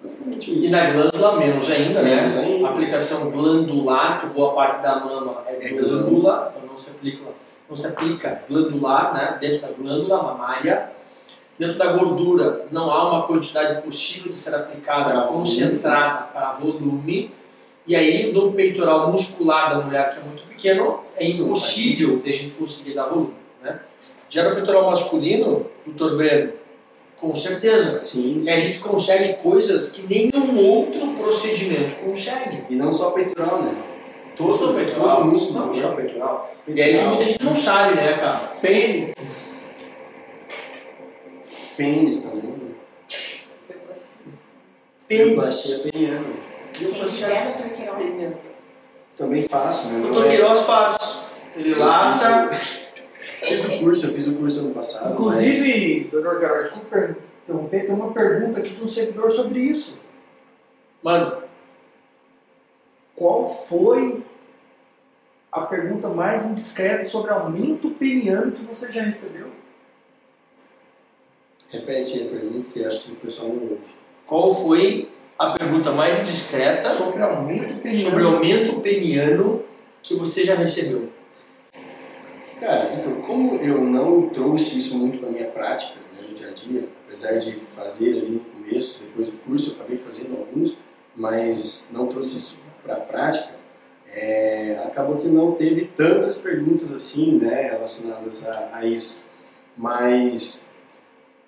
Basicamente 0.00 0.50
E 0.50 0.62
isso. 0.62 0.70
na 0.70 0.90
glândula, 0.90 1.36
menos 1.38 1.70
ainda, 1.70 2.02
né? 2.02 2.14
Menos 2.16 2.36
ainda. 2.36 2.66
A 2.68 2.70
aplicação 2.70 3.30
glandular, 3.30 4.20
que 4.20 4.26
boa 4.28 4.54
parte 4.54 4.80
da 4.82 4.98
mama 5.04 5.42
é, 5.46 5.66
É 5.66 5.72
glândula, 5.74 6.54
então 6.56 6.68
não 6.70 6.78
se 6.78 6.90
aplica, 6.90 7.24
não 7.68 7.76
se 7.76 7.86
aplica 7.86 8.42
glandular, 8.48 9.12
né? 9.12 9.38
Dentro 9.40 9.60
da 9.68 9.72
glândula 9.74 10.22
mamária. 10.22 10.90
Dentro 11.58 11.76
da 11.76 11.92
gordura, 11.92 12.66
não 12.70 12.88
há 12.90 13.10
uma 13.10 13.26
quantidade 13.26 13.82
possível 13.82 14.32
de 14.32 14.38
ser 14.38 14.54
aplicada 14.54 15.10
Para 15.10 15.20
volume. 15.26 15.38
concentrada 15.40 16.22
para 16.32 16.52
volume. 16.52 17.32
E 17.84 17.96
aí, 17.96 18.32
no 18.32 18.52
peitoral 18.52 19.10
muscular 19.10 19.70
da 19.70 19.84
mulher, 19.84 20.10
que 20.12 20.20
é 20.20 20.22
muito 20.22 20.44
pequeno, 20.44 21.00
é 21.16 21.28
impossível 21.28 22.20
de 22.20 22.30
a 22.30 22.32
gente 22.32 22.50
conseguir 22.54 22.94
dar 22.94 23.06
volume. 23.08 23.34
Né? 23.60 23.80
Já 24.30 24.44
no 24.48 24.54
peitoral 24.54 24.90
masculino, 24.90 25.66
doutor 25.86 26.16
Breno, 26.16 26.52
com 27.16 27.34
certeza, 27.34 28.00
Sim, 28.02 28.40
sim. 28.40 28.48
e 28.48 28.52
a 28.52 28.60
gente 28.60 28.78
consegue 28.78 29.34
coisas 29.42 29.90
que 29.90 30.02
nenhum 30.06 30.58
outro 30.58 31.14
procedimento 31.14 31.96
consegue. 32.04 32.58
E 32.70 32.74
não 32.76 32.92
só 32.92 33.10
peitoral, 33.10 33.62
né? 33.62 33.74
Todo, 34.36 34.56
Só 34.58 34.72
peitoral, 34.72 35.16
todo 35.16 35.32
músculo. 35.32 35.66
não 35.66 35.74
só 35.74 35.94
peitoral. 35.96 36.54
E 36.68 36.70
aí 36.70 36.76
Peitoral, 36.92 37.08
muita 37.08 37.24
gente 37.24 37.44
não 37.44 37.56
sabe, 37.56 37.96
né, 37.96 38.12
cara? 38.20 38.38
Pênis. 38.60 39.12
Pênis 41.76 42.18
também. 42.20 42.42
né? 42.42 42.74
Pênis. 45.08 45.80
Peniana. 45.90 46.24
Quem 46.72 46.92
quiser, 46.92 47.56
doutor 47.58 47.76
Queiroz. 47.76 48.32
Também 49.16 49.42
faço, 49.42 49.88
né? 49.88 49.98
O 49.98 50.02
doutor 50.12 50.26
é- 50.26 50.28
Queiroz 50.36 50.60
faz. 50.62 51.18
Ele 51.56 51.74
laça. 51.74 52.50
O 53.80 53.84
curso, 53.84 54.06
eu 54.06 54.10
fiz 54.10 54.26
o 54.26 54.34
curso 54.34 54.60
ano 54.60 54.74
passado. 54.74 55.12
Inclusive, 55.12 56.08
doutor 56.10 56.38
Queiroz, 56.38 56.62
desculpa 56.64 56.88
per- 56.88 57.16
interromper, 57.44 57.86
tem 57.86 57.94
uma 57.94 58.12
pergunta 58.12 58.58
aqui 58.60 58.70
de 58.74 58.82
um 58.84 58.88
seguidor 58.88 59.30
sobre 59.30 59.60
isso. 59.60 59.98
Mano, 61.02 61.42
Qual 63.16 63.52
foi 63.52 64.22
a 65.50 65.62
pergunta 65.62 66.08
mais 66.08 66.46
indiscreta 66.46 67.04
sobre 67.04 67.30
aumento 67.32 67.90
peniano 67.90 68.52
que 68.52 68.62
você 68.64 68.92
já 68.92 69.02
recebeu? 69.02 69.48
mas 71.70 71.80
repete 71.80 72.14
aí 72.14 72.26
a 72.26 72.30
pergunta 72.30 72.68
que 72.70 72.84
acho 72.84 73.00
que 73.04 73.12
o 73.12 73.16
pessoal 73.16 73.48
não 73.48 73.62
ouve. 73.70 73.86
qual 74.24 74.54
foi 74.54 75.10
a 75.38 75.50
pergunta 75.52 75.90
mais 75.92 76.18
indiscreta 76.20 76.92
Sobre 76.94 77.22
aumento 77.22 77.82
peniano. 77.82 78.10
sobre 78.10 78.22
o 78.24 78.28
aumento 78.36 78.80
peniano 78.80 79.64
que 80.02 80.14
você 80.16 80.44
já 80.44 80.54
recebeu? 80.54 81.08
Cara, 82.60 82.92
então, 82.94 83.20
como 83.20 83.54
eu 83.56 83.80
não 83.80 84.28
trouxe 84.30 84.78
isso 84.78 84.98
muito 84.98 85.18
para 85.18 85.30
minha 85.30 85.46
prática, 85.46 86.00
né, 86.16 86.26
no 86.26 86.34
dia 86.34 86.48
a 86.48 86.52
dia, 86.52 86.88
apesar 87.06 87.38
de 87.38 87.54
fazer 87.56 88.10
ali 88.10 88.30
no 88.30 88.40
começo, 88.40 89.04
depois 89.04 89.28
do 89.28 89.36
curso, 89.38 89.70
eu 89.70 89.74
acabei 89.76 89.96
fazendo 89.96 90.36
alguns, 90.36 90.76
mas 91.14 91.86
não 91.92 92.08
trouxe 92.08 92.36
isso 92.36 92.58
para 92.82 92.94
a 92.94 93.00
prática, 93.00 93.54
é, 94.06 94.80
acabou 94.84 95.16
que 95.16 95.28
não 95.28 95.52
teve 95.52 95.84
tantas 95.94 96.36
perguntas 96.36 96.90
assim, 96.90 97.38
né, 97.38 97.70
relacionadas 97.70 98.44
a, 98.46 98.78
a 98.78 98.86
isso. 98.86 99.22
Mas 99.76 100.68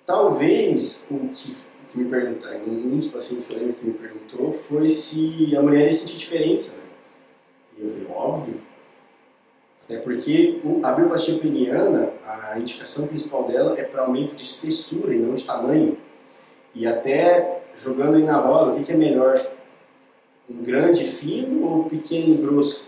talvez 0.05 1.07
o 1.11 1.27
que, 1.27 1.53
que 1.87 1.97
me 1.97 2.09
perguntaram, 2.09 2.61
um 2.65 2.95
dos 2.95 3.07
pacientes 3.07 3.45
que 3.45 3.53
eu 3.53 3.57
lembro 3.57 3.73
que 3.73 3.85
me 3.85 3.93
perguntou 3.93 4.51
foi 4.51 4.87
se 4.87 5.53
a 5.57 5.61
mulher 5.61 5.85
ia 5.85 5.93
sentir 5.93 6.15
diferença, 6.15 6.77
né? 6.77 6.83
E 7.77 7.83
eu 7.83 7.89
falei, 7.89 8.07
óbvio. 8.09 8.70
Até 9.83 9.97
porque 9.97 10.61
a 10.83 10.91
bioplastia 10.91 11.37
peniana, 11.39 12.13
a 12.25 12.57
indicação 12.57 13.07
principal 13.07 13.43
dela 13.47 13.77
é 13.77 13.83
para 13.83 14.03
aumento 14.03 14.35
de 14.35 14.43
espessura 14.43 15.13
e 15.13 15.17
não 15.17 15.35
de 15.35 15.43
tamanho. 15.43 15.97
E 16.73 16.87
até 16.87 17.61
jogando 17.75 18.15
aí 18.15 18.23
na 18.23 18.37
roda, 18.37 18.71
o 18.71 18.75
que, 18.75 18.83
que 18.83 18.91
é 18.91 18.95
melhor? 18.95 19.39
Um 20.49 20.63
grande 20.63 21.05
fino 21.05 21.65
ou 21.65 21.83
pequeno 21.85 22.33
e 22.33 22.37
grosso? 22.37 22.87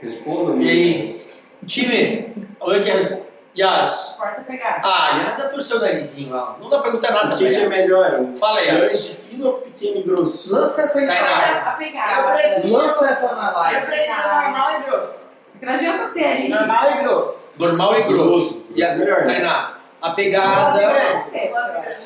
Responda 0.00 0.62
E 0.62 0.68
aí? 0.68 1.22
Time, 1.66 2.32
alguém 2.58 2.82
quer 2.82 2.94
responder? 2.94 3.22
Yas. 3.56 4.11
Corta 4.22 4.40
a 4.40 4.44
pegada. 4.44 4.80
Ah, 4.84 5.18
Yas 5.18 5.36
já 5.36 5.48
torceu 5.48 5.78
o 5.78 5.80
narizinho 5.80 6.32
lá. 6.32 6.56
Não 6.60 6.68
dá 6.70 6.76
pra 6.78 6.84
perguntar 6.92 7.10
nada 7.10 7.34
O 7.34 7.38
que, 7.38 7.48
que 7.50 7.56
é 7.56 7.68
melhor? 7.68 8.20
Um 8.20 8.36
Fala, 8.36 8.62
grande, 8.64 8.94
Yas. 8.94 9.06
fino 9.28 9.46
ou 9.48 9.52
pequeno 9.54 9.96
e 9.96 10.02
grosso? 10.04 10.52
Lança 10.54 10.82
essa 10.82 10.98
aí 11.00 11.06
na 11.06 11.12
live. 11.14 11.58
A 11.58 11.70
Eu 11.72 11.76
pegada. 11.78 12.32
prefiro- 12.36 12.72
Lança 12.76 13.04
essa 13.10 13.34
na 13.34 13.48
Eu 13.50 13.54
live. 13.58 13.86
prefiro 13.86 14.16
normal 14.16 14.70
e 14.70 14.82
grosso. 14.84 15.26
Porque 15.50 15.66
não 15.66 15.74
adianta 15.74 16.08
ter 16.14 16.24
ali. 16.24 16.48
Normal 16.48 16.90
e 16.90 17.02
grosso. 17.02 17.48
Normal 17.58 17.98
e 17.98 18.02
grosso. 18.04 18.28
Grosso, 18.28 18.66
E 18.76 18.84
a, 18.84 18.88
é 18.90 18.94
melhor, 18.96 19.24
né? 19.24 19.34
Tainá, 19.34 19.74
a 20.00 20.10
pegada, 20.10 20.78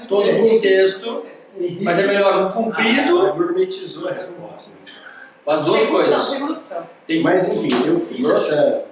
todo 0.09 0.31
o 0.31 0.39
contexto, 0.49 1.27
mas 1.83 1.99
é 1.99 2.03
melhor 2.07 2.35
um 2.39 2.47
Ah, 2.47 2.51
comprido, 2.51 3.21
ela 3.21 3.31
gourmetizou 3.33 4.09
a 4.09 4.13
resposta. 4.13 4.71
as 5.47 5.61
duas 5.61 5.85
coisas. 5.87 6.31
Tem 7.07 7.23
Mas 7.23 7.47
enfim, 7.49 7.69
eu 7.87 8.01
fiz 8.01 8.27
essa. 8.27 8.86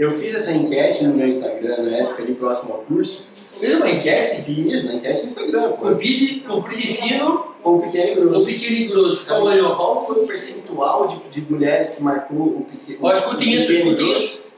Eu 0.00 0.10
fiz 0.10 0.34
essa 0.34 0.52
enquete 0.52 1.04
no 1.04 1.14
meu 1.14 1.26
Instagram 1.28 1.76
na 1.82 1.96
época, 1.98 2.22
ali 2.22 2.34
próximo 2.34 2.72
ao 2.72 2.78
curso. 2.80 3.26
Fez 3.34 3.74
uma 3.76 3.90
enquete? 3.90 4.42
Fiz 4.42 4.84
na 4.86 4.94
enquete 4.94 5.20
no 5.20 5.26
Instagram, 5.26 5.70
pô. 5.72 5.76
Comprido, 5.88 6.48
comprido 6.48 6.80
e 6.82 6.86
fino 6.94 7.46
Ou 7.62 7.80
pequeno 7.82 8.06
e 8.06 8.18
ou 8.24 8.28
grosso. 8.30 8.46
pequeno 8.46 8.76
e 8.76 8.84
grosso. 8.86 9.28
Qual 9.28 9.40
Sabe 9.44 9.50
ganhou? 9.56 9.76
Qual 9.76 10.06
foi 10.06 10.22
o 10.24 10.26
percentual 10.26 11.06
de, 11.06 11.18
de 11.42 11.52
mulheres 11.52 11.90
que 11.90 12.02
marcou 12.02 12.38
o 12.38 12.64
pequeno 12.70 12.98
Ó, 13.02 13.12
escutem 13.12 13.52
isso, 13.52 13.66
pequeno 13.66 13.88
e 13.88 13.90
escutem 13.92 14.06
grosso? 14.08 14.24
isso. 14.24 14.50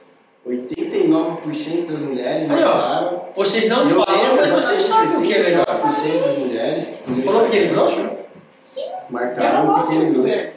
89% 0.45 1.87
das 1.87 2.01
mulheres 2.01 2.51
Aí, 2.51 2.63
ó. 2.65 2.69
marcaram. 2.69 3.23
Vocês 3.35 3.69
não 3.69 3.89
Eu 3.89 4.05
falam, 4.05 4.37
mas 4.37 4.49
vocês 4.51 4.83
sabem 4.85 5.17
o 5.19 5.23
que 5.23 5.35
é 5.35 5.43
melhor. 5.43 5.67
89% 5.67 6.25
das 6.25 6.39
mulheres 6.39 6.95
Você 7.07 7.23
falou 7.23 7.43
pequeno 7.47 7.65
e 7.65 7.69
grosso? 7.69 8.11
marcaram 9.11 9.71
o 9.73 9.81
pequeno 9.83 10.07
e 10.09 10.11
grosso. 10.13 10.53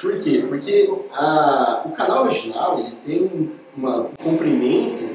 Por 0.00 0.18
quê? 0.18 0.44
Porque 0.48 0.90
a, 1.12 1.82
o 1.84 1.90
canal 1.92 2.24
vaginal 2.24 2.78
ele 2.78 2.94
tem 3.04 3.22
um- 3.24 3.59
uma, 3.76 4.00
um 4.02 4.10
comprimento 4.22 5.08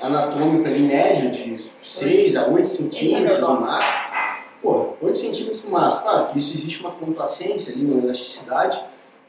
anatômico 0.00 0.66
ali 0.66 0.80
médio 0.80 1.30
de 1.30 1.56
6 1.82 2.36
a 2.36 2.46
8 2.48 2.68
centímetros 2.68 3.38
no 3.40 3.60
máximo. 3.60 3.94
Porra, 4.62 4.92
8 5.00 5.16
centímetros 5.18 5.62
no 5.64 5.70
máximo. 5.70 6.02
Claro 6.04 6.26
que 6.32 6.38
isso 6.38 6.54
existe 6.54 6.80
uma 6.80 6.90
complacência 6.92 7.72
ali, 7.74 7.84
uma 7.84 8.02
elasticidade, 8.02 8.80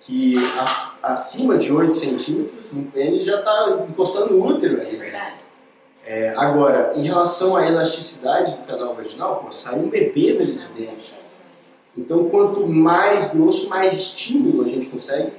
que 0.01 0.35
a- 0.59 0.93
acima 1.13 1.57
de 1.57 1.71
8 1.71 1.93
centímetros 1.93 2.71
no 2.73 2.83
pênis 2.85 3.25
já 3.25 3.39
está 3.39 3.85
encostando 3.89 4.33
no 4.35 4.45
útero 4.45 4.81
ali. 4.81 4.97
né? 4.97 5.33
É, 6.05 6.33
agora, 6.35 6.93
em 6.95 7.03
relação 7.03 7.55
à 7.55 7.67
elasticidade 7.67 8.55
do 8.55 8.63
canal 8.65 8.95
vaginal, 8.95 9.37
pô, 9.43 9.51
sai 9.51 9.75
um 9.77 9.87
bebê 9.87 10.33
dali 10.33 10.55
de 10.55 10.67
dentro. 10.69 11.21
Então, 11.95 12.27
quanto 12.29 12.65
mais 12.65 13.31
grosso, 13.31 13.69
mais 13.69 13.93
estímulo 13.93 14.63
a 14.63 14.67
gente 14.67 14.87
consegue 14.87 15.27
um, 15.27 15.31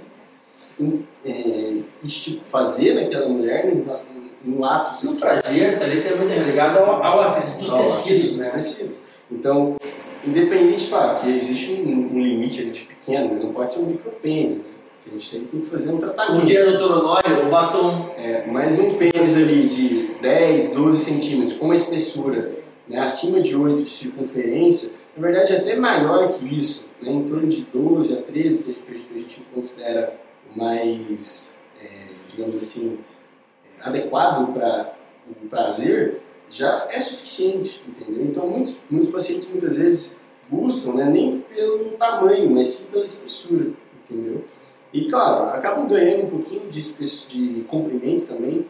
é, 1.24 1.76
fazer 2.46 2.94
naquela 2.94 3.28
mulher 3.28 3.66
no, 3.66 3.84
no 4.44 4.64
ato 4.64 5.06
No 5.06 5.16
prazer, 5.16 5.78
tá 5.78 5.84
ali 5.84 6.02
também 6.02 6.38
ligado 6.42 6.78
ao, 6.78 7.02
ao 7.02 7.20
atrito 7.20 7.58
dos 7.58 7.70
Ao 7.70 7.82
tecidos, 7.82 8.28
dos 8.30 8.36
né? 8.38 8.50
tecidos. 8.50 8.96
Então, 9.30 9.76
independente, 10.26 10.86
claro, 10.88 11.20
que 11.20 11.30
existe 11.30 11.72
um, 11.72 12.16
um 12.16 12.22
limite 12.22 12.64
de 12.66 12.80
pequeno, 12.80 13.34
né? 13.34 13.40
não 13.42 13.52
pode 13.52 13.72
ser 13.72 13.80
um 13.80 13.86
micropênis, 13.86 14.58
né? 14.58 14.64
Que 15.04 15.10
a 15.10 15.18
gente 15.18 15.46
tem 15.46 15.60
que 15.60 15.66
fazer 15.66 15.90
um 15.90 15.98
tratamento. 15.98 16.46
o 16.46 16.78
doutor 16.78 16.98
Honório, 16.98 17.46
o 17.46 17.50
batom 17.50 18.14
É, 18.16 18.44
mas 18.46 18.78
um 18.78 18.94
pênis 18.94 19.36
ali 19.36 19.66
de 19.66 20.14
10, 20.20 20.72
12 20.72 21.04
centímetros, 21.04 21.54
com 21.54 21.64
uma 21.64 21.74
espessura 21.74 22.52
né, 22.88 23.00
acima 23.00 23.40
de 23.40 23.56
8 23.56 23.82
de 23.82 23.90
circunferência, 23.90 24.92
na 25.16 25.22
verdade 25.26 25.52
é 25.52 25.56
até 25.56 25.74
maior 25.74 26.28
que 26.28 26.56
isso, 26.56 26.86
né, 27.00 27.10
em 27.10 27.24
torno 27.24 27.48
de 27.48 27.62
12 27.62 28.12
a 28.12 28.22
13, 28.22 28.62
que 28.62 28.70
a 28.70 28.94
gente, 28.94 29.04
que 29.06 29.14
a 29.14 29.18
gente 29.18 29.46
considera 29.52 30.21
mais 30.56 31.60
é, 31.80 32.08
digamos 32.28 32.56
assim, 32.56 32.98
é, 33.64 33.86
adequado 33.88 34.52
para 34.52 34.94
o 35.42 35.48
prazer, 35.48 36.20
já 36.48 36.86
é 36.90 37.00
suficiente, 37.00 37.82
entendeu? 37.88 38.24
Então, 38.24 38.46
muitos, 38.48 38.76
muitos 38.90 39.10
pacientes 39.10 39.48
muitas 39.50 39.76
vezes 39.76 40.16
buscam, 40.50 40.92
né, 40.94 41.04
nem 41.06 41.40
pelo 41.40 41.92
tamanho, 41.92 42.50
mas 42.50 42.68
sim 42.68 42.92
pela 42.92 43.06
espessura, 43.06 43.70
entendeu? 44.04 44.44
E, 44.92 45.06
claro, 45.08 45.44
acabam 45.44 45.88
ganhando 45.88 46.26
um 46.26 46.30
pouquinho 46.30 46.68
de, 46.68 46.82
de 46.82 47.64
comprimento 47.66 48.26
também 48.26 48.66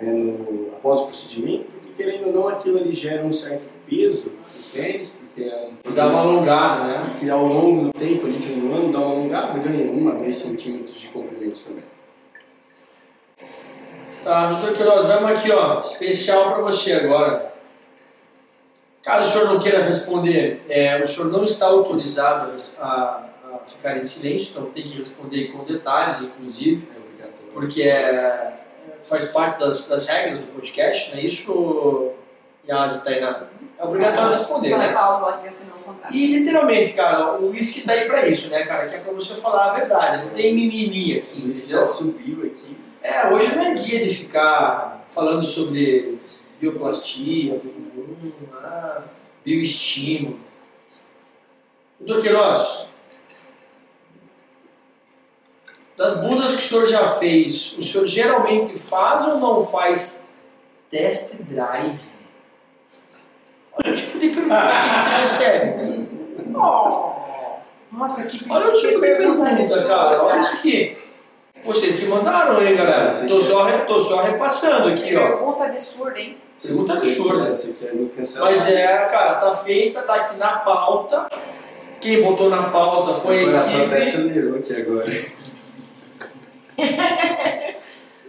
né, 0.00 0.12
no- 0.12 0.68
após 0.76 1.00
o 1.00 1.06
procedimento, 1.06 1.64
porque, 1.72 1.88
querendo 2.04 2.28
ou 2.28 2.32
não, 2.32 2.46
aquilo 2.48 2.78
ali 2.78 2.94
gera 2.94 3.24
um 3.24 3.32
certo 3.32 3.64
peso 3.88 4.30
no 4.30 4.80
pênis, 4.82 5.16
porque 5.36 5.42
é 5.50 5.68
um 5.86 5.94
Dá 5.94 6.06
uma 6.06 6.20
alongada, 6.20 6.84
né? 6.84 7.14
que 7.18 7.28
ao 7.28 7.44
longo 7.44 7.84
do 7.84 7.92
tempo, 7.92 8.26
ali 8.26 8.38
de 8.38 8.52
um 8.54 8.74
ano, 8.74 8.92
dá 8.92 9.00
uma 9.00 9.10
alongada, 9.12 9.58
ganha 9.58 9.92
1 9.92 10.08
a 10.08 10.14
2 10.14 10.34
centímetros 10.34 10.98
de 10.98 11.08
comprimento 11.08 11.62
também. 11.62 11.84
Tá, 14.24 14.50
doutor 14.50 14.74
Queiroz, 14.74 15.06
vamos 15.06 15.30
aqui, 15.30 15.52
ó, 15.52 15.80
especial 15.82 16.52
para 16.54 16.62
você 16.62 16.94
agora. 16.94 17.54
Caso 19.02 19.28
o 19.28 19.32
senhor 19.32 19.54
não 19.54 19.60
queira 19.60 19.82
responder, 19.82 20.62
é, 20.68 21.00
o 21.00 21.06
senhor 21.06 21.30
não 21.30 21.44
está 21.44 21.66
autorizado 21.66 22.50
a, 22.80 23.24
a 23.54 23.58
ficar 23.64 23.96
em 23.96 24.04
silêncio, 24.04 24.50
então 24.50 24.64
tem 24.72 24.82
que 24.82 24.96
responder 24.96 25.48
com 25.48 25.62
detalhes, 25.64 26.22
inclusive, 26.22 26.88
É 26.92 26.98
obrigatório. 26.98 27.52
porque 27.52 27.82
é, 27.82 28.52
faz 29.04 29.26
parte 29.26 29.60
das, 29.60 29.88
das 29.88 30.06
regras 30.06 30.40
do 30.40 30.46
podcast, 30.46 31.12
não 31.12 31.18
é 31.18 31.22
isso, 31.24 32.10
Yas 32.68 32.96
e 32.96 33.04
Tainá? 33.04 33.48
É 33.78 33.84
obrigatório 33.84 34.30
responder, 34.30 34.72
Aquela 34.72 35.20
né? 35.20 35.40
o 35.70 35.78
contrato. 35.84 36.14
E 36.14 36.26
literalmente, 36.26 36.94
cara, 36.94 37.38
o 37.38 37.50
uísque 37.50 37.82
tá 37.82 37.92
aí 37.92 38.06
pra 38.06 38.26
isso, 38.26 38.48
né, 38.48 38.64
cara? 38.64 38.88
Que 38.88 38.96
é 38.96 38.98
pra 38.98 39.12
você 39.12 39.34
falar 39.34 39.72
a 39.72 39.74
verdade, 39.74 40.24
não 40.24 40.34
tem 40.34 40.54
mimimi 40.54 41.18
aqui. 41.18 41.42
Por 41.42 41.50
isso 41.50 41.60
que 41.60 41.66
entendeu? 41.66 41.78
já 41.78 41.84
subiu 41.84 42.46
aqui. 42.46 42.76
É, 43.02 43.28
hoje 43.28 43.54
não 43.54 43.66
é 43.66 43.74
dia 43.74 44.02
de 44.02 44.14
ficar 44.14 45.04
falando 45.10 45.44
sobre 45.44 46.18
bioplastia, 46.58 47.60
bumbum, 47.62 48.32
ah, 48.54 49.02
bioestímulo. 49.44 50.40
Doutor 52.00 52.22
Queiroz, 52.22 52.86
das 55.96 56.18
bundas 56.20 56.52
que 56.56 56.62
o 56.62 56.62
senhor 56.62 56.86
já 56.86 57.08
fez, 57.10 57.76
o 57.78 57.82
senhor 57.82 58.06
geralmente 58.06 58.78
faz 58.78 59.26
ou 59.26 59.38
não 59.38 59.64
faz 59.64 60.22
test 60.90 61.36
drive? 61.42 62.15
Olha 63.78 63.92
o 63.92 63.96
tipo 63.96 64.18
de 64.18 64.28
pergunta 64.28 64.56
que 64.56 64.70
a 64.70 65.18
gente 65.18 65.20
recebe. 65.20 66.08
Oh, 66.54 67.12
nossa, 67.92 68.26
que 68.26 68.46
Olha 68.50 68.68
o 68.68 68.72
tipo 68.72 68.94
de 68.94 68.98
pergunta, 69.00 69.84
cara. 69.86 70.22
Olha 70.22 70.40
isso 70.40 70.54
aqui. 70.54 70.98
Vocês 71.64 71.96
que 71.96 72.06
mandaram, 72.06 72.62
hein, 72.64 72.76
galera? 72.76 73.10
Tô 73.28 73.40
só, 73.40 73.66
tô 73.80 74.00
só 74.00 74.22
repassando 74.22 74.88
aqui, 74.88 75.16
ó. 75.16 75.22
Pergunta 75.26 75.64
absurda, 75.64 76.18
hein? 76.20 76.38
Pergunta 76.62 76.92
absurda. 76.92 77.44
quer- 77.46 77.50
Você 77.56 77.72
quer 77.72 77.94
me 77.94 78.08
cancelar? 78.08 78.52
Mas 78.52 78.68
é, 78.68 78.86
cara, 78.86 79.34
tá 79.34 79.52
feita, 79.52 80.00
tá 80.02 80.14
aqui 80.14 80.36
na 80.38 80.58
pauta. 80.60 81.26
Quem 82.00 82.22
botou 82.22 82.48
na 82.48 82.64
pauta 82.70 83.14
foi 83.14 83.38
O 83.44 83.48
a 83.48 83.50
coração 83.50 83.84
até 83.86 83.98
acelerou 83.98 84.56
aqui 84.58 84.74
agora. 84.74 85.06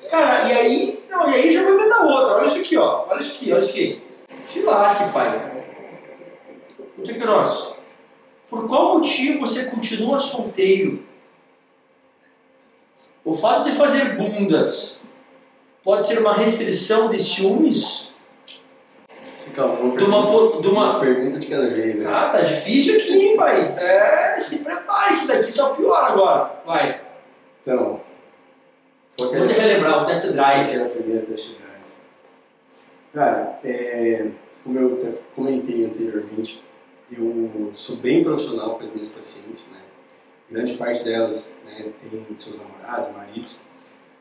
Cara, 0.09 0.47
e 0.47 0.51
aí, 0.53 1.03
não, 1.09 1.29
e 1.29 1.35
aí 1.35 1.53
já 1.53 1.63
vai 1.63 1.73
mandar 1.73 1.99
outra. 2.05 2.37
Olha 2.37 2.45
isso 2.45 2.59
aqui, 2.59 2.77
ó. 2.77 3.05
Olha 3.09 3.19
isso 3.19 3.35
aqui, 3.35 3.51
olha 3.51 3.59
isso 3.59 3.69
aqui. 3.71 4.01
Se 4.47 4.61
lasque, 4.61 5.11
pai. 5.11 5.65
Doutor 6.95 7.15
Queiroz, 7.15 7.73
por 8.49 8.65
qual 8.65 8.97
motivo 8.97 9.41
você 9.41 9.65
continua 9.65 10.19
solteiro? 10.19 11.03
O 13.25 13.33
fato 13.33 13.65
de 13.65 13.73
fazer 13.73 14.15
bundas 14.15 15.01
pode 15.83 16.07
ser 16.07 16.19
uma 16.19 16.33
restrição 16.33 17.09
de 17.09 17.21
ciúmes? 17.21 18.13
Calma, 19.53 19.81
uma 19.81 19.97
De 19.97 20.05
uma, 20.05 20.25
pergunta, 20.25 20.61
de 20.61 20.67
uma, 20.69 20.91
uma 20.91 20.99
pergunta 21.01 21.39
de 21.39 21.47
cada 21.47 21.69
vez, 21.69 21.99
né? 21.99 22.05
Ah, 22.09 22.29
tá 22.29 22.39
difícil 22.39 22.97
aqui, 22.97 23.11
hein, 23.11 23.35
pai? 23.35 23.75
É, 23.77 24.39
se 24.39 24.63
prepare 24.63 25.19
que 25.19 25.27
daqui 25.27 25.51
só 25.51 25.73
piora 25.73 26.07
agora. 26.07 26.61
Vai. 26.65 27.01
Então, 27.61 27.99
Vou 29.17 29.29
te 29.29 29.35
relembrar 29.35 30.03
o 30.03 30.05
test 30.05 30.31
drive. 30.31 30.73
era 30.73 30.85
a 30.85 30.89
primeira? 30.89 31.25
Cara, 33.17 33.57
é, 33.63 34.29
como 34.63 34.77
eu 34.77 34.93
até 34.93 35.11
comentei 35.33 35.83
anteriormente, 35.83 36.63
eu 37.11 37.71
sou 37.73 37.95
bem 37.95 38.23
profissional 38.23 38.75
com 38.75 38.83
as 38.83 38.91
minhas 38.91 39.09
pacientes, 39.09 39.69
né? 39.71 39.79
Grande 40.51 40.75
parte 40.75 41.03
delas 41.03 41.59
né, 41.65 41.91
tem 41.99 42.37
seus 42.37 42.59
namorados, 42.59 43.11
maridos. 43.15 43.59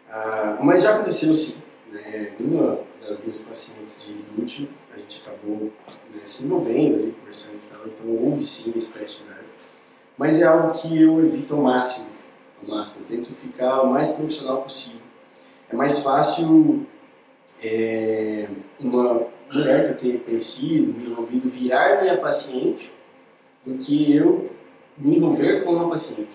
Ah, 0.09 0.57
mas 0.62 0.82
já 0.82 0.94
aconteceu 0.94 1.34
sim. 1.34 1.57
Né? 1.92 2.32
Uma 2.40 2.80
das 3.07 3.22
minhas 3.22 3.40
pacientes 3.40 4.03
de 4.03 4.16
último, 4.40 4.70
a 4.94 4.97
gente 4.97 5.22
acabou 5.22 5.70
né, 6.14 6.20
se 6.24 6.47
envolvendo 6.47 6.94
ali, 6.94 7.14
conversando 7.20 7.57
e 7.57 7.70
tal. 7.70 7.86
Então 7.86 8.09
houve 8.09 8.42
sim 8.47 8.72
esse 8.74 8.99
test 8.99 9.24
drive. 9.24 9.44
Mas 10.16 10.40
é 10.40 10.47
algo 10.47 10.72
que 10.72 11.03
eu 11.03 11.22
evito 11.22 11.55
ao 11.55 11.61
máximo. 11.61 12.09
Ao 12.62 12.74
máximo. 12.74 13.03
Eu 13.03 13.14
tento 13.14 13.34
ficar 13.34 13.82
o 13.82 13.90
mais 13.90 14.09
profissional 14.09 14.62
possível. 14.62 15.03
É 15.70 15.76
mais 15.76 15.99
fácil 15.99 16.86
é, 17.62 18.49
uma 18.78 19.26
mulher 19.53 19.84
que 19.84 19.90
eu 19.92 19.97
tenha 19.97 20.24
conhecido, 20.24 20.92
me 20.92 21.07
envolvido, 21.07 21.49
virar 21.49 22.03
minha 22.03 22.18
paciente 22.18 22.92
do 23.64 23.74
que 23.78 24.14
eu 24.14 24.44
me 24.97 25.16
envolver 25.16 25.64
com 25.64 25.72
uma 25.72 25.90
paciente. 25.90 26.30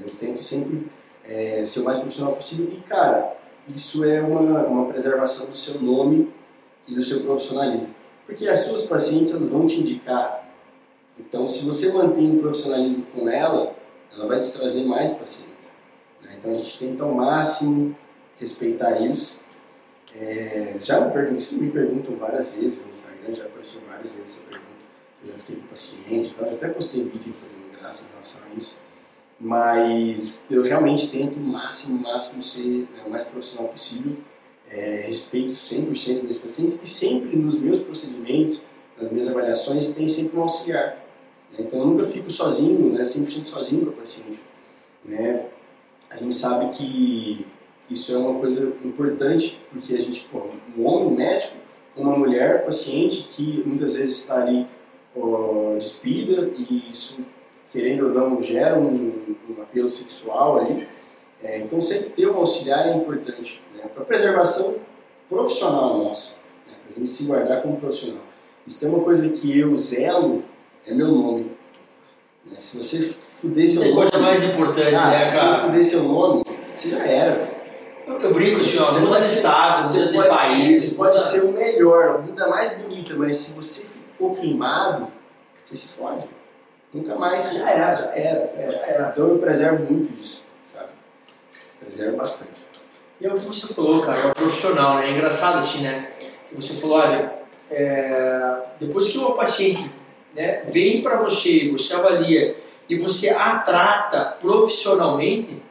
Eu 0.00 0.06
tento 0.06 0.42
sempre 0.42 0.86
é, 1.24 1.64
ser 1.64 1.80
o 1.80 1.84
mais 1.84 1.98
profissional 1.98 2.34
possível 2.34 2.68
e, 2.72 2.80
cara, 2.82 3.36
isso 3.68 4.04
é 4.04 4.20
uma, 4.20 4.66
uma 4.66 4.86
preservação 4.86 5.50
do 5.50 5.56
seu 5.56 5.80
nome 5.80 6.32
e 6.86 6.94
do 6.94 7.02
seu 7.02 7.20
profissionalismo. 7.20 7.94
Porque 8.26 8.48
as 8.48 8.60
suas 8.60 8.84
pacientes, 8.84 9.32
elas 9.32 9.48
vão 9.48 9.66
te 9.66 9.80
indicar. 9.80 10.48
Então, 11.18 11.46
se 11.46 11.64
você 11.64 11.92
mantém 11.92 12.36
o 12.36 12.40
profissionalismo 12.40 13.06
com 13.14 13.28
ela, 13.28 13.74
ela 14.12 14.26
vai 14.26 14.38
te 14.38 14.50
trazer 14.52 14.84
mais 14.84 15.12
pacientes. 15.12 15.70
né? 16.22 16.34
Então, 16.38 16.50
a 16.50 16.54
gente 16.54 16.78
tenta 16.78 17.04
ao 17.04 17.14
máximo 17.14 17.96
respeitar 18.38 19.00
isso. 19.00 19.40
É, 20.16 20.74
já 20.78 21.00
me, 21.08 21.70
perguntam 21.70 22.14
várias 22.16 22.54
vezes 22.54 22.84
no 22.84 22.90
Instagram, 22.90 23.34
já 23.34 23.44
apareceu 23.44 23.80
várias 23.88 24.14
vezes 24.14 24.36
essa 24.36 24.46
pergunta. 24.46 24.74
Eu 25.22 25.30
já 25.30 25.38
fiquei 25.38 25.56
com 25.56 25.66
paciente 25.66 26.28
e 26.28 26.34
tal, 26.34 26.48
já 26.48 26.54
até 26.54 26.68
postei 26.68 27.02
vídeo 27.02 27.34
fazendo 27.34 27.64
graça 27.78 28.06
em 28.06 28.10
relação 28.10 28.42
a 28.46 28.54
isso. 28.54 28.78
Mas 29.40 30.46
eu 30.50 30.62
realmente 30.62 31.10
tento 31.10 31.36
o 31.36 31.40
máximo, 31.40 31.98
o 31.98 32.02
máximo 32.02 32.42
ser 32.42 32.64
né, 32.64 33.02
o 33.04 33.10
mais 33.10 33.24
profissional 33.24 33.68
possível. 33.68 34.16
É, 34.70 35.04
respeito 35.06 35.52
100% 35.52 35.88
dos 35.88 36.22
meus 36.22 36.38
pacientes 36.38 36.80
e 36.82 36.86
sempre 36.86 37.36
nos 37.36 37.58
meus 37.58 37.80
procedimentos, 37.80 38.62
nas 38.98 39.10
minhas 39.10 39.28
avaliações, 39.28 39.94
tem 39.94 40.08
sempre 40.08 40.38
um 40.38 40.42
auxiliar. 40.42 40.96
né? 41.52 41.58
Então 41.58 41.80
eu 41.80 41.86
nunca 41.86 42.04
fico 42.04 42.30
sozinho, 42.30 42.92
né, 42.92 43.04
100% 43.04 43.44
sozinho 43.44 43.84
com 43.84 43.90
o 43.90 43.94
paciente. 43.94 44.40
Né? 45.04 45.46
A 46.10 46.16
gente 46.16 46.34
sabe 46.34 46.68
que 46.76 47.46
isso 47.90 48.14
é 48.14 48.18
uma 48.18 48.38
coisa 48.40 48.72
importante, 48.84 49.60
porque 49.72 49.94
a 49.94 50.02
gente, 50.02 50.26
pô, 50.30 50.42
um 50.76 50.86
homem 50.86 51.10
médico 51.10 51.64
uma 51.96 52.16
mulher 52.16 52.64
paciente 52.64 53.28
que 53.30 53.62
muitas 53.64 53.94
vezes 53.94 54.18
está 54.18 54.42
ali 54.42 54.66
ó, 55.16 55.76
despida 55.76 56.50
e 56.56 56.90
isso, 56.90 57.18
querendo 57.70 58.06
ou 58.08 58.12
não, 58.12 58.42
gera 58.42 58.78
um, 58.78 59.36
um 59.48 59.62
apelo 59.62 59.88
sexual 59.88 60.58
ali. 60.58 60.88
É, 61.42 61.58
então 61.58 61.80
sempre 61.80 62.10
ter 62.10 62.28
um 62.28 62.36
auxiliar 62.36 62.88
é 62.88 62.94
importante 62.94 63.62
né, 63.76 63.84
para 63.92 64.04
preservação 64.04 64.76
profissional 65.28 65.98
nossa, 65.98 66.34
né, 66.66 66.74
para 66.84 66.96
a 66.96 66.98
gente 66.98 67.10
se 67.10 67.24
guardar 67.24 67.62
como 67.62 67.76
profissional. 67.76 68.22
Isso 68.66 68.80
tem 68.80 68.88
uma 68.88 69.00
coisa 69.00 69.28
que 69.28 69.58
eu 69.58 69.76
zelo, 69.76 70.42
é 70.86 70.94
meu 70.94 71.08
nome. 71.12 71.52
né? 72.46 72.56
Se 72.58 72.78
você 72.78 72.98
fuder 73.02 73.68
seu 73.68 73.82
Tem 73.82 73.94
nome, 73.94 74.10
coisa 74.10 74.24
mais 74.24 74.42
importante, 74.42 74.94
ah, 74.94 75.10
né, 75.10 75.24
se 75.24 75.30
você 75.32 75.38
cara? 75.38 75.64
fuder 75.64 75.84
seu 75.84 76.02
nome, 76.04 76.44
você 76.74 76.90
já 76.90 77.04
era. 77.04 77.63
Eu, 78.06 78.20
eu 78.20 78.34
brinco 78.34 78.60
ó, 78.60 78.62
Você 78.92 78.98
muda 79.00 79.18
de 79.18 79.24
estado, 79.24 79.86
Você 79.86 79.98
muda 79.98 80.10
de 80.10 80.16
pode, 80.18 80.28
país. 80.28 80.82
você 80.84 80.94
pode 80.94 81.18
ser 81.18 81.44
o 81.44 81.52
melhor, 81.52 82.04
a 82.08 82.18
bunda 82.18 82.48
mais 82.48 82.76
bonita, 82.78 83.14
mas 83.16 83.36
se 83.36 83.52
você 83.52 83.88
for 84.08 84.34
queimado, 84.36 85.08
você 85.64 85.76
se 85.76 85.88
fode. 85.88 86.28
Nunca 86.92 87.16
mais. 87.16 87.52
Já 87.52 87.70
era. 87.70 87.94
Já 87.94 88.04
era. 88.14 88.52
é. 88.56 88.84
É, 88.96 89.10
Então 89.12 89.28
eu 89.28 89.38
preservo 89.38 89.84
muito 89.90 90.12
isso, 90.18 90.44
sabe? 90.72 90.90
Preservo 91.80 92.16
bastante. 92.16 92.64
E 93.20 93.26
é 93.26 93.32
o 93.32 93.38
que 93.38 93.46
você 93.46 93.66
falou, 93.72 94.00
cara, 94.02 94.18
é 94.20 94.26
o 94.26 94.34
profissional, 94.34 94.96
né? 94.96 95.08
É 95.08 95.10
engraçado 95.12 95.58
assim, 95.58 95.82
né? 95.82 96.12
Você 96.52 96.74
falou, 96.74 96.98
olha, 96.98 97.32
é, 97.70 98.62
depois 98.78 99.08
que 99.08 99.18
uma 99.18 99.34
paciente 99.34 99.90
né, 100.34 100.62
vem 100.66 101.02
para 101.02 101.16
você, 101.22 101.70
você 101.72 101.94
avalia 101.94 102.56
e 102.88 102.98
você 102.98 103.30
a 103.30 103.58
trata 103.60 104.36
profissionalmente, 104.40 105.60
é, 105.60 105.63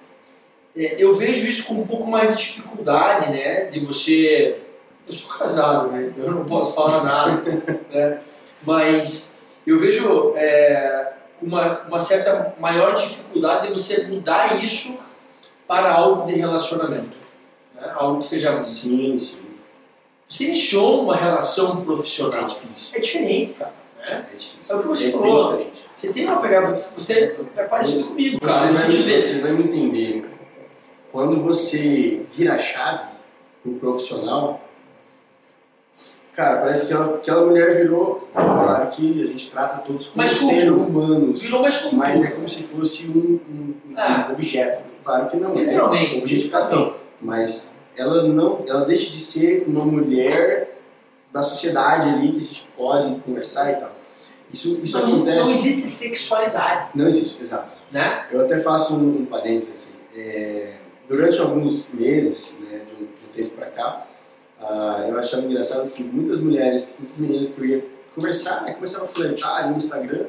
eu 0.75 1.13
vejo 1.13 1.45
isso 1.47 1.65
com 1.65 1.75
um 1.75 1.87
pouco 1.87 2.07
mais 2.07 2.35
de 2.37 2.43
dificuldade, 2.43 3.29
né? 3.31 3.65
De 3.65 3.79
você. 3.79 4.57
Eu 5.07 5.13
sou 5.13 5.37
casado, 5.37 5.89
né? 5.91 6.09
Então 6.11 6.25
eu 6.25 6.31
não 6.31 6.45
posso 6.45 6.73
falar 6.73 7.03
nada, 7.03 7.43
né? 7.91 8.19
Mas 8.65 9.37
eu 9.67 9.79
vejo 9.79 10.33
é, 10.35 11.13
uma, 11.41 11.81
uma 11.81 11.99
certa 11.99 12.53
maior 12.59 12.95
dificuldade 12.95 13.67
de 13.67 13.73
você 13.73 14.03
mudar 14.07 14.63
isso 14.63 15.01
para 15.67 15.91
algo 15.93 16.25
de 16.25 16.33
relacionamento. 16.35 17.11
né? 17.75 17.91
algo 17.95 18.21
que 18.21 18.27
seja. 18.27 18.61
Sim, 18.61 19.19
sim. 19.19 19.43
Você 20.27 20.45
iniciou 20.45 21.03
uma 21.03 21.15
relação 21.15 21.79
É 21.81 21.85
profissional. 21.85 22.45
difícil. 22.45 22.97
É 22.97 22.99
diferente, 22.99 23.53
cara. 23.53 23.73
Né? 23.99 24.25
É 24.31 24.35
difícil. 24.35 24.75
É 24.75 24.79
o 24.79 24.81
que 24.81 24.87
você 24.87 25.07
é 25.07 25.11
falou. 25.11 25.71
Você 25.93 26.13
tem 26.13 26.25
uma 26.25 26.41
pegada. 26.41 26.75
Você 26.75 27.35
é 27.55 27.63
parecido 27.63 28.05
comigo, 28.05 28.39
cara. 28.39 28.67
Você 28.67 28.73
vai, 29.03 29.21
você 29.21 29.39
vai 29.39 29.51
me 29.51 29.63
entender. 29.65 30.29
Quando 31.13 31.41
você 31.41 32.25
vira 32.35 32.55
a 32.55 32.57
chave 32.57 33.03
pro 33.61 33.73
profissional, 33.73 34.59
cara, 36.33 36.59
parece 36.61 36.87
que 36.87 36.93
aquela, 36.93 37.15
aquela 37.17 37.45
mulher 37.45 37.77
virou. 37.77 38.27
Claro 38.33 38.87
que 38.87 39.23
a 39.23 39.27
gente 39.27 39.51
trata 39.51 39.77
todos 39.83 40.07
como 40.07 40.27
seres 40.27 40.71
humanos. 40.71 41.41
Virou 41.43 41.61
mais 41.61 41.79
comum. 41.81 41.97
Mas 41.99 42.21
é 42.23 42.31
como 42.31 42.49
se 42.49 42.63
fosse 42.63 43.05
um, 43.07 43.39
um- 43.49 43.75
um 43.91 43.93
Ah. 43.95 44.29
objeto. 44.31 44.81
Claro 45.03 45.29
que 45.29 45.37
não 45.37 45.57
é. 45.57 45.83
Objetificação. 46.17 46.95
Mas 47.21 47.71
ela 47.95 48.23
não. 48.23 48.63
Ela 48.67 48.83
deixa 48.85 49.11
de 49.11 49.19
ser 49.19 49.65
uma 49.67 49.85
mulher 49.85 50.75
da 51.31 51.43
sociedade 51.43 52.09
ali 52.09 52.31
que 52.31 52.39
a 52.39 52.43
gente 52.43 52.67
pode 52.75 53.19
conversar 53.21 53.71
e 53.71 53.75
tal. 53.75 53.91
Isso, 54.51 54.79
isso 54.83 54.97
não, 54.99 55.07
acontece. 55.15 55.37
não 55.39 55.51
existe 55.51 55.87
sexualidade, 55.89 56.89
Não 56.95 57.07
existe, 57.07 57.39
exato. 57.41 57.75
né? 57.91 58.27
Eu 58.31 58.41
até 58.41 58.59
faço 58.59 58.95
um, 58.95 59.21
um 59.21 59.25
parênteses 59.25 59.73
aqui. 59.73 60.19
É, 60.19 60.73
durante 61.13 61.39
alguns 61.39 61.87
meses, 61.93 62.57
né, 62.61 62.81
de, 62.87 62.93
um, 62.95 63.05
de 63.05 63.25
um 63.25 63.29
tempo 63.31 63.55
pra 63.55 63.67
cá, 63.67 64.07
ah, 64.59 65.05
eu 65.07 65.15
achava 65.19 65.43
engraçado 65.43 65.91
que 65.91 66.03
muitas 66.03 66.39
mulheres, 66.39 66.95
muitas 66.97 67.19
meninas 67.19 67.49
que 67.53 67.61
eu 67.61 67.65
ia 67.65 67.85
conversar, 68.15 68.63
né, 68.63 68.73
começava 68.73 69.05
a 69.05 69.07
flertar 69.07 69.69
no 69.69 69.77
Instagram, 69.77 70.25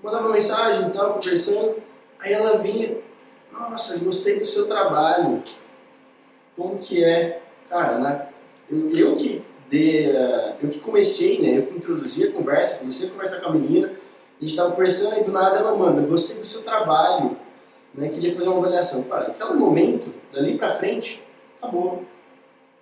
mandava 0.00 0.28
mensagem 0.28 0.86
e 0.86 0.90
tal, 0.92 1.14
conversando, 1.14 1.74
aí 2.20 2.32
ela 2.32 2.58
vinha, 2.58 2.96
nossa, 3.52 3.98
gostei 3.98 4.38
do 4.38 4.46
seu 4.46 4.68
trabalho, 4.68 5.42
como 6.56 6.78
que 6.78 7.02
é? 7.02 7.42
Cara, 7.68 7.98
na- 7.98 8.26
eu, 8.70 8.88
eu 8.96 9.14
que 9.16 9.42
dei, 9.68 10.16
ah, 10.16 10.54
eu 10.62 10.68
que 10.68 10.78
comecei, 10.78 11.42
né, 11.42 11.58
eu 11.58 11.66
que 11.66 11.76
introduzi 11.76 12.28
a 12.28 12.30
conversa, 12.30 12.78
comecei 12.78 13.08
a 13.08 13.10
conversar 13.10 13.40
com 13.40 13.48
a 13.48 13.52
menina, 13.52 13.88
a 13.88 14.40
gente 14.40 14.50
estava 14.50 14.70
conversando 14.70 15.20
e 15.22 15.24
do 15.24 15.32
nada 15.32 15.58
ela 15.58 15.74
manda, 15.76 16.02
gostei 16.02 16.36
do 16.36 16.44
seu 16.46 16.62
trabalho, 16.62 17.36
né, 17.96 18.08
queria 18.08 18.32
fazer 18.34 18.48
uma 18.48 18.58
avaliação. 18.58 19.02
Cara, 19.04 19.28
naquele 19.28 19.58
momento, 19.58 20.12
dali 20.32 20.58
pra 20.58 20.70
frente, 20.70 21.22
acabou. 21.60 22.02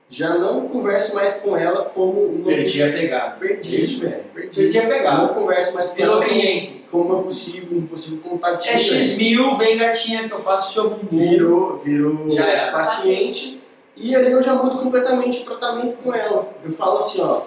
Já 0.09 0.37
não 0.37 0.69
converso 0.69 1.15
mais 1.15 1.35
com 1.37 1.57
ela 1.57 1.87
como 1.87 2.21
uma 2.21 2.45
Perdi 2.45 2.83
a 2.83 2.93
pegada. 2.93 3.37
Perdi, 3.37 3.83
velho. 3.97 4.25
Perdi. 4.35 4.57
Perdi 4.57 4.79
a 4.79 4.87
pegada. 4.87 5.23
Não 5.23 5.29
converso 5.35 5.73
mais 5.75 5.89
com 5.89 5.95
Virou 5.97 6.13
ela 6.17 6.25
como, 6.27 6.39
cliente. 6.41 6.85
como 6.91 7.05
uma 7.15 7.23
possível, 7.23 7.79
um 7.79 7.87
possível 7.87 8.19
contatinho. 8.19 8.75
É 8.75 8.79
X 8.79 9.17
mil, 9.17 9.57
vem 9.57 9.79
gatinha 9.79 10.29
que 10.29 10.35
eu 10.35 10.41
faço 10.41 10.69
o 10.69 10.73
seu 10.73 10.91
bumbum. 10.91 11.07
Virou, 11.31 11.79
virou 11.79 12.31
Já 12.31 12.47
era. 12.47 12.73
paciente. 12.73 13.63
E 13.97 14.15
ali 14.15 14.33
eu 14.33 14.43
já 14.43 14.55
mudo 14.55 14.77
completamente 14.79 15.41
o 15.41 15.45
tratamento 15.45 15.95
com 16.03 16.13
ela. 16.15 16.49
Eu 16.63 16.73
falo 16.73 16.99
assim, 16.99 17.21
ó, 17.23 17.43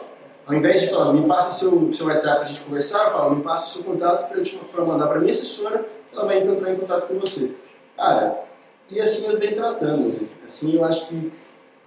ao 0.47 0.53
invés 0.55 0.81
de 0.81 0.87
falar, 0.87 1.13
me 1.13 1.27
passa 1.27 1.51
seu, 1.51 1.93
seu 1.93 2.07
WhatsApp 2.07 2.37
pra 2.39 2.47
gente 2.47 2.61
conversar, 2.61 3.05
eu 3.05 3.11
falo, 3.11 3.35
me 3.35 3.43
passa 3.43 3.75
seu 3.75 3.83
contato 3.83 4.27
pra 4.27 4.37
eu 4.37 4.43
te 4.43 4.55
pra 4.55 4.83
mandar 4.85 5.07
pra 5.07 5.19
minha 5.19 5.31
assessora, 5.31 5.85
ela 6.15 6.25
vai 6.25 6.41
entrar 6.41 6.71
em 6.71 6.77
contato 6.77 7.07
com 7.07 7.19
você. 7.19 7.51
Cara, 7.97 8.43
e 8.89 8.99
assim 8.99 9.27
eu 9.27 9.37
venho 9.37 9.55
tratando. 9.55 10.07
né? 10.09 10.27
Assim 10.43 10.75
eu 10.75 10.83
acho 10.83 11.07
que. 11.07 11.31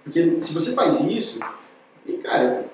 Porque 0.03 0.39
se 0.39 0.53
você 0.53 0.73
faz 0.73 1.01
isso, 1.01 1.39
e 2.05 2.13
cara, 2.13 2.65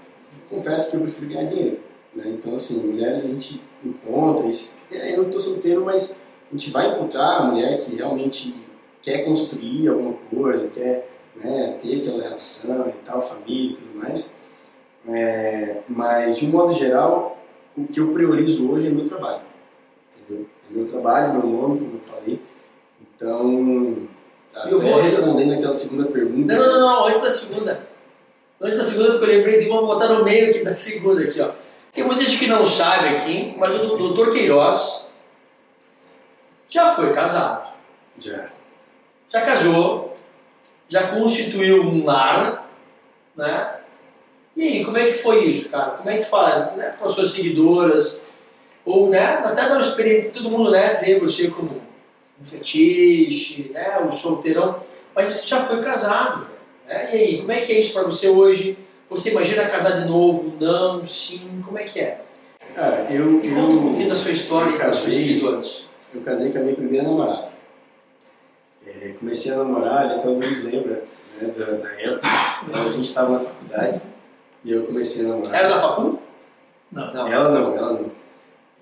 confesso 0.50 0.92
que 0.92 0.98
eu 0.98 1.02
prefiro 1.02 1.32
ganhar 1.32 1.46
dinheiro. 1.46 1.80
Né? 2.14 2.24
Então, 2.30 2.56
assim, 2.56 2.82
mulheres 2.88 3.26
a 3.26 3.28
gente 3.28 3.62
encontra, 3.84 4.48
é, 4.92 5.18
eu 5.18 5.30
tô 5.30 5.40
solteiro, 5.40 5.84
mas 5.84 6.20
a 6.50 6.56
gente 6.56 6.70
vai 6.72 6.92
encontrar 6.92 7.38
a 7.38 7.44
mulher 7.44 7.78
que 7.84 7.96
realmente 7.96 8.56
quer 9.02 9.26
construir 9.26 9.88
alguma 9.88 10.14
coisa, 10.34 10.68
quer 10.70 11.10
né, 11.36 11.78
ter 11.80 12.00
aquela 12.00 12.24
relação 12.24 12.88
e 12.88 13.06
tal, 13.06 13.22
família 13.22 13.72
e 13.72 13.74
tudo 13.74 13.98
mais. 13.98 14.36
É, 15.08 15.82
mas, 15.88 16.38
de 16.38 16.46
um 16.46 16.50
modo 16.50 16.74
geral, 16.74 17.38
o 17.78 17.86
que 17.86 18.00
eu 18.00 18.10
priorizo 18.12 18.72
hoje 18.72 18.88
é 18.88 18.90
meu 18.90 19.08
trabalho. 19.08 19.42
Entendeu? 20.18 20.48
Meu 20.70 20.86
trabalho, 20.86 21.34
meu 21.34 21.44
nome, 21.48 21.80
como 21.80 21.94
eu 21.98 22.00
falei. 22.02 22.42
Então, 23.16 24.08
até 24.54 24.72
Eu 24.72 24.80
vou- 24.80 25.02
respondendo 25.02 25.54
aquela 25.54 25.74
segunda 25.74 26.06
pergunta. 26.06 26.54
Não, 26.54 26.64
não, 26.66 26.74
não, 26.74 26.80
não, 26.82 27.08
antes 27.08 27.22
da 27.22 27.30
segunda. 27.32 27.88
Antes 28.60 28.78
da 28.78 28.84
segunda, 28.84 29.12
porque 29.12 29.26
eu 29.26 29.30
lembrei 29.38 29.60
de 29.64 29.70
uma 29.70 29.82
botar 29.82 30.08
no 30.10 30.24
meio 30.24 30.50
aqui 30.50 30.64
da 30.64 30.76
segunda 30.76 31.22
aqui, 31.24 31.40
ó. 31.42 31.52
Tem 31.94 32.04
muita 32.04 32.24
gente 32.26 32.38
que 32.40 32.48
não 32.48 32.66
sabe 32.66 33.08
aqui, 33.10 33.54
mas 33.58 33.74
o 33.76 33.96
doutor 33.98 34.32
Queiroz 34.32 35.08
já 36.70 36.92
foi 36.94 37.14
casado. 37.14 37.74
Já. 38.20 38.50
Já 39.30 39.42
casou, 39.42 40.18
já 40.88 41.08
constituiu 41.08 41.84
um 41.84 42.06
lar, 42.06 42.70
né? 43.36 43.76
E 44.56 44.64
aí, 44.64 44.86
como 44.86 44.98
é 44.98 45.06
que 45.08 45.14
foi 45.14 45.44
isso, 45.46 45.70
cara? 45.70 45.92
Como 45.92 46.10
é 46.10 46.18
que 46.18 46.24
fala, 46.24 46.74
né, 46.78 46.96
para 46.98 47.08
as 47.10 47.14
suas 47.14 47.32
seguidoras, 47.32 48.22
ou, 48.86 49.10
né, 49.10 49.20
até 49.26 49.64
dar 49.68 49.72
uma 49.74 49.82
experiência, 49.82 50.32
todo 50.32 50.50
mundo, 50.52 50.72
né, 50.72 50.94
vê 51.04 51.20
você 51.20 51.48
como 51.50 51.82
um 52.40 52.44
fetiche, 52.46 53.72
né, 53.74 53.98
o 54.08 54.12
solteirão, 54.12 54.80
mas 55.16 55.34
você 55.36 55.48
já 55.48 55.60
foi 55.62 55.82
casado, 55.82 56.48
né? 56.88 57.10
E 57.14 57.18
aí, 57.18 57.38
como 57.40 57.52
é 57.52 57.62
que 57.62 57.72
é 57.74 57.80
isso 57.80 57.94
para 57.94 58.04
você 58.04 58.28
hoje? 58.28 58.78
Você 59.10 59.32
imagina 59.32 59.66
casar 59.68 60.02
de 60.02 60.08
novo? 60.10 60.54
Não? 60.60 61.04
Sim? 61.06 61.62
Como 61.66 61.78
é 61.80 61.84
que 61.84 62.00
é? 62.00 62.22
Cara, 62.76 63.06
eu, 63.10 63.26
Me 63.26 63.50
conta 63.50 63.62
um 63.72 63.82
pouquinho 63.82 64.04
eu, 64.04 64.10
da 64.10 64.16
sua 64.16 64.32
história 64.32 64.70
eu 64.72 64.76
e 64.76 64.80
casei- 64.80 65.14
seguidoras. 65.14 65.86
eu 66.14 66.22
casei 66.22 66.52
com 66.52 66.58
a 66.58 66.62
minha 66.62 66.76
primeira 66.76 67.08
namorada. 67.08 67.50
É, 68.86 69.14
comecei 69.20 69.52
a 69.52 69.58
namorar, 69.58 70.12
ele 70.12 70.22
talvez 70.22 70.64
lembra 70.64 71.04
né, 71.42 71.48
da, 71.58 71.66
da 71.72 71.90
época. 72.02 72.22
Então, 72.68 72.82
a 72.90 72.92
gente 72.92 73.08
estava 73.08 73.32
na 73.34 73.40
faculdade 73.40 74.02
e 74.64 74.72
eu 74.72 74.84
comecei 74.86 75.26
a 75.26 75.30
namorar. 75.30 75.56
Era 75.56 75.70
da 75.70 75.82
facul? 75.82 76.20
Não. 76.92 77.14
Não. 77.14 77.28
Ela 77.28 77.50
não, 77.50 77.76
ela 77.76 77.94
não. 77.94 78.12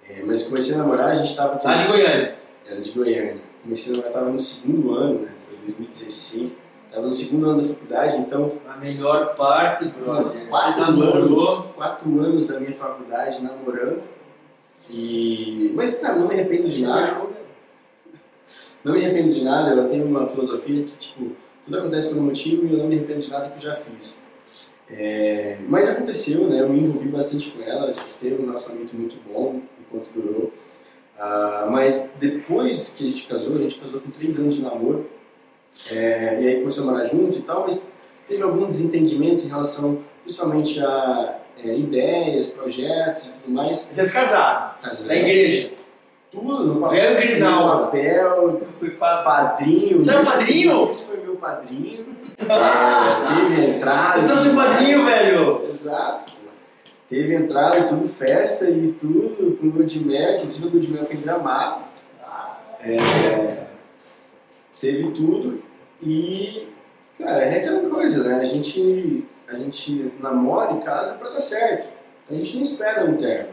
É, 0.10 0.22
mas 0.24 0.43
comecei 0.43 0.76
a 0.76 0.80
namorar, 0.80 1.08
a 1.08 1.16
gente 1.16 1.30
estava 1.30 1.56
aqui. 1.56 1.66
Lá 1.66 1.78
de 1.78 1.88
Goiânia. 1.88 2.36
Era 2.66 2.82
de 2.82 2.91
Goiânia. 2.91 3.38
Comecei 3.64 3.88
a 3.88 3.91
namorar, 3.91 4.12
estava 4.12 4.30
no 4.32 4.39
segundo 4.39 4.93
ano, 4.93 5.20
né? 5.20 5.32
Foi 5.47 5.58
2016. 5.58 6.62
Estava 6.88 7.08
no 7.08 7.14
segundo 7.14 7.49
ano 7.49 7.62
da 7.62 7.68
faculdade, 7.68 8.18
então 8.18 8.51
A 8.68 8.78
melhor 8.78 9.36
parte, 9.36 9.86
brother. 9.86 10.47
quatro 10.47 10.84
anos, 10.84 11.66
quatro 11.76 12.20
anos 12.20 12.45
da 12.45 12.60
minha 12.60 12.76
faculdade 12.76 13.41
namorando. 13.41 14.04
E... 14.89 15.72
Mas, 15.76 15.99
cara, 15.99 16.18
não 16.18 16.28
me 16.28 16.34
arrependo 16.34 16.70
de 16.70 16.84
nada. 16.84 17.26
Não 18.84 18.93
me 18.93 19.04
arrependo 19.04 19.34
de 19.34 19.43
nada. 19.43 19.72
Eu 19.72 19.89
tenho 19.89 20.06
uma 20.06 20.28
filosofia 20.28 20.84
que, 20.84 20.95
tipo, 20.97 21.32
tudo 21.64 21.78
acontece 21.80 22.10
por 22.10 22.18
um 22.18 22.24
motivo 22.26 22.68
e 22.68 22.74
eu 22.74 22.78
não 22.80 22.88
me 22.88 22.95
arrependo 22.95 23.22
de 23.22 23.30
nada 23.32 23.49
que 23.49 23.56
eu 23.66 23.70
já 23.72 23.76
fiz. 23.76 24.22
É, 24.89 25.58
Mas 25.68 25.89
aconteceu, 25.89 26.47
né? 26.47 26.60
Eu 26.60 26.70
me 26.70 26.82
envolvi 26.82 27.08
bastante 27.08 27.49
com 27.51 27.64
ela. 27.64 27.86
A 27.89 27.93
gente 27.93 28.14
teve 28.20 28.41
um 28.41 28.45
relacionamento 28.45 28.95
muito 28.95 29.16
bom 29.28 29.62
enquanto 29.94 30.10
durou. 30.14 30.52
Ah, 31.18 31.68
mas 31.70 32.16
depois 32.20 32.91
que 32.96 33.06
a 33.06 33.08
gente 33.08 33.28
casou, 33.28 33.56
a 33.56 33.58
gente 33.58 33.76
casou 33.76 34.02
com 34.02 34.10
três 34.10 34.39
anos 34.39 34.56
de 34.56 34.64
namoro. 34.64 35.10
É, 35.91 36.41
e 36.41 36.48
aí 36.48 36.60
começou 36.60 36.84
a 36.84 36.91
morar 36.91 37.06
junto 37.06 37.38
e 37.38 37.41
tal, 37.41 37.66
mas 37.66 37.91
teve 38.28 38.41
alguns 38.41 38.68
desentendimentos 38.68 39.44
em 39.44 39.48
relação, 39.48 40.00
principalmente 40.24 40.80
a 40.80 41.39
é, 41.64 41.76
ideias, 41.76 42.48
projetos 42.48 43.28
e 43.28 43.30
tudo 43.32 43.54
mais. 43.54 43.70
Vocês 43.70 44.12
casaram. 44.12 44.72
Casamos. 44.82 45.08
Na 45.08 45.16
igreja. 45.16 45.72
Tudo 46.32 46.66
no 46.66 46.82
papel. 46.82 47.00
Velho 47.00 47.28
Grinaldo. 47.28 47.74
No 47.74 47.86
papel, 47.86 48.62
fui 48.80 48.89
padrinho. 48.91 50.02
Você 50.02 50.10
era 50.10 50.24
padrinho? 50.24 50.89
Esse 50.89 51.08
foi 51.10 51.18
meu 51.22 51.36
padrinho. 51.36 52.06
É, 52.39 53.36
teve 53.36 53.76
entrada. 53.76 54.20
Você 54.20 54.28
trouxe 54.28 54.50
um 54.50 54.56
padrinho, 54.56 55.06
velho. 55.06 55.70
Exato. 55.70 56.33
Teve 57.14 57.36
entrada, 57.36 57.84
tudo 57.84 58.07
festa 58.07 58.68
e 58.68 58.91
tudo, 58.93 59.55
com 59.57 59.68
lua 59.68 59.86
de 59.86 60.03
mel, 60.03 60.38
inclusive 60.38 60.68
a 60.68 60.72
lua 60.72 60.82
de 60.82 60.91
mel 60.91 61.05
foi 61.05 61.16
em 61.16 61.22
gramado. 61.22 61.84
É, 62.82 63.68
teve 64.82 65.11
tudo 65.11 65.61
e, 66.01 66.70
cara, 67.16 67.43
é 67.43 67.59
aquela 67.59 67.88
coisa, 67.88 68.24
né? 68.24 68.38
A 68.38 68.45
gente, 68.45 69.24
a 69.47 69.55
gente 69.59 70.11
namora 70.20 70.74
e 70.74 70.84
casa 70.84 71.14
pra 71.20 71.30
dar 71.30 71.39
certo. 71.39 71.88
A 72.32 72.34
gente 72.34 72.55
não 72.55 72.64
espera 72.64 73.05
um 73.05 73.16
termo. 73.16 73.49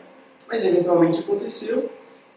Mas 0.48 0.64
eventualmente 0.64 1.20
aconteceu, 1.20 1.90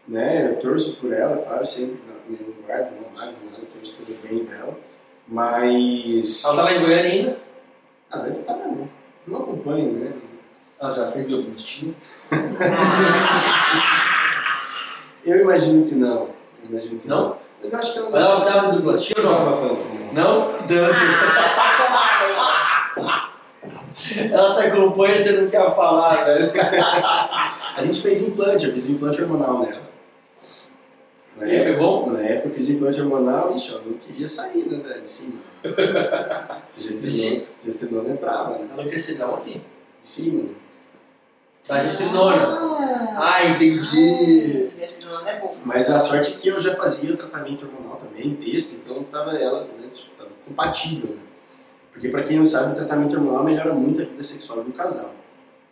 né? 0.06 0.50
Eu 0.50 0.56
torço 0.58 0.94
por 0.96 1.10
ela, 1.10 1.38
claro, 1.38 1.64
sempre 1.64 2.00
no 2.28 2.36
lugar, 2.48 2.92
não 3.00 3.18
mais 3.18 3.42
nada, 3.42 3.62
eu 3.62 3.66
torço 3.66 3.96
pelo 3.96 4.18
bem 4.18 4.44
dela. 4.44 4.78
Mas. 5.26 6.44
Ela 6.44 6.54
tá 6.54 6.62
lá 6.64 6.72
em 6.74 6.80
Goiânia 6.82 7.10
ainda? 7.10 7.38
Ah, 8.10 8.18
deve 8.18 8.40
estar, 8.40 8.56
né? 8.56 8.86
Não 9.26 9.38
acompanho, 9.38 9.90
né? 9.90 10.12
Ela 10.84 10.92
já 10.92 11.06
fez 11.06 11.26
meu 11.28 11.42
postinho. 11.44 11.94
Eu 15.24 15.40
imagino 15.40 15.86
que 15.86 15.94
não. 15.94 16.24
Eu 16.62 16.68
imagino 16.68 17.00
que 17.00 17.08
Não? 17.08 17.38
Mas 17.62 17.72
eu 17.72 17.78
acho 17.78 17.92
que 17.94 17.98
ela 18.00 18.10
Mas 18.10 18.20
ela 18.22 18.38
sabe 18.40 18.76
do 18.76 18.82
postinho 18.82 19.26
ou 19.26 19.32
não? 19.32 19.46
não 19.46 19.58
tanto. 19.58 19.80
não. 20.12 20.12
Não? 20.12 20.52
Tanto. 20.52 20.68
Ela 24.30 24.60
te 24.60 24.66
acompanha, 24.66 25.16
você 25.18 25.32
não 25.40 25.48
quer 25.48 25.74
falar, 25.74 26.14
velho. 26.26 26.52
A 27.78 27.82
gente 27.82 28.02
fez 28.02 28.20
implante, 28.22 28.66
eu 28.66 28.72
fiz 28.74 28.84
um 28.86 28.90
implante 28.92 29.22
hormonal 29.22 29.60
nela. 29.60 29.80
Na 31.38 31.46
E 31.46 31.50
aí, 31.52 31.60
foi 31.62 31.70
época, 31.72 31.82
bom? 31.82 32.10
na 32.10 32.20
época 32.20 32.48
eu 32.48 32.52
fiz 32.52 32.68
o 32.68 32.72
implante 32.72 33.00
hormonal, 33.00 33.54
ixi, 33.54 33.72
eu 33.72 33.80
não 33.86 33.94
queria 33.94 34.28
sair, 34.28 34.66
né, 34.70 34.78
velho, 34.86 35.00
de 35.02 35.08
cima. 35.08 35.38
Gestrinona 37.64 38.10
é 38.10 38.14
brava, 38.14 38.58
né? 38.58 38.68
Ela 38.76 38.84
cresceu 38.86 39.16
da 39.16 39.28
onde? 39.30 39.52
De 39.52 39.60
cima, 40.02 40.42
né? 40.42 40.50
Da 41.66 41.82
gestrinona. 41.82 42.58
Ah, 43.16 43.44
entendi. 43.48 44.70
Esse 44.80 45.04
não 45.06 45.26
é 45.26 45.38
bom. 45.40 45.50
Mas 45.64 45.88
a 45.90 45.98
sorte 45.98 46.32
é 46.34 46.36
que 46.36 46.48
eu 46.48 46.60
já 46.60 46.74
fazia 46.74 47.12
o 47.12 47.16
tratamento 47.16 47.64
hormonal 47.64 47.96
também, 47.96 48.34
texto, 48.34 48.74
então 48.84 49.02
tava 49.04 49.30
ela, 49.32 49.62
né, 49.78 49.88
tipo, 49.92 50.10
tava 50.18 50.30
compatível, 50.44 51.10
né? 51.10 51.22
Porque 51.92 52.08
pra 52.08 52.22
quem 52.22 52.36
não 52.36 52.44
sabe, 52.44 52.72
o 52.72 52.74
tratamento 52.74 53.14
hormonal 53.16 53.44
melhora 53.44 53.72
muito 53.72 54.02
a 54.02 54.04
vida 54.04 54.22
sexual 54.22 54.62
do 54.62 54.72
casal. 54.72 55.06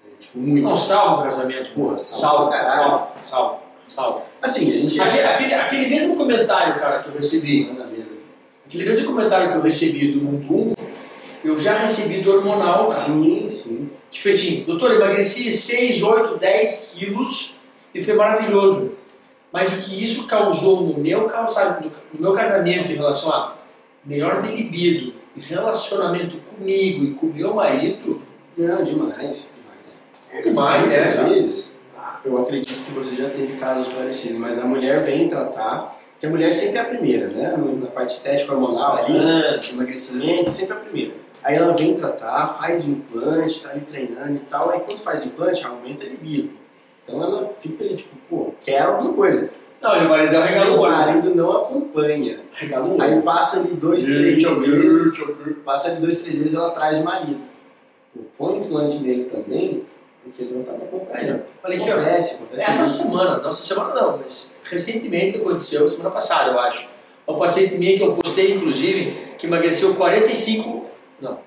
né? 0.05 0.11
Tipo, 0.19 0.39
muito. 0.39 0.63
Não, 0.63 0.77
salva 0.77 1.21
o 1.21 1.25
casamento. 1.25 1.75
Porra, 1.75 1.99
salva 1.99 2.53
Salva, 2.53 2.69
salva, 2.71 3.07
salva, 3.25 3.59
salva. 3.89 4.23
Assim, 4.41 4.71
a 4.73 4.77
gente 4.77 5.01
Aquele, 5.01 5.25
aquele, 5.25 5.55
aquele 5.55 5.89
mesmo 5.89 6.17
comentário, 6.17 6.75
cara, 6.81 7.03
que 7.03 7.09
eu 7.09 7.15
recebi, 7.15 7.71
na 7.73 7.85
mesa. 7.87 8.17
aquele 8.67 8.85
mesmo 8.85 9.07
comentário 9.09 9.51
que 9.51 9.59
eu 9.59 9.63
recebi 9.63 10.13
do 10.13 10.23
Mundo 10.25 10.75
1, 10.79 10.82
eu 11.45 11.59
já 11.59 11.75
recebi 11.79 12.21
do 12.21 12.33
hormonal, 12.33 12.89
cara. 12.89 13.01
Sim, 13.01 13.49
sim. 13.49 13.91
Que 14.11 14.21
fez 14.21 14.39
assim, 14.39 14.65
doutor, 14.65 14.91
eu 14.93 14.97
emagreci 14.97 15.51
6, 15.51 16.03
8, 16.03 16.39
10 16.39 16.95
quilos 16.95 17.59
e 17.95 18.03
foi 18.03 18.15
maravilhoso. 18.15 18.93
Mas 19.53 19.69
o 19.69 19.77
que 19.83 20.03
isso 20.03 20.27
causou 20.27 20.83
no 20.83 20.99
meu, 20.99 21.21
no, 21.23 21.27
no 21.27 22.21
meu 22.21 22.33
casamento 22.33 22.91
em 22.91 22.97
relação 22.97 23.31
a 23.31 23.55
melhor 24.05 24.43
de 24.43 24.55
libido 24.55 25.13
e 25.37 25.41
relacionamento 25.45 26.37
comigo 26.39 27.05
e 27.05 27.15
com 27.15 27.27
meu 27.27 27.55
marido, 27.55 28.21
Não, 28.57 28.83
demais, 28.83 29.53
demais. 29.55 29.99
é 30.33 30.41
demais, 30.41 30.87
né? 30.87 30.97
Muitas 30.97 31.15
cara? 31.15 31.29
vezes, 31.29 31.73
eu 32.25 32.39
acredito 32.39 32.85
que 32.85 32.91
você 32.93 33.15
já 33.15 33.31
teve 33.31 33.59
casos 33.59 33.93
parecidos, 33.93 34.39
mas 34.39 34.59
a 34.59 34.65
mulher 34.65 35.05
vem 35.05 35.29
tratar, 35.29 36.01
que 36.23 36.27
a 36.27 36.31
mulher 36.31 36.53
sempre 36.53 36.79
é 36.79 36.81
a 36.83 36.85
primeira, 36.85 37.27
né? 37.27 37.57
Na 37.81 37.89
parte 37.89 38.15
estética 38.15 38.53
hormonal 38.53 38.97
ali, 38.99 39.19
emagrecimento, 39.73 40.53
sempre 40.53 40.75
a 40.75 40.77
primeira. 40.77 41.15
Aí 41.43 41.57
ela 41.57 41.73
vem 41.73 41.97
tratar, 41.97 42.47
faz 42.47 42.85
o 42.85 42.91
implante, 42.91 43.61
tá 43.61 43.71
ali 43.71 43.81
treinando 43.81 44.37
e 44.37 44.39
tal, 44.49 44.71
aí 44.71 44.79
quando 44.79 45.01
faz 45.01 45.25
o 45.25 45.27
implante, 45.27 45.67
aumenta 45.67 46.05
a 46.05 46.07
libido. 46.07 46.53
Então 47.03 47.21
ela 47.21 47.53
fica 47.59 47.83
ali, 47.83 47.97
tipo, 47.97 48.15
pô, 48.31 48.55
quer 48.61 48.83
alguma 48.83 49.13
coisa. 49.13 49.51
Não, 49.81 49.99
meu 49.99 50.11
marido 50.11 50.37
é 50.37 50.39
Aí 50.39 50.49
regalo 50.51 50.75
o 50.75 50.77
o 50.77 50.81
olho. 50.83 50.93
marido 50.93 51.35
não 51.35 51.51
acompanha. 51.51 52.41
Regalo 52.53 52.97
o 52.97 53.03
Aí 53.03 53.21
passa 53.23 53.59
ali 53.59 53.75
dois, 53.75 54.05
três 54.05 54.49
meses, 54.59 55.13
passa 55.65 55.91
de 55.91 56.01
dois, 56.01 56.19
três 56.21 56.37
meses 56.37 56.55
ela 56.55 56.71
traz 56.71 56.99
o 56.99 57.03
marido. 57.03 57.41
Põe 58.39 58.53
o 58.53 58.59
implante 58.59 59.01
nele 59.01 59.25
também, 59.25 59.85
porque 60.23 60.41
ele 60.41 60.53
não 60.53 60.61
estava 60.61 60.85
acompanhando. 60.85 61.43
Aqui, 61.65 61.81
ó. 61.81 61.95
Acontece, 61.95 62.35
acontece. 62.37 62.63
Essa 62.63 62.79
muito. 62.79 62.93
semana, 62.93 63.39
não 63.39 63.51
essa 63.51 63.63
semana 63.63 63.93
não, 63.93 64.19
mas 64.19 64.52
recentemente 64.73 65.39
aconteceu, 65.39 65.89
semana 65.89 66.11
passada 66.11 66.53
eu 66.53 66.59
acho. 66.61 66.89
Uma 67.27 67.39
paciente 67.39 67.77
minha 67.77 67.97
que 67.97 68.03
eu 68.03 68.15
postei, 68.17 68.55
inclusive, 68.55 69.13
que 69.39 69.47
emagreceu 69.47 69.95
45, 69.95 70.87
não, 71.21 71.39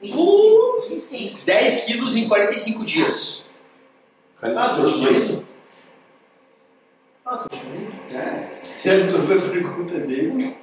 25. 0.00 0.88
25. 0.88 1.40
10 1.44 1.84
quilos 1.84 2.16
em 2.16 2.26
45 2.26 2.84
dias. 2.84 3.42
Ah, 4.42 4.68
tô 4.68 4.84
dias. 4.84 5.44
Ah, 7.24 7.36
tô 7.36 7.56
chamando. 7.56 7.92
É, 8.12 8.48
Essa 8.62 9.22
foi 9.22 9.38
a 9.38 9.40
pergunta 9.40 10.00
dele. 10.00 10.56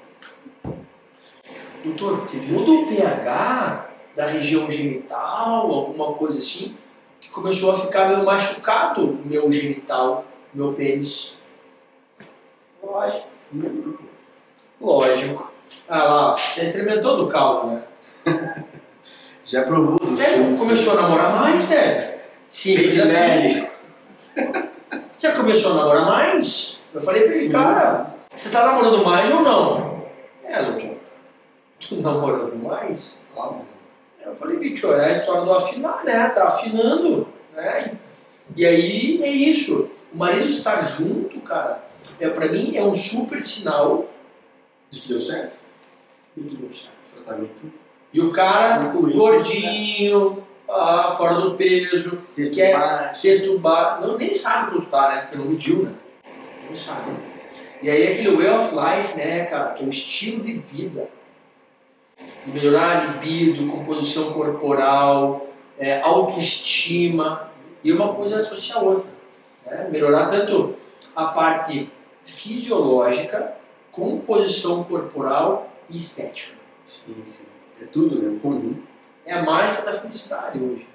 Doutor, 1.86 2.28
muda 2.50 2.72
o 2.72 2.88
pH 2.88 3.90
da 4.14 4.28
região 4.28 4.70
genital, 4.70 5.72
alguma 5.72 6.14
coisa 6.14 6.40
assim, 6.40 6.76
que 7.22 7.30
começou 7.30 7.72
a 7.72 7.80
ficar 7.80 8.10
meio 8.10 8.26
machucado 8.26 9.18
meu 9.24 9.50
genital, 9.50 10.26
meu 10.54 10.74
pênis. 10.74 11.39
Lógico. 12.90 13.30
Lógico. 14.82 15.52
Ah 15.88 16.04
lá, 16.06 16.38
você 16.38 16.66
experimentou 16.66 17.18
do 17.18 17.28
caldo, 17.28 17.68
né? 17.68 17.84
já 19.44 19.64
provou 19.64 20.00
do 20.00 20.20
É, 20.22 20.26
suco. 20.26 20.58
começou 20.58 20.98
a 20.98 21.02
namorar 21.04 21.36
mais, 21.36 21.66
velho. 21.66 22.20
Simples 22.50 22.96
Fake 22.96 23.02
assim. 23.02 23.70
Já 25.20 25.34
começou 25.36 25.74
a 25.74 25.76
namorar 25.76 26.06
mais? 26.06 26.78
Eu 26.94 27.02
falei 27.02 27.24
pra 27.24 27.36
ele, 27.36 27.50
cara, 27.50 28.16
você 28.34 28.50
tá 28.50 28.66
namorando 28.66 29.04
mais 29.04 29.30
ou 29.34 29.42
não? 29.42 30.06
É, 30.46 30.64
doutor. 30.64 30.96
Tu 31.80 31.96
namorando 31.96 32.56
mais? 32.64 33.20
Óbvio. 33.36 33.66
Eu 34.26 34.34
falei, 34.36 34.58
bicho, 34.58 34.92
é 34.94 35.10
a 35.10 35.12
história 35.12 35.42
do 35.44 35.52
afinar, 35.52 36.04
né? 36.06 36.30
Tá 36.30 36.48
afinando, 36.48 37.28
né? 37.54 37.96
E 38.56 38.66
aí 38.66 39.22
é 39.22 39.30
isso. 39.30 39.92
O 40.14 40.18
marido 40.18 40.48
estar 40.48 40.82
junto, 40.84 41.40
cara, 41.42 41.84
é, 42.22 42.30
pra 42.30 42.48
mim 42.48 42.76
é 42.76 42.84
um 42.84 42.94
super 42.94 43.44
sinal 43.44 44.08
De 44.90 45.00
que 45.00 45.08
deu 45.10 45.20
certo. 45.20 45.54
de 46.36 46.44
que 46.50 46.56
deu 46.56 46.72
certo. 46.74 46.96
Tratamento. 47.14 47.72
E 48.14 48.22
o 48.22 48.32
cara, 48.32 48.86
Incluído. 48.86 49.18
gordinho, 49.18 50.44
ah, 50.70 51.14
fora 51.16 51.36
do 51.36 51.56
peso, 51.56 52.18
Texto 52.34 52.54
Que 52.56 52.62
é- 52.62 52.74
baixo. 52.74 53.22
texto 53.22 53.58
baixo, 53.60 54.08
não, 54.08 54.18
nem 54.18 54.34
sabe 54.34 54.72
quanto 54.72 54.88
tá, 54.88 55.10
né? 55.10 55.22
Porque 55.22 55.38
não 55.38 55.46
mediu, 55.46 55.84
né? 55.84 55.92
Não 56.68 56.76
sabe. 56.76 57.12
E 57.82 57.90
aí 57.90 58.08
aquele 58.14 58.36
way 58.36 58.50
of 58.50 58.76
life, 58.76 59.18
né, 59.18 59.46
cara, 59.46 59.72
que 59.72 59.84
é 59.84 59.88
o 59.88 59.90
estilo 59.90 60.44
de 60.44 60.54
vida. 60.54 61.08
De 62.46 62.52
melhorar 62.52 62.92
a 62.98 63.04
libido, 63.06 63.68
composição 63.68 64.34
corporal, 64.34 65.48
é, 65.78 66.02
autoestima. 66.02 67.50
E 67.84 67.92
uma 67.94 68.14
coisa 68.14 68.38
associa 68.40 68.76
a 68.76 68.80
outra. 68.82 69.10
Né? 69.66 69.88
Melhorar 69.92 70.30
tanto 70.30 70.76
a 71.16 71.26
parte 71.28 71.92
fisiológica, 72.26 73.54
composição 73.92 74.84
corporal 74.84 75.70
e 75.90 75.98
estética. 75.98 76.54
Sim, 76.84 77.16
sim. 77.24 77.46
É 77.82 77.86
tudo, 77.86 78.22
né? 78.22 78.30
Um 78.30 78.40
conjunto. 78.40 78.84
É 79.26 79.34
a 79.34 79.44
mágica 79.44 79.82
da 79.84 79.94
felicidade 79.94 80.60
hoje. 80.60 80.88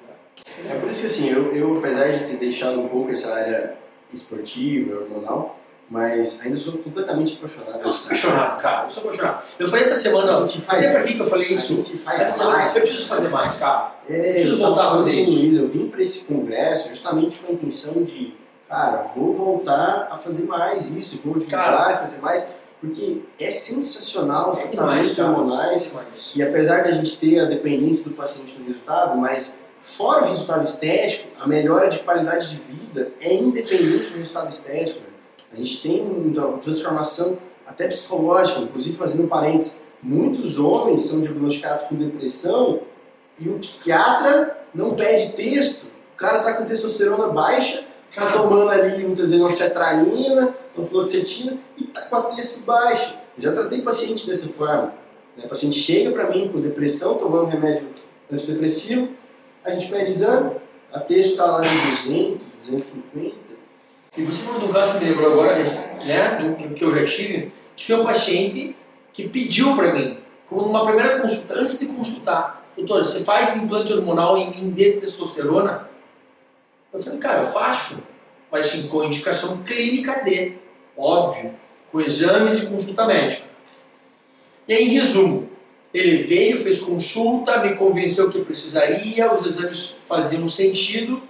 Né? 0.64 0.74
É 0.74 0.78
por 0.78 0.88
isso 0.88 1.00
que 1.00 1.06
assim, 1.06 1.28
eu, 1.30 1.52
eu 1.54 1.78
apesar 1.78 2.08
de 2.12 2.24
ter 2.24 2.36
deixado 2.36 2.80
um 2.80 2.88
pouco 2.88 3.10
essa 3.10 3.32
área 3.34 3.76
esportiva, 4.12 5.00
hormonal, 5.00 5.58
mas 5.88 6.40
ainda 6.42 6.56
sou 6.56 6.74
completamente 6.78 7.36
apaixonado. 7.36 7.80
Eu 7.82 7.90
sou 7.90 8.06
apaixonado, 8.06 8.60
cara. 8.60 8.86
Eu 8.86 8.90
sou 8.90 9.02
apaixonado. 9.04 9.42
Eu 9.58 9.68
falei 9.68 9.84
essa 9.84 9.94
semana, 9.94 10.36
A 10.38 10.40
gente 10.46 10.60
faz- 10.60 10.90
pra 10.90 11.02
que 11.02 11.14
que 11.14 11.20
eu 11.20 11.26
falei 11.26 11.48
A 11.48 11.52
isso. 11.52 11.74
gente 11.76 11.96
faz 11.98 12.20
Essa 12.22 12.32
semana 12.38 12.56
live. 12.58 12.76
eu 12.76 12.82
preciso 12.82 13.06
fazer 13.06 13.28
mais, 13.28 13.54
cara. 13.56 13.94
É, 14.08 14.32
Preciso 14.32 14.54
eu 14.54 14.58
tava 14.60 14.74
voltar 14.74 14.88
a 14.88 14.94
fazer 14.96 15.10
o 15.10 15.14
isso. 15.24 15.32
Luiz, 15.38 15.56
eu 15.56 15.68
vim 15.68 15.88
para 15.88 16.02
esse 16.02 16.24
congresso 16.24 16.88
justamente 16.88 17.38
com 17.38 17.50
a 17.50 17.54
intenção 17.54 18.02
de, 18.02 18.34
cara, 18.74 19.02
vou 19.02 19.32
voltar 19.32 20.08
a 20.10 20.18
fazer 20.18 20.44
mais 20.46 20.90
isso, 20.90 21.20
vou 21.24 21.38
divulgar 21.38 21.94
e 21.94 21.98
fazer 21.98 22.18
mais, 22.18 22.52
porque 22.80 23.22
é 23.38 23.50
sensacional 23.50 24.50
os 24.50 24.58
É 24.58 24.66
tratamentos 24.66 25.16
hormonais. 25.16 25.92
Mas, 25.94 26.32
E 26.34 26.42
apesar 26.42 26.82
da 26.82 26.90
gente 26.90 27.16
ter 27.18 27.38
a 27.38 27.44
dependência 27.44 28.04
do 28.04 28.16
paciente 28.16 28.58
no 28.58 28.66
resultado, 28.66 29.16
mas 29.16 29.64
fora 29.78 30.24
o 30.24 30.30
resultado 30.30 30.64
estético, 30.64 31.28
a 31.40 31.46
melhora 31.46 31.88
de 31.88 32.00
qualidade 32.00 32.50
de 32.50 32.56
vida 32.56 33.12
é 33.20 33.32
independente 33.32 34.10
do 34.10 34.18
resultado 34.18 34.50
estético. 34.50 34.98
né? 35.00 35.06
A 35.52 35.56
gente 35.56 35.80
tem 35.80 36.02
uma 36.02 36.58
transformação 36.58 37.38
até 37.64 37.86
psicológica, 37.86 38.58
inclusive 38.60 38.96
fazendo 38.96 39.24
um 39.24 39.28
parênteses, 39.28 39.76
muitos 40.02 40.58
homens 40.58 41.02
são 41.02 41.20
diagnosticados 41.20 41.84
com 41.84 41.94
depressão 41.94 42.80
e 43.38 43.48
o 43.48 43.58
psiquiatra 43.58 44.58
não 44.74 44.94
pede 44.94 45.32
texto, 45.32 45.84
o 46.12 46.16
cara 46.16 46.40
tá 46.40 46.54
com 46.54 46.64
testosterona 46.64 47.28
baixa, 47.28 47.84
tá 48.14 48.30
tomando 48.32 48.68
ali 48.70 49.04
muitas 49.04 49.30
vezes 49.30 49.40
uma 49.40 49.50
sertralina, 49.50 50.54
uma 50.76 50.86
fluoxetina 50.86 51.56
e 51.78 51.84
tá 51.84 52.02
com 52.02 52.16
a 52.16 52.22
texto 52.22 52.60
baixa. 52.64 53.14
Já 53.38 53.52
tratei 53.52 53.82
paciente 53.82 54.26
dessa 54.26 54.48
forma. 54.48 54.92
Né? 55.36 55.44
O 55.44 55.48
paciente 55.48 55.78
chega 55.78 56.10
para 56.10 56.30
mim 56.30 56.48
com 56.54 56.60
depressão, 56.60 57.14
tomando 57.16 57.46
remédio 57.46 57.88
antidepressivo, 58.30 59.08
a 59.64 59.70
gente 59.70 59.88
pede 59.90 60.10
exame, 60.10 60.52
a 60.92 61.00
texto 61.00 61.30
está 61.32 61.44
lá 61.46 61.64
em 61.64 61.68
200, 61.90 62.40
250. 62.62 63.34
e 64.16 64.22
você 64.22 64.42
falou 64.44 64.60
de 64.60 64.66
um 64.66 64.72
caso 64.72 64.98
que 64.98 65.04
lembrou 65.04 65.32
agora, 65.32 65.56
né, 66.04 66.38
do 66.40 66.74
que- 66.74 66.84
eu 66.84 66.90
já 66.92 67.04
tive, 67.04 67.52
que 67.76 67.84
foi 67.86 67.96
um 67.96 68.04
paciente 68.04 68.76
que 69.12 69.28
pediu 69.28 69.74
pra 69.74 69.92
mim, 69.92 70.18
como 70.46 70.62
numa 70.62 70.84
primeira 70.84 71.18
consulta, 71.20 71.54
antes 71.58 71.80
de 71.80 71.86
consultar, 71.86 72.64
doutor, 72.76 73.02
você 73.04 73.24
faz 73.24 73.56
implante 73.56 73.92
hormonal 73.92 74.36
em 74.38 74.50
mim 74.50 74.70
de 74.70 74.92
testosterona? 75.00 75.88
Eu 76.94 77.00
falei, 77.00 77.18
cara, 77.18 77.40
eu 77.40 77.46
faço, 77.46 78.04
mas 78.52 78.66
sim 78.66 78.86
com 78.86 79.02
indicação 79.02 79.64
clínica 79.64 80.22
de, 80.24 80.52
óbvio, 80.96 81.52
com 81.90 82.00
exames 82.00 82.62
e 82.62 82.66
consulta 82.66 83.04
médica. 83.04 83.42
E 84.68 84.72
aí, 84.72 84.84
em 84.84 84.90
resumo, 84.90 85.50
ele 85.92 86.22
veio, 86.22 86.62
fez 86.62 86.78
consulta, 86.78 87.58
me 87.58 87.74
convenceu 87.74 88.30
que 88.30 88.44
precisaria, 88.44 89.32
os 89.34 89.44
exames 89.44 89.96
faziam 90.06 90.48
sentido. 90.48 91.20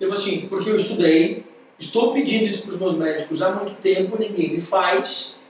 Eu 0.00 0.08
falei 0.08 0.22
assim, 0.22 0.48
porque 0.48 0.70
eu 0.70 0.76
estudei, 0.76 1.44
estou 1.78 2.12
pedindo 2.12 2.44
isso 2.44 2.62
para 2.62 2.74
os 2.74 2.78
meus 2.78 2.96
médicos 2.96 3.42
há 3.42 3.50
muito 3.50 3.74
tempo, 3.80 4.16
ninguém 4.18 4.52
me 4.52 4.60
faz. 4.60 5.40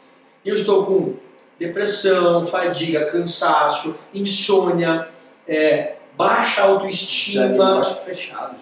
E 0.43 0.49
eu 0.49 0.55
estou 0.55 0.85
com 0.85 1.15
depressão, 1.59 2.43
fadiga, 2.43 3.05
cansaço, 3.05 3.99
insônia, 4.15 5.09
é, 5.47 5.97
baixa 6.17 6.63
autoestima. 6.63 7.45
fechado 8.05 8.57
já. 8.59 8.62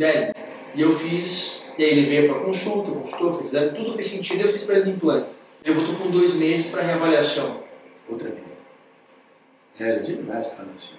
Velho, 0.00 0.34
e 0.74 0.80
eu 0.80 0.90
fiz 0.92 1.62
E 1.76 1.84
aí 1.84 1.90
ele 1.90 2.06
veio 2.06 2.32
para 2.32 2.42
consulta, 2.42 2.90
consultou, 2.90 3.34
fez 3.34 3.48
exame, 3.52 3.76
tudo 3.76 3.92
fez 3.92 4.06
sentido, 4.08 4.40
eu 4.42 4.48
fiz 4.48 4.64
para 4.64 4.76
ele 4.78 4.90
implante. 4.92 5.28
Eu 5.62 5.74
voltou 5.74 5.94
com 5.96 6.10
dois 6.10 6.32
meses 6.34 6.70
para 6.70 6.80
reavaliação. 6.82 7.58
Outra 8.08 8.30
vida. 8.30 8.46
É, 9.78 9.98
eu 9.98 10.02
tive 10.02 10.22
vários 10.22 10.52
casos 10.52 10.74
assim. 10.74 10.96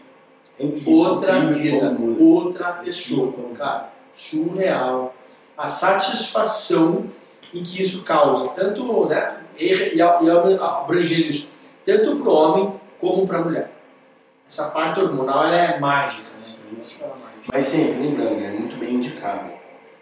É 0.59 0.65
incrível, 0.65 0.93
Outra 0.93 1.39
vida, 1.49 1.97
outra 2.19 2.73
pessoa, 2.73 3.31
Como- 3.31 3.55
cara. 3.55 3.91
Surreal. 4.13 5.15
A 5.57 5.67
satisfação 5.67 7.05
em 7.53 7.63
que 7.63 7.81
isso 7.81 8.03
causa, 8.03 8.49
tanto, 8.49 9.07
né, 9.07 9.37
e, 9.57 9.65
e 9.65 9.95
e 9.95 10.01
a- 10.01 10.77
abranger 10.79 11.27
isso, 11.27 11.53
tanto 11.85 12.17
para 12.17 12.29
o 12.29 12.33
homem 12.35 12.73
como 12.99 13.25
para 13.27 13.39
a 13.39 13.41
mulher. 13.41 13.71
Essa 14.51 14.65
parte 14.65 14.99
hormonal, 14.99 15.45
ela 15.45 15.55
é 15.55 15.79
mágica. 15.79 16.29
Né? 16.29 16.77
É. 17.03 17.07
Mas 17.53 17.63
sempre, 17.63 18.01
lembrando, 18.01 18.43
é 18.43 18.49
muito 18.49 18.75
bem 18.75 18.95
indicado. 18.95 19.49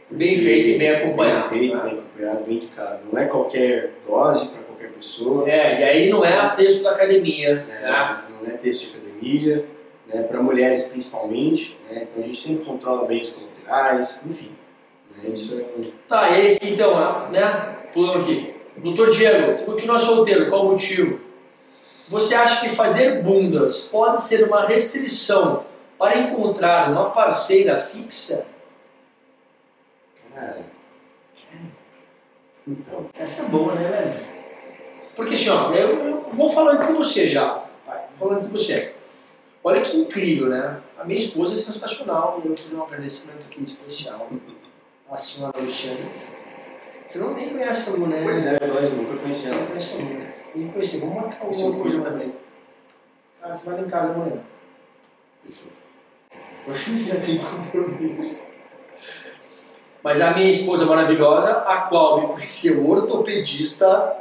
Bem 0.09 0.35
feito 0.35 0.69
e 0.69 0.77
bem 0.79 0.89
acompanhado, 0.89 1.49
Bem 1.49 1.59
feito, 1.59 1.75
né? 1.75 1.83
bem 1.83 1.99
acompanhado, 1.99 2.43
bem 2.45 2.55
indicado. 2.55 2.99
Não 3.13 3.21
é 3.21 3.25
qualquer 3.27 3.93
dose 4.07 4.47
para 4.47 4.63
qualquer 4.63 4.91
pessoa. 4.91 5.47
É, 5.47 5.79
e 5.79 5.83
aí 5.83 6.09
não 6.09 6.25
é 6.25 6.33
a 6.33 6.49
texto 6.49 6.81
da 6.81 6.93
academia, 6.93 7.57
né? 7.57 7.79
né? 7.79 8.23
Não 8.41 8.51
é 8.51 8.57
texto 8.57 8.89
de 8.89 8.97
academia, 8.97 9.65
né? 10.07 10.23
para 10.23 10.41
mulheres 10.41 10.85
principalmente. 10.85 11.77
Né? 11.87 12.07
Então 12.09 12.23
a 12.23 12.25
gente 12.25 12.41
sempre 12.41 12.65
controla 12.65 13.05
bem 13.05 13.21
os 13.21 13.29
colaterais, 13.29 14.19
enfim. 14.25 14.49
Né? 15.15 15.29
Isso 15.29 15.59
é 15.59 15.91
Tá, 16.07 16.27
e 16.27 16.33
aí, 16.33 16.59
então, 16.63 17.29
né? 17.29 17.75
Pulando 17.93 18.21
aqui. 18.21 18.55
Doutor 18.77 19.11
Diego, 19.11 19.53
você 19.53 19.63
continua 19.63 19.99
solteiro, 19.99 20.49
qual 20.49 20.65
o 20.65 20.71
motivo? 20.71 21.28
Você 22.09 22.33
acha 22.33 22.61
que 22.61 22.69
fazer 22.69 23.21
bundas 23.21 23.81
pode 23.81 24.23
ser 24.23 24.43
uma 24.45 24.65
restrição 24.65 25.63
para 25.97 26.17
encontrar 26.17 26.91
uma 26.91 27.11
parceira 27.11 27.79
fixa? 27.79 28.47
Cara. 30.33 30.65
Então. 32.67 33.05
Essa 33.17 33.43
é 33.43 33.45
boa, 33.45 33.73
né, 33.75 33.87
velho? 33.89 34.27
Porque 35.15 35.35
assim, 35.35 35.49
ó, 35.49 35.71
eu, 35.71 36.05
eu 36.07 36.29
vou 36.33 36.49
falar 36.49 36.73
antes 36.73 36.87
de 36.87 36.93
você 36.93 37.27
já. 37.27 37.63
Vai, 37.85 37.97
vou 38.17 38.27
falar 38.27 38.35
antes 38.35 38.47
de 38.47 38.53
você. 38.53 38.93
Olha 39.63 39.81
que 39.81 39.97
incrível, 39.97 40.47
né? 40.49 40.79
A 40.97 41.03
minha 41.03 41.19
esposa 41.19 41.53
é 41.53 41.55
sensacional 41.55 42.41
e 42.43 42.47
eu 42.47 42.55
fazer 42.57 42.75
um 42.75 42.83
agradecimento 42.83 43.45
aqui 43.45 43.63
especial 43.63 44.29
à 45.11 45.17
senhora 45.17 45.59
Luciana. 45.59 45.99
Você 47.05 47.19
não 47.19 47.33
nem 47.33 47.49
conhece 47.49 47.89
a 47.89 47.93
Lu, 47.93 48.07
né? 48.07 48.21
Pois 48.23 48.45
é, 48.45 48.57
eu 48.61 48.97
nunca 48.97 49.17
conheci 49.17 49.47
Não 49.47 49.57
ela. 49.57 49.67
conheço 49.67 49.95
a 49.95 49.97
Lu, 49.97 50.03
né? 50.05 50.33
Que 50.53 50.69
conhecer. 50.69 50.99
Vamos 50.99 51.15
marcar 51.15 51.45
eu 51.45 51.49
coisa 51.49 51.73
fui. 51.73 52.01
também. 52.01 52.33
Cara, 53.39 53.55
você 53.55 53.65
vai 53.69 53.79
lá 53.79 53.87
em 53.87 53.89
casa 53.89 54.13
amanhã. 54.15 54.41
Fechou. 55.43 55.67
Hoje 56.67 57.03
já 57.05 57.15
tem 57.15 57.37
compromisso. 57.37 58.47
Mas 60.03 60.21
a 60.21 60.33
minha 60.33 60.49
esposa 60.49 60.85
maravilhosa, 60.85 61.51
a 61.51 61.81
qual 61.81 62.21
me 62.21 62.27
conheceu 62.27 62.87
ortopedista, 62.87 64.17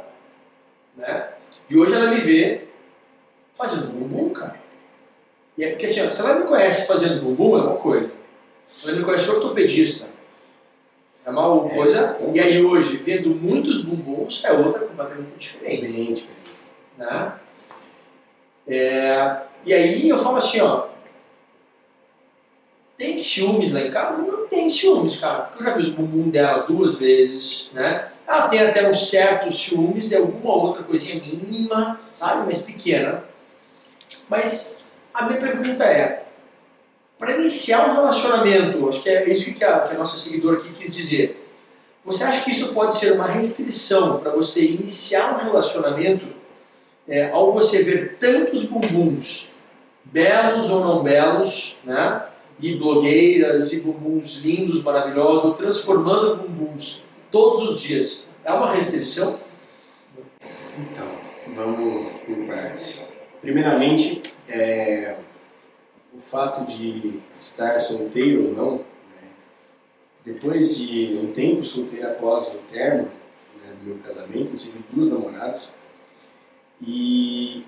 né? 0.95 1.29
E 1.69 1.77
hoje 1.77 1.93
ela 1.93 2.11
me 2.11 2.19
vê 2.19 2.67
fazendo 3.53 3.93
bumbum, 3.93 4.31
cara. 4.31 4.59
E 5.57 5.63
é 5.63 5.69
porque 5.69 5.85
assim, 5.85 6.05
ó, 6.05 6.11
se 6.11 6.21
ela 6.21 6.35
me 6.35 6.45
conhece 6.45 6.87
fazendo 6.87 7.21
bumbum, 7.21 7.57
é 7.57 7.61
uma 7.61 7.77
coisa. 7.77 8.11
Ela 8.83 8.93
me 8.93 9.03
conhece 9.03 9.29
ortopedista. 9.29 10.08
É 11.29 11.31
uma 11.31 11.67
É, 11.71 11.75
coisa. 11.75 12.07
com- 12.13 12.35
E 12.35 12.39
aí 12.39 12.63
hoje, 12.63 12.97
vendo 12.97 13.29
muitos 13.29 13.83
bumbuns, 13.83 14.43
é 14.43 14.51
outra 14.51 14.81
completamente 14.85 15.37
diferente 15.37 15.81
Bem 15.81 16.13
diferente. 16.13 16.29
né? 16.97 17.33
É, 18.67 19.37
e 19.65 19.73
aí 19.73 20.07
eu 20.09 20.17
falo 20.17 20.37
assim, 20.37 20.59
ó, 20.61 20.87
tem 22.97 23.17
ciúmes 23.17 23.71
lá 23.71 23.81
em 23.81 23.89
casa? 23.91 24.21
Não 24.21 24.47
tem 24.47 24.69
ciúmes, 24.69 25.17
cara, 25.17 25.41
porque 25.43 25.63
eu 25.63 25.67
já 25.71 25.73
fiz 25.77 25.87
o 25.87 25.93
bumbum 25.93 26.29
dela 26.29 26.63
duas 26.63 26.95
vezes, 26.99 27.69
né? 27.73 28.09
Ela 28.27 28.47
tem 28.47 28.59
até 28.59 28.87
uns 28.87 29.09
certos 29.09 29.59
ciúmes 29.59 30.07
de 30.09 30.15
alguma 30.15 30.53
outra 30.53 30.83
coisinha 30.83 31.15
mínima, 31.15 31.99
sabe? 32.13 32.45
Mas 32.45 32.61
pequena. 32.61 33.23
Mas 34.27 34.83
a 35.13 35.25
minha 35.25 35.39
pergunta 35.39 35.83
é, 35.83 36.25
para 37.19 37.35
iniciar 37.35 37.89
um 37.89 37.95
relacionamento, 37.95 38.87
acho 38.87 39.03
que 39.03 39.09
é 39.09 39.29
isso 39.29 39.53
que 39.53 39.63
a, 39.63 39.81
que 39.81 39.93
a 39.93 39.97
nossa 39.97 40.17
seguidora 40.17 40.57
aqui 40.57 40.71
quis 40.71 40.95
dizer, 40.95 41.45
você 42.03 42.23
acha 42.23 42.41
que 42.45 42.51
isso 42.51 42.73
pode 42.73 42.97
ser 42.97 43.11
uma 43.11 43.27
restrição 43.27 44.19
para 44.19 44.31
você 44.31 44.63
iniciar 44.63 45.35
um 45.35 45.43
relacionamento 45.43 46.25
é, 47.05 47.29
ao 47.29 47.51
você 47.51 47.83
ver 47.83 48.17
tantos 48.17 48.63
bumbuns, 48.63 49.51
belos 50.05 50.69
ou 50.69 50.79
não 50.79 51.03
belos, 51.03 51.77
né? 51.83 52.23
E 52.61 52.75
blogueiras 52.75 53.73
e 53.73 53.81
bumbuns 53.81 54.37
lindos, 54.37 54.81
maravilhosos, 54.81 55.57
transformando 55.57 56.37
bumbuns 56.37 57.03
todos 57.31 57.69
os 57.69 57.81
dias, 57.81 58.25
é 58.43 58.51
uma 58.51 58.73
restrição? 58.73 59.39
Então, 60.77 61.07
vamos 61.53 62.11
por 62.25 62.37
partes. 62.47 63.07
Primeiramente, 63.41 64.21
é, 64.47 65.15
o 66.19 66.21
fato 66.21 66.65
de 66.65 67.19
estar 67.37 67.79
solteiro 67.79 68.47
ou 68.49 68.53
não, 68.53 68.71
né, 69.15 69.29
depois 70.25 70.77
de 70.77 71.17
um 71.17 71.31
tempo 71.31 71.63
solteiro 71.63 72.07
após 72.09 72.47
o 72.49 72.55
término 72.69 73.07
né, 73.63 73.73
do 73.81 73.87
meu 73.87 73.97
casamento, 73.99 74.51
eu 74.51 74.57
tive 74.57 74.79
duas 74.91 75.07
namoradas 75.07 75.73
e 76.81 77.63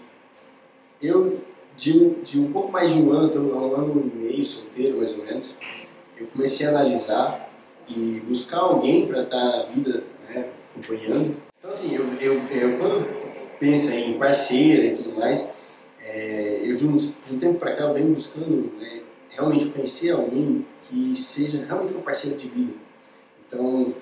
eu, 1.01 1.39
de, 1.77 1.97
um- 1.97 2.21
de 2.23 2.39
um 2.41 2.51
pouco 2.51 2.69
mais 2.71 2.91
de 2.91 3.01
um 3.01 3.11
ano, 3.13 3.29
tô 3.29 3.39
há 3.39 3.41
um 3.67 3.75
ano 3.75 4.11
e 4.13 4.17
meio 4.17 4.45
solteiro 4.45 4.97
mais 4.97 5.17
ou 5.17 5.23
menos, 5.25 5.55
eu 6.17 6.27
comecei 6.27 6.67
a 6.67 6.69
analisar 6.71 7.49
e 7.87 8.21
buscar 8.27 8.59
alguém 8.59 9.07
para 9.07 9.23
estar 9.23 9.43
na 9.43 9.63
vida 9.63 10.03
né, 10.29 10.49
acompanhando. 10.75 11.37
Então, 11.57 11.71
assim, 11.71 11.95
eu, 11.95 12.03
eu, 12.19 12.33
eu 12.49 12.77
quando 12.77 13.57
pensa 13.59 13.95
em 13.95 14.17
parceira 14.17 14.83
e 14.87 14.93
tudo 14.93 15.13
mais, 15.13 15.50
é, 16.13 16.61
eu 16.69 16.75
de, 16.75 16.85
de 16.87 17.33
um 17.35 17.39
tempo 17.39 17.57
para 17.57 17.73
cá 17.75 17.87
venho 17.87 18.13
buscando 18.13 18.71
né, 18.77 19.01
realmente 19.29 19.67
conhecer 19.67 20.11
alguém 20.11 20.65
que 20.81 21.15
seja 21.15 21.63
realmente 21.65 21.93
uma 21.93 22.01
parceira 22.03 22.37
de 22.37 22.47
vida. 22.49 22.73
Então, 23.47 23.93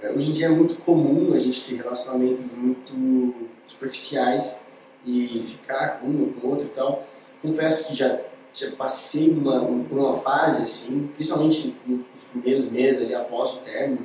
é, 0.00 0.10
hoje 0.10 0.30
em 0.30 0.32
dia 0.32 0.46
é 0.46 0.48
muito 0.48 0.74
comum 0.76 1.32
a 1.32 1.38
gente 1.38 1.64
ter 1.64 1.76
relacionamentos 1.76 2.42
muito 2.52 3.32
superficiais 3.66 4.58
e 5.06 5.40
ficar 5.42 6.00
com 6.00 6.08
uma 6.08 6.32
com 6.32 6.48
outra 6.48 6.66
e 6.66 6.70
tal. 6.70 7.06
Confesso 7.40 7.86
que 7.86 7.94
já, 7.94 8.20
já 8.52 8.70
passei 8.72 9.30
uma, 9.30 9.62
um- 9.62 9.84
por 9.84 9.98
uma 9.98 10.14
fase 10.14 10.62
assim, 10.62 11.08
principalmente 11.14 11.74
nos 11.86 12.24
primeiros 12.32 12.70
meses 12.70 13.02
ali 13.04 13.14
após 13.14 13.54
o 13.54 13.58
término 13.58 14.04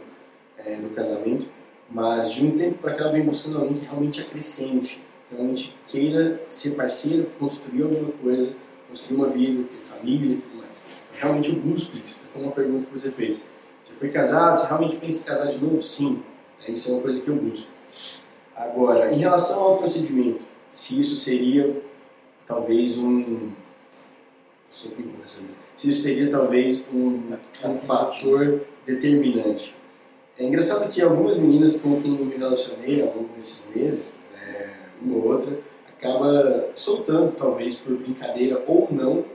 é, 0.58 0.76
do 0.78 0.90
casamento, 0.90 1.48
mas 1.90 2.32
de 2.32 2.46
um 2.46 2.52
tempo 2.58 2.78
para 2.80 2.94
cá 2.94 3.06
eu 3.06 3.12
venho 3.14 3.26
buscando 3.26 3.58
alguém 3.60 3.74
que 3.74 3.86
realmente 3.86 4.22
acrescente, 4.22 5.02
realmente 5.32 5.78
queira 5.86 6.42
ser 6.48 6.72
parceiro, 6.72 7.30
construir 7.40 7.84
alguma 7.84 8.12
coisa, 8.12 8.56
construir 8.90 9.18
uma 9.18 9.28
vida, 9.30 9.64
ter 9.64 9.84
família 9.84 10.34
e 10.34 10.38
tudo 10.38 10.56
mais. 10.58 10.84
Realmente 11.14 11.50
eu 11.50 11.56
busco 11.56 11.98
isso. 11.98 12.20
Foi 12.28 12.42
uma 12.42 12.52
pergunta 12.52 12.86
que 12.86 12.92
você 12.92 13.12
fez. 13.12 13.44
Você 13.84 13.94
foi 13.94 14.10
casado? 14.10 14.60
Você 14.60 14.68
realmente 14.68 14.96
pensa 14.98 15.24
em 15.24 15.26
casar 15.26 15.48
de 15.48 15.60
novo? 15.60 15.82
Sim. 15.82 16.24
É, 16.66 16.72
Isso 16.72 16.90
é 16.90 16.94
uma 16.94 17.02
coisa 17.02 17.20
que 17.20 17.28
eu 17.28 17.36
busco. 17.36 17.72
Agora, 18.56 19.14
em 19.14 19.20
relação 19.20 19.60
ao 19.62 19.78
procedimento, 19.78 20.46
se 20.70 21.00
isso 21.00 21.16
seria 21.16 21.82
talvez 22.46 22.98
um. 22.98 23.52
Vez. 24.70 25.38
Se 25.76 25.90
isso 25.90 26.02
seria 26.02 26.30
talvez 26.30 26.88
um, 26.94 27.34
um 27.64 27.74
fator 27.74 28.62
determinante. 28.86 29.76
É 30.38 30.44
engraçado 30.44 30.92
que 30.92 31.02
algumas 31.02 31.38
meninas 31.38 31.82
com 31.82 32.00
quem 32.02 32.18
eu 32.18 32.26
me 32.26 32.36
relacionei 32.36 33.02
ao 33.02 33.08
longo 33.08 33.30
desses 33.36 33.76
meses, 33.76 34.20
uma 35.02 35.16
ou 35.18 35.32
outra, 35.32 35.60
acaba 35.88 36.70
soltando, 36.76 37.34
talvez 37.36 37.76
por 37.76 37.96
brincadeira 37.98 38.64
ou 38.68 38.88
não. 38.92 39.26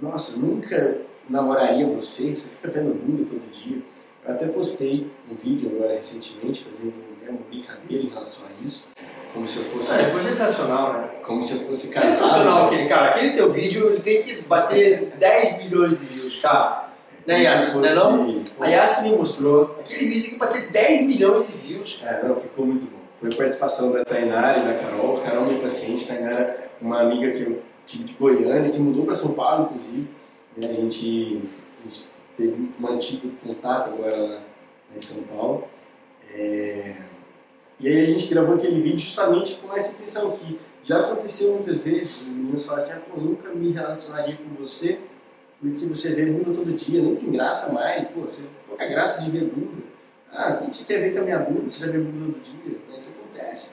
Nossa, 0.00 0.38
nunca 0.38 0.98
namoraria 1.28 1.86
você, 1.86 2.32
você 2.34 2.50
fica 2.50 2.70
vendo 2.70 2.94
bunda 2.94 3.24
todo 3.28 3.50
dia. 3.50 3.78
Eu 4.24 4.34
até 4.34 4.46
postei 4.46 5.10
um 5.30 5.34
vídeo 5.34 5.70
agora 5.74 5.94
recentemente 5.94 6.64
fazendo 6.64 6.94
né, 7.22 7.28
uma 7.28 7.40
brincadeira 7.48 8.04
em 8.04 8.08
relação 8.08 8.46
a 8.48 8.64
isso, 8.64 8.88
como 9.32 9.46
se 9.46 9.58
eu 9.58 9.64
fosse, 9.64 9.94
Ah, 9.94 10.06
foi 10.06 10.22
sensacional, 10.22 10.92
né? 10.92 11.10
como 11.22 11.42
se 11.42 11.52
eu 11.52 11.58
fosse 11.60 11.88
casado. 11.88 12.10
Sensacional 12.10 12.66
aquele 12.66 12.88
cara. 12.88 13.10
Aquele 13.10 13.32
teu 13.32 13.50
vídeo 13.52 13.90
ele 13.90 14.00
tem 14.00 14.22
que 14.22 14.40
bater 14.42 15.12
10 15.18 15.58
milhões 15.58 15.98
de 15.98 16.06
views, 16.06 16.36
cara. 16.36 16.88
Né, 17.26 17.42
Yas? 17.42 17.74
Não 17.74 17.84
é 17.84 17.94
não? 17.94 18.44
A 18.58 18.68
Yas 18.68 19.02
me 19.02 19.10
mostrou. 19.10 19.76
Aquele 19.80 20.06
vídeo 20.06 20.22
tem 20.22 20.30
que 20.30 20.38
bater 20.38 20.70
10 20.70 21.06
milhões 21.06 21.46
de 21.46 21.52
views. 21.58 22.00
É, 22.02 22.26
não, 22.26 22.34
ficou 22.36 22.64
muito 22.64 22.86
bom. 22.86 22.97
Foi 23.18 23.28
a 23.32 23.36
participação 23.36 23.92
da 23.92 24.04
Tainara 24.04 24.60
e 24.60 24.64
da 24.64 24.74
Carol. 24.78 25.20
Carol, 25.20 25.46
minha 25.46 25.60
paciente, 25.60 26.06
Tainara, 26.06 26.70
uma 26.80 27.00
amiga 27.00 27.30
que 27.30 27.42
eu 27.42 27.62
tive 27.84 28.04
de 28.04 28.14
Goiânia, 28.14 28.70
que 28.70 28.78
mudou 28.78 29.04
para 29.04 29.14
São 29.14 29.34
Paulo, 29.34 29.64
inclusive. 29.64 30.08
E 30.56 30.66
a 30.66 30.72
gente, 30.72 31.42
a 31.80 31.88
gente 31.88 32.08
teve 32.36 32.70
mantido 32.78 33.32
contato 33.44 33.88
agora 33.88 34.16
lá 34.16 34.40
em 34.94 35.00
São 35.00 35.24
Paulo. 35.24 35.64
É, 36.32 36.96
E 37.80 37.88
aí 37.88 38.00
a 38.02 38.06
gente 38.06 38.26
gravou 38.26 38.56
aquele 38.56 38.80
vídeo 38.80 38.98
justamente 38.98 39.56
com 39.56 39.72
essa 39.74 39.94
intenção, 39.94 40.32
que 40.32 40.58
já 40.82 40.98
aconteceu 41.00 41.54
muitas 41.54 41.84
vezes, 41.84 42.22
os 42.22 42.28
meninos 42.28 42.64
falam 42.64 42.82
assim, 42.82 42.92
ah, 42.92 43.00
pô, 43.00 43.20
nunca 43.20 43.52
me 43.54 43.70
relacionaria 43.70 44.36
com 44.36 44.54
você, 44.58 44.98
porque 45.60 45.86
você 45.86 46.14
vê 46.14 46.26
bunda 46.26 46.52
todo 46.52 46.72
dia, 46.72 47.00
nem 47.00 47.14
tem 47.16 47.30
graça 47.30 47.72
mais, 47.72 48.08
pô, 48.08 48.22
você, 48.22 48.42
que 48.42 48.82
é 48.82 48.88
graça 48.88 49.20
de 49.22 49.30
ver 49.30 49.44
bunda? 49.44 49.87
Ah, 50.32 50.50
o 50.50 50.66
que 50.66 50.76
você 50.76 50.84
quer 50.94 51.00
ver 51.00 51.14
com 51.14 51.20
a 51.20 51.22
minha 51.22 51.38
bunda? 51.38 51.68
Você 51.68 51.84
já 51.86 51.90
viu 51.92 52.02
a 52.02 52.04
bunda 52.04 52.26
do 52.26 52.40
dia? 52.40 52.54
Né, 52.88 52.96
Isso 52.96 53.14
acontece. 53.18 53.70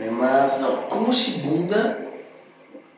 É, 0.00 0.10
mas 0.10 0.60
Não, 0.60 0.76
como 0.84 1.12
se 1.12 1.32
bunda 1.40 1.98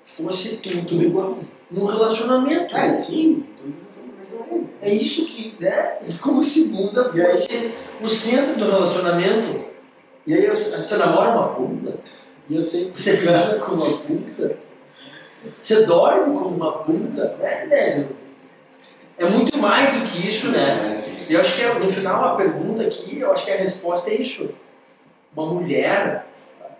fosse 0.05 0.57
tudo, 0.59 0.87
tudo 0.87 1.03
igual. 1.03 1.39
num 1.71 1.87
relacionamento. 1.87 2.75
Ah, 2.75 2.95
sim, 2.95 3.45
tudo 3.57 3.75
mas 4.17 4.31
não 4.31 4.69
é. 4.83 4.91
É 4.91 4.95
isso 4.95 5.27
que, 5.27 5.55
né? 5.59 5.99
E 6.09 6.15
como 6.19 6.43
se 6.43 6.69
bunda 6.69 7.11
E 7.15 7.21
aí- 7.21 7.31
fosse 7.33 7.73
o 8.01 8.09
centro 8.09 8.55
do 8.57 8.71
relacionamento. 8.71 9.73
E 10.27 10.33
aí 10.35 10.45
eu, 10.45 10.57
Você 10.57 10.75
assim, 10.75 10.97
namora 10.97 11.31
uma 11.39 11.49
bunda? 11.49 11.99
e 12.49 12.55
eu 12.55 12.63
sei 12.63 12.91
Você 12.97 13.17
pensa 13.17 13.57
com 13.61 13.73
uma 13.75 13.91
bunda? 13.99 14.57
Você 15.61 15.85
dorme 15.85 16.39
com 16.39 16.49
uma 16.49 16.83
bunda? 16.85 17.37
Né, 17.39 17.67
velho? 17.67 18.09
É 19.19 19.29
muito 19.29 19.57
mais 19.59 19.93
do 19.93 20.09
que 20.11 20.27
isso, 20.29 20.49
né? 20.49 20.83
mais 20.83 21.01
que 21.03 21.11
E 21.29 21.35
eu 21.35 21.41
acho 21.41 21.57
que 21.57 21.63
é, 21.63 21.75
no 21.79 21.87
final 21.87 22.25
a 22.25 22.37
pergunta 22.37 22.83
aqui, 22.83 23.19
eu 23.19 23.33
acho 23.33 23.45
que 23.45 23.51
a 23.51 23.57
resposta 23.57 24.11
é 24.11 24.15
isso. 24.15 24.51
Uma 25.35 25.47
mulher 25.47 26.27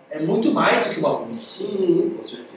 é 0.09 0.19
muito 0.19 0.51
mais 0.53 0.87
do 0.87 0.93
que 0.93 0.99
uma 0.99 1.17
bunda, 1.17 1.31
Sim, 1.31 2.15
com 2.17 2.23
certeza. 2.23 2.55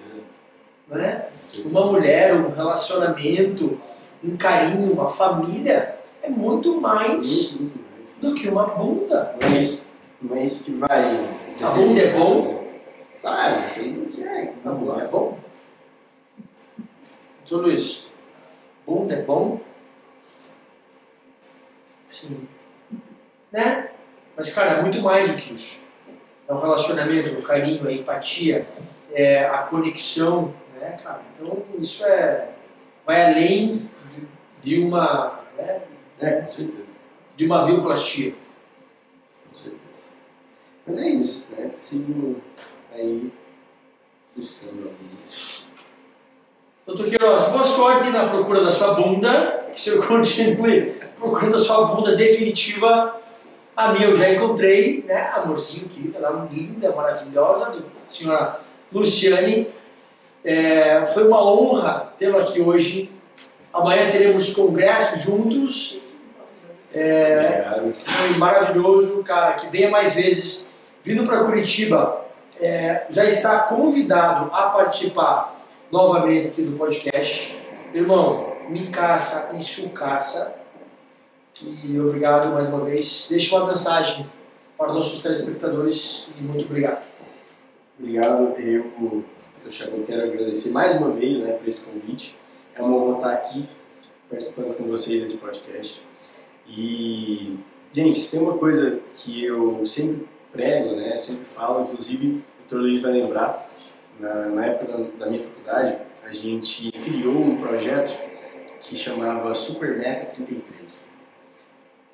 né? 0.89 1.27
Uma 1.65 1.87
mulher, 1.87 2.35
um 2.35 2.51
relacionamento, 2.51 3.81
um 4.23 4.37
carinho, 4.37 4.93
uma 4.93 5.09
família 5.09 5.97
é 6.23 6.29
muito 6.29 6.81
mais 6.81 7.53
Muito, 7.53 7.63
muito 7.63 7.79
mais. 7.97 8.15
do 8.21 8.35
que 8.35 8.49
uma 8.49 8.67
bunda. 8.67 9.35
É 9.41 9.61
é 10.37 10.45
isso 10.45 10.65
que 10.65 10.73
vai. 10.73 11.05
A 11.63 11.71
bunda 11.71 12.01
é 12.01 12.11
bom? 12.13 12.65
Claro, 13.21 13.63
mundo 13.83 14.11
quer. 14.17 14.55
A 14.65 14.71
bunda 14.71 15.03
é 15.03 15.09
bom? 15.09 15.39
Doutor 17.49 17.67
Luiz, 17.67 18.07
bunda 18.87 19.15
é 19.15 19.23
bom? 19.23 19.61
Sim. 22.21 22.49
Né? 23.53 23.91
Mas, 24.37 24.53
cara, 24.53 24.75
é 24.75 24.83
muito 24.83 25.01
mais 25.01 25.29
do 25.31 25.37
que 25.37 25.55
isso. 25.55 25.85
É 26.49 26.53
o 26.53 26.59
relacionamento, 26.61 27.39
o 27.39 27.43
carinho, 27.43 27.87
a 27.87 27.93
empatia, 27.93 28.67
é 29.13 29.45
a 29.45 29.59
conexão, 29.59 30.55
né, 30.81 30.99
cara? 31.03 31.23
Então, 31.35 31.63
isso 31.79 32.05
é... 32.05 32.49
vai 33.07 33.33
além 33.33 33.89
de- 34.63 34.79
uma, 34.81 35.41
né, 35.57 35.83
É, 36.21 36.33
com 36.43 36.49
certeza. 36.49 36.85
de 37.37 37.47
uma 37.47 37.65
bioplastia. 37.65 38.35
Com 39.49 39.55
certeza. 39.55 40.09
Mas 40.87 40.99
é 40.99 41.09
isso, 41.11 41.47
né? 41.57 41.71
Sigo 41.73 42.41
aí 42.93 43.33
buscando 44.35 44.89
alguém. 44.89 45.09
Doutor 46.87 47.07
Queiroz, 47.09 47.49
boa 47.49 47.65
sorte 47.65 48.11
na 48.11 48.29
procura 48.29 48.65
da 48.65 48.73
sua 48.73 48.95
bunda. 48.95 49.67
Que 49.73 49.77
o 49.77 49.79
senhor 49.79 50.07
continue 50.09 50.95
procurando 51.19 51.57
a 51.57 51.59
sua 51.59 51.87
bunda 51.87 52.17
definitiva. 52.17 53.17
A 53.77 53.93
minha 53.93 54.09
eu 54.09 54.17
já 54.17 54.33
encontrei, 54.33 55.05
né? 55.07 55.31
Amorzinho 55.35 55.89
querido, 55.89 56.17
ela 56.17 56.49
é 56.51 56.55
linda, 56.55 56.93
maravilhosa, 56.93 57.77
senhora 58.09 58.61
Luciane. 58.93 59.69
É, 60.45 61.05
foi 61.07 61.27
uma 61.27 61.43
honra 61.45 62.13
tê-lo 62.19 62.39
aqui 62.39 62.61
hoje. 62.61 63.13
Amanhã 63.73 64.11
teremos 64.11 64.53
congresso 64.53 65.17
juntos. 65.19 65.99
É, 66.95 67.93
foi 68.05 68.39
maravilhoso, 68.39 69.23
cara. 69.23 69.55
Que 69.55 69.69
venha 69.69 69.91
mais 69.91 70.15
vezes. 70.15 70.71
Vindo 71.05 71.25
para 71.25 71.45
Curitiba, 71.45 72.25
é, 72.61 73.07
já 73.11 73.25
está 73.25 73.61
convidado 73.61 74.51
a 74.53 74.71
participar 74.71 75.57
novamente 75.91 76.49
aqui 76.49 76.63
do 76.63 76.77
podcast. 76.77 77.57
Irmão, 77.95 78.53
me 78.69 78.89
caça, 78.89 79.51
enxucaça. 79.55 80.55
E 81.63 81.99
obrigado 81.99 82.53
mais 82.53 82.69
uma 82.69 82.85
vez. 82.85 83.27
Deixa 83.29 83.57
uma 83.57 83.67
mensagem 83.67 84.25
para 84.77 84.91
os 84.91 84.95
nossos 84.95 85.23
telespectadores 85.23 86.29
e 86.39 86.43
muito 86.43 86.67
obrigado. 86.67 87.05
Obrigado. 87.99 88.55
Eu, 88.61 89.25
eu 89.65 89.71
Chaco, 89.71 90.01
quero 90.03 90.23
agradecer 90.23 90.71
mais 90.71 90.97
uma 90.97 91.11
vez 91.11 91.41
né, 91.41 91.53
por 91.53 91.69
esse 91.69 91.85
convite. 91.85 92.39
É 92.77 92.83
uma 92.83 92.97
honra 92.97 93.17
estar 93.17 93.33
aqui 93.33 93.69
participando 94.29 94.77
com 94.77 94.85
vocês 94.85 95.21
desse 95.21 95.37
podcast. 95.37 96.03
E, 96.67 97.59
gente, 97.93 98.31
tem 98.31 98.41
uma 98.41 98.57
coisa 98.57 99.01
que 99.13 99.45
eu 99.45 99.85
sempre 99.85 100.29
prego, 100.53 100.95
né, 100.95 101.17
sempre 101.17 101.45
falo, 101.45 101.83
inclusive 101.83 102.45
o 102.65 102.69
Dr. 102.69 102.77
Luiz 102.77 103.03
vai 103.03 103.13
lembrar, 103.13 103.69
na, 104.21 104.47
na 104.47 104.67
época 104.67 104.93
da, 104.93 105.25
da 105.25 105.31
minha 105.31 105.43
faculdade, 105.43 105.99
a 106.23 106.33
gente 106.33 106.93
criou 106.93 107.35
um 107.35 107.57
projeto 107.57 108.17
que 108.81 108.95
chamava 108.95 109.55
Super 109.55 109.99
Meta 109.99 110.27
33 110.27 111.18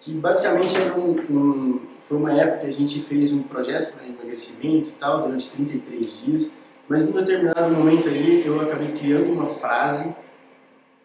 que 0.05 0.13
basicamente 0.13 0.77
era 0.77 0.95
um, 0.95 1.13
um- 1.31 1.81
foi 1.99 2.19
uma 2.19 2.33
época 2.39 2.59
que 2.59 2.67
a 2.67 2.73
gente 2.73 3.01
fez 3.01 3.33
um 3.33 3.43
projeto 3.43 3.95
para 3.95 4.07
emagrecimento 4.07 4.91
e 4.91 4.93
tal, 4.93 5.23
durante 5.23 5.49
33 5.51 6.25
dias, 6.25 6.53
mas 6.87 7.03
num 7.03 7.13
determinado 7.13 7.75
momento 7.75 8.09
ali 8.09 8.47
eu 8.47 8.61
acabei 8.61 8.93
criando 8.93 9.33
uma 9.33 9.47
frase 9.47 10.15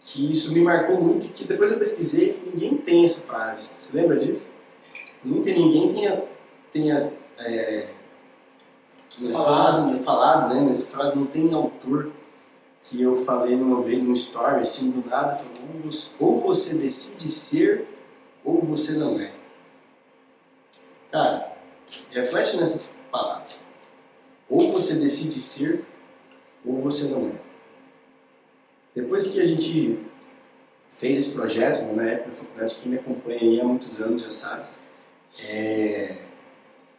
que 0.01 0.29
isso 0.29 0.53
me 0.53 0.59
marcou 0.59 1.01
muito, 1.01 1.29
que 1.29 1.45
depois 1.45 1.71
eu 1.71 1.79
pesquisei 1.79 2.41
e 2.45 2.49
ninguém 2.49 2.75
tem 2.75 3.05
essa 3.05 3.21
frase. 3.25 3.69
Você 3.79 3.95
lembra 3.95 4.17
disso? 4.17 4.49
Nunca 5.23 5.49
ninguém 5.49 5.93
tenha, 5.93 6.23
tenha 6.69 7.13
é, 7.37 7.89
frase, 9.31 9.91
né, 9.93 9.99
falado, 9.99 10.53
né? 10.53 10.61
Nessa 10.61 10.87
frase 10.87 11.15
não 11.15 11.25
tem 11.25 11.53
autor 11.53 12.11
que 12.81 13.01
eu 13.01 13.15
falei 13.15 13.55
uma 13.55 13.81
vez 13.81 14.03
no 14.03 14.11
story, 14.13 14.59
assim, 14.61 14.91
do 14.91 15.07
nada, 15.07 15.35
falou, 15.35 15.89
ou 16.19 16.37
você 16.37 16.75
decide 16.75 17.29
ser 17.29 17.87
ou 18.43 18.61
você 18.61 18.93
não 18.93 19.19
é. 19.19 19.31
Cara, 21.11 21.55
reflete 22.11 22.57
nessas 22.57 22.95
palavras. 23.11 23.59
Ou 24.49 24.71
você 24.71 24.95
decide 24.95 25.39
ser, 25.39 25.85
ou 26.65 26.79
você 26.79 27.05
não 27.05 27.27
é. 27.27 27.49
Depois 28.95 29.27
que 29.27 29.39
a 29.39 29.45
gente 29.45 29.99
fez 30.91 31.17
esse 31.17 31.35
projeto, 31.35 31.83
né, 31.83 31.93
na 31.93 32.11
época 32.11 32.29
da 32.29 32.35
faculdade, 32.35 32.75
quem 32.75 32.91
me 32.91 32.97
acompanha 32.97 33.39
aí 33.39 33.61
há 33.61 33.63
muitos 33.63 34.01
anos 34.01 34.21
já 34.21 34.29
sabe, 34.29 34.65
é, 35.47 36.23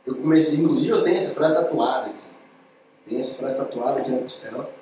eu 0.07 0.15
comecei, 0.15 0.59
inclusive 0.59 0.89
eu 0.89 1.03
tenho 1.03 1.17
essa 1.17 1.35
frase 1.35 1.55
tatuada 1.55 2.07
aqui. 2.07 2.23
Tenho 3.07 3.21
essa 3.21 3.35
frase 3.35 3.57
tatuada 3.57 4.01
aqui 4.01 4.11
na 4.11 4.19
costela. 4.19 4.73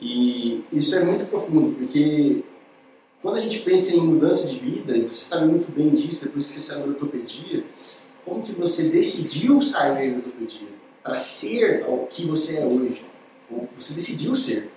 E 0.00 0.64
isso 0.72 0.94
é 0.96 1.04
muito 1.04 1.26
profundo, 1.26 1.76
porque 1.76 2.44
quando 3.22 3.36
a 3.36 3.40
gente 3.40 3.60
pensa 3.60 3.94
em 3.94 4.00
mudança 4.00 4.48
de 4.48 4.58
vida, 4.58 4.96
e 4.96 5.04
você 5.04 5.20
sabe 5.20 5.46
muito 5.46 5.70
bem 5.70 5.90
disso 5.90 6.24
depois 6.24 6.44
que 6.46 6.54
você 6.54 6.60
saiu 6.60 6.80
da 6.80 6.88
ortopedia, 6.88 7.64
como 8.24 8.42
que 8.42 8.52
você 8.52 8.88
decidiu 8.88 9.60
sair 9.60 10.10
da 10.10 10.16
ortopedia 10.16 10.68
para 11.04 11.14
ser 11.14 11.84
o 11.88 12.06
que 12.06 12.26
você 12.26 12.58
é 12.58 12.66
hoje? 12.66 13.06
Ou 13.48 13.68
você 13.76 13.94
decidiu 13.94 14.34
ser. 14.34 14.72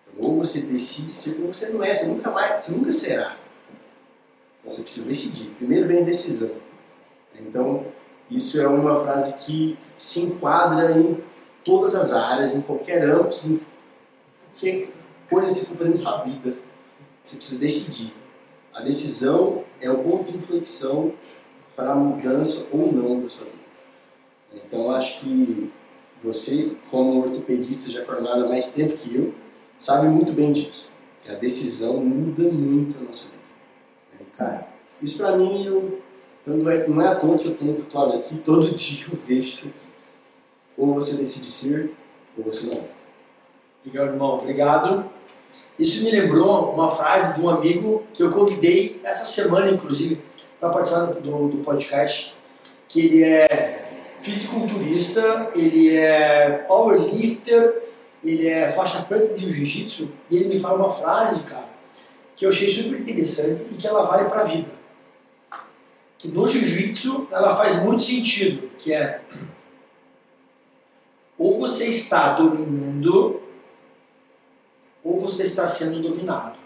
Então, 0.00 0.14
ou 0.18 0.38
você 0.38 0.60
decide 0.60 1.12
ser 1.12 1.38
ou 1.42 1.52
você 1.52 1.68
não 1.68 1.84
é, 1.84 1.94
você 1.94 2.06
nunca 2.06 2.30
mais, 2.30 2.62
você 2.62 2.72
nunca 2.72 2.92
será. 2.92 3.36
Então 4.58 4.70
você 4.70 4.80
precisa 4.80 5.06
decidir. 5.06 5.50
Primeiro 5.58 5.86
vem 5.86 6.00
a 6.00 6.04
decisão. 6.04 6.50
Então, 7.38 7.86
isso 8.30 8.60
é 8.60 8.66
uma 8.66 8.96
frase 9.02 9.34
que 9.44 9.78
se 9.96 10.20
enquadra 10.20 10.98
em 10.98 11.22
todas 11.62 11.94
as 11.94 12.12
áreas, 12.12 12.54
em 12.54 12.62
qualquer 12.62 13.04
âmbito, 13.04 13.46
em 13.46 13.60
qualquer 14.52 14.88
coisa 15.28 15.52
que 15.52 15.58
você 15.58 15.66
for 15.66 15.76
fazer 15.76 15.90
na 15.90 15.96
sua 15.98 16.18
vida. 16.22 16.67
Você 17.28 17.36
precisa 17.36 17.60
decidir. 17.60 18.14
A 18.72 18.80
decisão 18.80 19.62
é 19.82 19.90
o 19.90 19.98
ponto 19.98 20.32
de 20.32 20.38
inflexão 20.38 21.12
para 21.76 21.92
a 21.92 21.94
mudança 21.94 22.66
ou 22.72 22.90
não 22.90 23.20
da 23.20 23.28
sua 23.28 23.44
vida. 23.44 23.58
Então, 24.54 24.90
acho 24.90 25.20
que 25.20 25.70
você, 26.22 26.74
como 26.90 27.20
ortopedista 27.20 27.90
já 27.90 28.00
formado 28.00 28.46
há 28.46 28.48
mais 28.48 28.72
tempo 28.72 28.96
que 28.96 29.14
eu, 29.14 29.34
sabe 29.76 30.08
muito 30.08 30.32
bem 30.32 30.52
disso. 30.52 30.90
Que 31.20 31.30
a 31.30 31.34
decisão 31.34 31.98
muda 31.98 32.44
muito 32.50 32.96
a 32.96 33.02
nossa 33.02 33.26
vida. 33.26 33.36
É, 34.18 34.36
Cara, 34.36 34.68
isso 35.02 35.18
para 35.18 35.36
mim, 35.36 35.66
eu, 35.66 36.00
tanto 36.42 36.66
é, 36.70 36.88
não 36.88 37.02
é 37.02 37.08
à 37.08 37.14
toa 37.14 37.36
que 37.36 37.46
eu 37.46 37.54
tenho 37.54 37.76
tatuado 37.76 38.14
aqui, 38.14 38.38
todo 38.38 38.70
dia 38.74 39.04
eu 39.06 39.18
vejo 39.18 39.40
isso 39.40 39.68
aqui. 39.68 39.86
Ou 40.78 40.94
você 40.94 41.14
decide 41.14 41.50
ser, 41.50 41.92
ou 42.38 42.42
você 42.42 42.64
não 42.64 42.72
é. 42.72 42.88
Obrigado, 43.84 44.12
irmão. 44.14 44.38
Obrigado. 44.38 45.17
Isso 45.78 46.04
me 46.04 46.10
lembrou 46.10 46.72
uma 46.72 46.90
frase 46.90 47.36
de 47.36 47.40
um 47.40 47.48
amigo 47.48 48.02
que 48.12 48.22
eu 48.22 48.30
convidei 48.30 49.00
essa 49.04 49.24
semana, 49.24 49.70
inclusive, 49.70 50.20
para 50.58 50.70
participar 50.70 51.06
do, 51.06 51.48
do 51.48 51.58
podcast, 51.58 52.34
que 52.88 53.00
ele 53.00 53.22
é 53.22 53.88
fisiculturista, 54.20 55.50
ele 55.54 55.94
é 55.94 56.64
powerlifter, 56.66 57.82
ele 58.24 58.48
é 58.48 58.72
faixa 58.72 59.02
preta 59.02 59.34
de 59.34 59.52
jiu-jitsu, 59.52 60.10
e 60.28 60.36
ele 60.36 60.48
me 60.48 60.58
fala 60.58 60.78
uma 60.78 60.90
frase, 60.90 61.44
cara, 61.44 61.68
que 62.34 62.44
eu 62.44 62.50
achei 62.50 62.72
super 62.72 63.00
interessante 63.00 63.62
e 63.70 63.74
que 63.76 63.86
ela 63.86 64.02
vale 64.02 64.28
para 64.28 64.40
a 64.40 64.44
vida. 64.44 64.70
Que 66.18 66.26
no 66.26 66.48
jiu-jitsu 66.48 67.28
ela 67.30 67.54
faz 67.54 67.84
muito 67.84 68.02
sentido, 68.02 68.68
que 68.78 68.92
é 68.92 69.20
ou 71.38 71.56
você 71.56 71.86
está 71.86 72.32
dominando 72.32 73.40
você 75.28 75.42
está 75.44 75.66
sendo 75.66 76.00
dominado. 76.00 76.58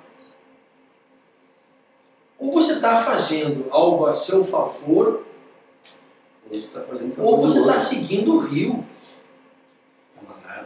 Ou 2.39 2.53
você 2.53 2.75
está 2.75 2.99
fazendo 2.99 3.67
algo 3.71 4.07
a 4.07 4.13
seu 4.13 4.45
favor, 4.45 5.25
tá 6.73 6.81
fazendo 6.81 7.15
Ou 7.23 7.41
você 7.41 7.61
está 7.61 7.73
outro. 7.73 7.87
seguindo 7.87 8.35
o 8.35 8.39
rio. 8.39 8.85
Tá. 10.43 10.65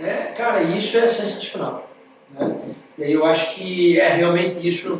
É, 0.00 0.32
cara, 0.36 0.62
isso 0.62 0.96
é 0.96 1.06
sensacional. 1.08 1.90
Né? 2.30 2.74
E 2.96 3.04
aí 3.04 3.12
eu 3.12 3.24
acho 3.24 3.54
que 3.54 3.98
é 3.98 4.08
realmente 4.08 4.66
isso 4.66 4.98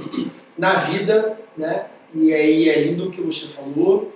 na 0.59 0.74
vida, 0.74 1.38
né? 1.57 1.86
E 2.12 2.34
aí 2.34 2.68
é 2.68 2.80
lindo 2.82 3.07
o 3.07 3.11
que 3.11 3.22
você 3.22 3.46
falou, 3.46 4.12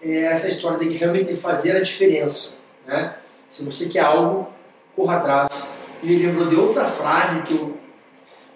é 0.00 0.24
essa 0.24 0.48
história 0.48 0.78
de 0.78 0.88
que 0.88 0.94
realmente 0.94 1.34
fazer 1.34 1.76
a 1.76 1.80
diferença, 1.80 2.52
né? 2.86 3.16
Se 3.48 3.64
você 3.64 3.88
quer 3.88 4.00
algo, 4.00 4.48
corra 4.94 5.16
atrás. 5.16 5.81
E 6.02 6.06
me 6.06 6.16
lembrou 6.16 6.48
de 6.48 6.56
outra 6.56 6.86
frase 6.86 7.42
que 7.42 7.54
eu, 7.54 7.76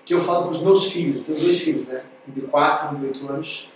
que 0.04 0.14
eu 0.14 0.20
falo 0.20 0.44
para 0.44 0.52
os 0.52 0.62
meus 0.62 0.90
filhos, 0.90 1.24
tenho 1.24 1.38
dois 1.38 1.60
filhos, 1.60 1.86
né? 1.86 2.02
Um 2.28 2.32
de 2.32 2.40
4 2.42 2.88
e 2.88 2.96
um 2.96 3.00
de 3.00 3.06
8 3.06 3.28
anos. 3.28 3.70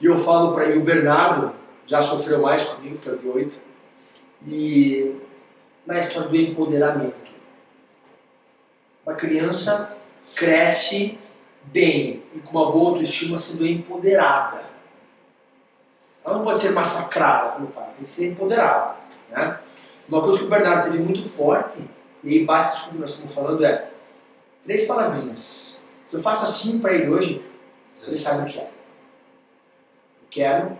E 0.00 0.06
eu 0.06 0.16
falo 0.16 0.52
para 0.52 0.66
ele, 0.66 0.78
o 0.78 0.84
Bernardo 0.84 1.52
já 1.86 2.02
sofreu 2.02 2.42
mais 2.42 2.64
comigo, 2.64 2.98
que 2.98 3.08
é 3.08 3.14
de 3.14 3.26
8. 3.26 3.62
E 4.46 5.16
na 5.86 5.98
história 5.98 6.28
do 6.28 6.36
empoderamento. 6.36 7.24
Uma 9.06 9.14
criança 9.14 9.96
cresce 10.34 11.18
bem 11.64 12.22
e 12.34 12.40
com 12.40 12.58
uma 12.58 12.70
boa 12.70 12.90
autoestima 12.90 13.38
sendo 13.38 13.66
empoderada. 13.66 14.64
Ela 16.24 16.36
não 16.36 16.42
pode 16.42 16.60
ser 16.60 16.70
massacrada 16.70 17.52
pelo 17.52 17.68
pai, 17.68 17.86
tem 17.96 18.04
que 18.04 18.10
ser 18.10 18.30
empoderada. 18.30 18.96
Né? 19.30 19.58
Uma 20.08 20.22
coisa 20.22 20.38
que 20.38 20.44
o 20.44 20.48
Bernardo 20.48 20.90
teve 20.90 21.02
muito 21.02 21.22
forte, 21.22 21.78
e 22.24 22.38
aí 22.38 22.44
bate 22.44 22.82
com 22.82 22.88
o 22.88 22.92
que 22.94 22.98
nós 22.98 23.10
estamos 23.10 23.34
falando, 23.34 23.64
é 23.64 23.90
três 24.64 24.86
palavrinhas. 24.86 25.82
Se 26.06 26.16
eu 26.16 26.22
faço 26.22 26.46
assim 26.46 26.80
para 26.80 26.94
ele 26.94 27.10
hoje, 27.10 27.44
ele 28.02 28.12
sabe 28.12 28.48
o 28.48 28.52
que 28.52 28.58
é. 28.58 28.64
Eu 28.64 30.28
quero, 30.30 30.78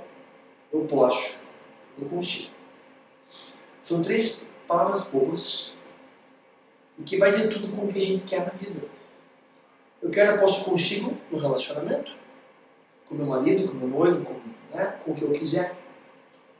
eu 0.72 0.80
posso, 0.86 1.46
eu 2.00 2.08
consigo. 2.08 2.50
São 3.78 4.02
três 4.02 4.46
palavras 4.66 5.08
boas 5.08 5.72
e 6.98 7.02
que 7.02 7.18
vai 7.18 7.32
de 7.32 7.48
tudo 7.48 7.68
com 7.76 7.84
o 7.84 7.92
que 7.92 7.98
a 7.98 8.02
gente 8.02 8.24
quer 8.24 8.40
na 8.40 8.52
vida. 8.52 8.88
Eu 10.02 10.10
quero, 10.10 10.32
eu 10.32 10.38
posso, 10.38 10.64
consigo 10.64 11.16
no 11.30 11.38
relacionamento, 11.38 12.12
com 13.06 13.14
meu 13.14 13.26
marido, 13.26 13.68
com 13.68 13.74
meu 13.74 13.88
noivo, 13.88 14.24
com, 14.24 14.34
né, 14.74 14.98
com 15.04 15.12
o 15.12 15.14
que 15.14 15.22
eu 15.22 15.32
quiser, 15.32 15.74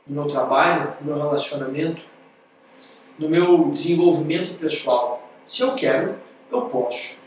no 0.05 0.21
meu 0.21 0.27
trabalho, 0.27 0.95
no 1.01 1.07
meu 1.07 1.17
relacionamento, 1.17 2.01
no 3.17 3.29
meu 3.29 3.69
desenvolvimento 3.69 4.57
pessoal. 4.59 5.29
Se 5.47 5.61
eu 5.61 5.75
quero, 5.75 6.15
eu 6.51 6.63
posso, 6.63 7.21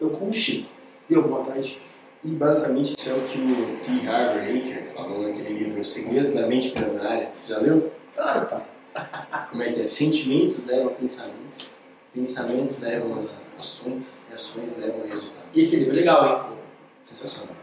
eu 0.00 0.10
consigo 0.10 0.68
e 1.08 1.14
eu 1.14 1.22
vou 1.22 1.40
atrás 1.40 1.66
disso. 1.66 1.96
E 2.24 2.28
basicamente 2.28 2.94
isso 2.98 3.10
é 3.10 3.12
o 3.12 3.20
que 3.22 3.38
o 3.38 3.78
T. 3.84 4.08
Harv 4.08 4.56
Eker 4.56 4.86
falou 4.92 5.22
naquele 5.22 5.50
livro 5.50 5.80
Os 5.80 5.88
Segredos 5.88 6.32
da 6.32 6.46
Mente 6.46 6.72
Milionária. 6.74 7.30
Você 7.32 7.52
já 7.52 7.60
leu? 7.60 7.92
Claro, 8.14 8.46
pai. 8.46 9.46
Como 9.50 9.62
é 9.62 9.70
que 9.70 9.82
é? 9.82 9.86
Sentimentos 9.86 10.64
levam 10.64 10.88
a 10.88 10.90
pensamentos, 10.90 11.70
pensamentos 12.12 12.80
levam 12.80 13.14
a 13.14 13.20
ações 13.60 14.20
e 14.30 14.34
ações 14.34 14.76
levam 14.76 15.02
a 15.02 15.06
resultados. 15.06 15.50
Esse 15.54 15.76
livro 15.76 15.92
é 15.92 15.96
legal, 15.96 16.50
hein? 16.50 16.56
Sensacional. 17.02 17.54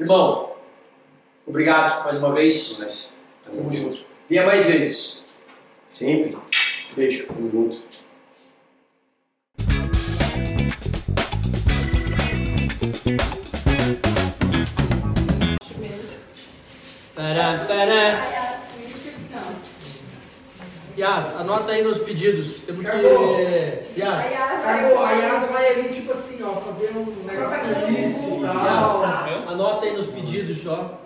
Irmão, 0.00 0.52
obrigado 1.46 2.04
mais 2.04 2.18
uma 2.18 2.32
vez. 2.32 2.78
Mas 2.78 3.16
Tamo 3.42 3.72
junto. 3.72 4.04
Venha 4.28 4.46
mais 4.46 4.64
vezes. 4.64 5.22
Sempre. 5.86 6.38
Beijo. 6.94 7.26
Tamo 7.26 7.48
junto. 7.48 7.82
Pará, 17.14 17.64
pará. 17.66 18.32
Yas, 20.98 21.36
anota 21.36 21.72
aí 21.72 21.82
nos 21.82 21.98
pedidos. 21.98 22.60
Temos 22.60 22.84
que. 22.84 23.98
Yas. 23.98 24.24
Aí, 24.64 24.92
ó, 24.92 25.04
a 25.04 25.12
Yas 25.12 25.50
vai 25.50 25.68
ali, 25.72 25.88
tipo 25.94 26.12
assim, 26.12 26.42
ó, 26.42 26.56
fazer 26.56 26.90
um 26.94 27.06
negócio 27.24 27.58
feliz 27.74 28.18
e 28.18 28.40
tal. 28.42 29.02
Yas, 29.02 29.48
anota 29.48 29.86
aí 29.86 29.96
nos 29.96 30.06
pedidos 30.08 30.58
só. 30.58 31.00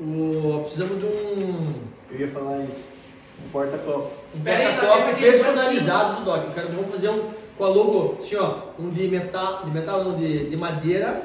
O, 0.00 0.62
precisamos 0.62 0.98
de 0.98 1.06
um, 1.06 1.74
Eu 2.10 2.20
ia 2.20 2.28
falar 2.28 2.64
isso. 2.64 2.95
Um 3.44 3.48
porta-copo. 3.50 4.12
um 4.34 4.40
porta-copo 4.40 5.10
tá 5.10 5.16
personalizado 5.18 6.16
do 6.16 6.24
Doc. 6.24 6.44
Eu 6.44 6.52
quero, 6.52 6.68
vamos 6.68 6.90
fazer 6.90 7.10
um 7.10 7.30
com 7.56 7.64
a 7.64 7.68
logo, 7.68 8.18
assim, 8.20 8.36
ó, 8.36 8.58
um 8.78 8.90
de 8.90 9.08
metal, 9.08 9.64
de 9.64 9.70
metal 9.70 10.04
não, 10.04 10.16
de, 10.16 10.50
de 10.50 10.56
madeira, 10.56 11.22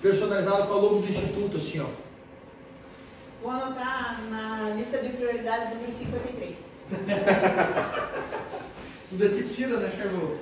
personalizado 0.00 0.64
com 0.64 0.72
a 0.72 0.76
logo 0.76 1.00
do 1.00 1.08
Instituto, 1.08 1.58
assim, 1.58 1.80
ó. 1.80 1.86
Vou 3.42 3.52
anotar 3.52 4.20
na 4.30 4.70
lista 4.76 4.98
de 4.98 5.10
prioridades 5.10 5.70
número 5.70 5.90
53. 5.90 6.56
Ainda 9.12 9.28
te 9.28 9.42
tira, 9.44 9.76
né, 9.78 9.90
Charvô? 9.96 10.36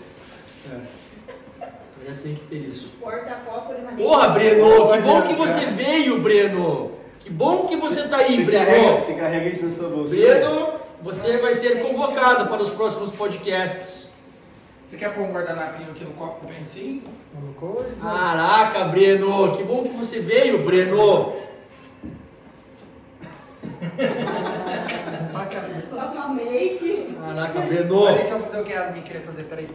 Eu 2.00 2.06
já 2.06 2.22
tenho 2.22 2.36
que 2.36 2.46
ter 2.46 2.56
isso. 2.56 2.92
Porta-copo 3.00 3.74
de 3.74 3.82
madeira. 3.82 4.10
Porra, 4.10 4.28
Breno, 4.28 4.92
que 4.92 4.98
bom 4.98 5.22
que 5.22 5.34
você 5.34 5.66
veio, 5.66 6.20
Breno. 6.20 6.92
Que 7.20 7.30
bom 7.30 7.66
que 7.66 7.76
você 7.76 8.06
tá 8.08 8.18
aí, 8.18 8.44
Breno. 8.44 8.96
você 9.00 9.14
carrega 9.14 9.48
isso 9.48 9.66
na 9.66 9.70
sua 9.72 9.88
bolsa. 9.88 10.14
Breno, 10.14 10.72
você 11.02 11.38
vai 11.38 11.54
ser 11.54 11.82
convocado 11.82 12.48
para 12.48 12.62
os 12.62 12.70
próximos 12.70 13.10
podcasts. 13.10 14.10
Você 14.84 14.96
quer 14.96 15.14
pôr 15.14 15.24
um 15.24 15.32
guardanapinho 15.32 15.90
aqui 15.90 16.04
no 16.04 16.12
copo 16.12 16.46
também, 16.46 16.62
assim? 16.62 17.02
Uma 17.34 17.52
coisa. 17.52 18.00
Caraca, 18.00 18.84
Breno, 18.84 19.56
que 19.56 19.62
bom 19.62 19.82
que 19.82 19.90
você 19.90 20.18
veio, 20.20 20.64
Breno. 20.64 21.32
Uma 25.92 26.28
make. 26.34 27.14
Caraca, 27.20 27.60
Breno. 27.60 28.06
Peraí, 28.06 28.18
deixa 28.18 28.34
eu 28.34 28.40
fazer 28.40 28.60
o 28.60 28.64
que 28.64 28.72
a 28.72 28.84
Yasmin 28.84 29.02
queria 29.02 29.20
fazer, 29.20 29.44
peraí. 29.44 29.68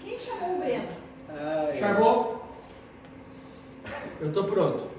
Quem 0.00 0.18
chamou 0.18 0.56
o 0.56 0.58
Breno? 0.60 0.88
Charvô, 1.78 2.36
Eu 4.20 4.32
tô 4.32 4.44
pronto. 4.44 4.93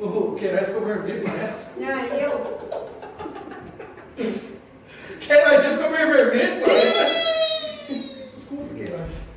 O 0.00 0.34
Queiroz 0.34 0.68
ficou 0.68 0.82
vermelho, 0.86 1.24
parece. 1.24 1.80
Não, 1.80 2.04
eu. 2.16 2.58
Queiroz, 5.20 5.60
você 5.60 5.70
ficou 5.76 5.90
meio 5.90 6.08
vermelho, 6.08 6.60
parece. 6.64 8.30
Desculpa, 8.34 8.74
Queiroz. 8.74 9.28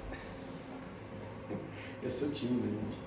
Eu 2.02 2.12
sou 2.12 2.30
tímido, 2.32 2.68
gente. 2.68 2.98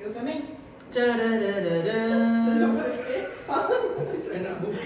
Eu 0.00 0.12
também. 0.12 0.56
Deixa 0.90 1.00
eu 1.00 2.70
aparecer. 2.70 3.30
Entra 4.14 4.38
na 4.38 4.54
boca. 4.56 4.76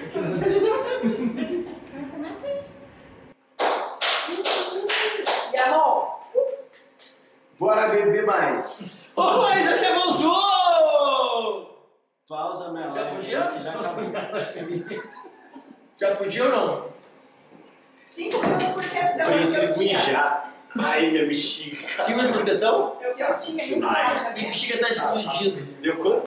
Vai 1.93 2.05
começa 2.11 2.47
aí. 2.47 2.61
E 5.53 5.57
amor? 5.59 6.21
Bora 7.59 7.89
beber 7.89 8.25
mais! 8.25 9.11
Ô, 9.15 9.23
Raíssa 9.23 9.77
já 9.77 9.95
voltou! 9.95 11.10
Pausa 12.31 12.71
minha 12.71 12.85
Já 12.85 12.91
live. 12.93 13.17
podia? 13.17 13.43
Já 13.43 13.71
acabou. 13.71 15.03
Já 15.99 16.15
podia 16.15 16.45
ou 16.45 16.51
não? 16.51 16.89
Cinco 18.07 18.39
minutos 18.41 18.69
por 18.69 18.89
questão. 18.89 19.33
Preciso 19.33 19.81
tinha. 19.81 19.99
mijar. 19.99 20.55
Ai, 20.79 21.11
minha 21.11 21.27
bexiga. 21.27 21.77
Segunda 22.05 22.29
por 22.33 22.45
questão? 22.45 22.97
Eu, 23.01 23.19
eu 23.19 23.35
tinha 23.37 23.65
isso 23.65 23.85
Ai, 23.85 24.35
Minha 24.35 24.47
bexiga 24.47 24.79
tá 24.79 24.89
explodindo. 24.91 25.61
Deu 25.83 25.97
quanto? 25.97 26.19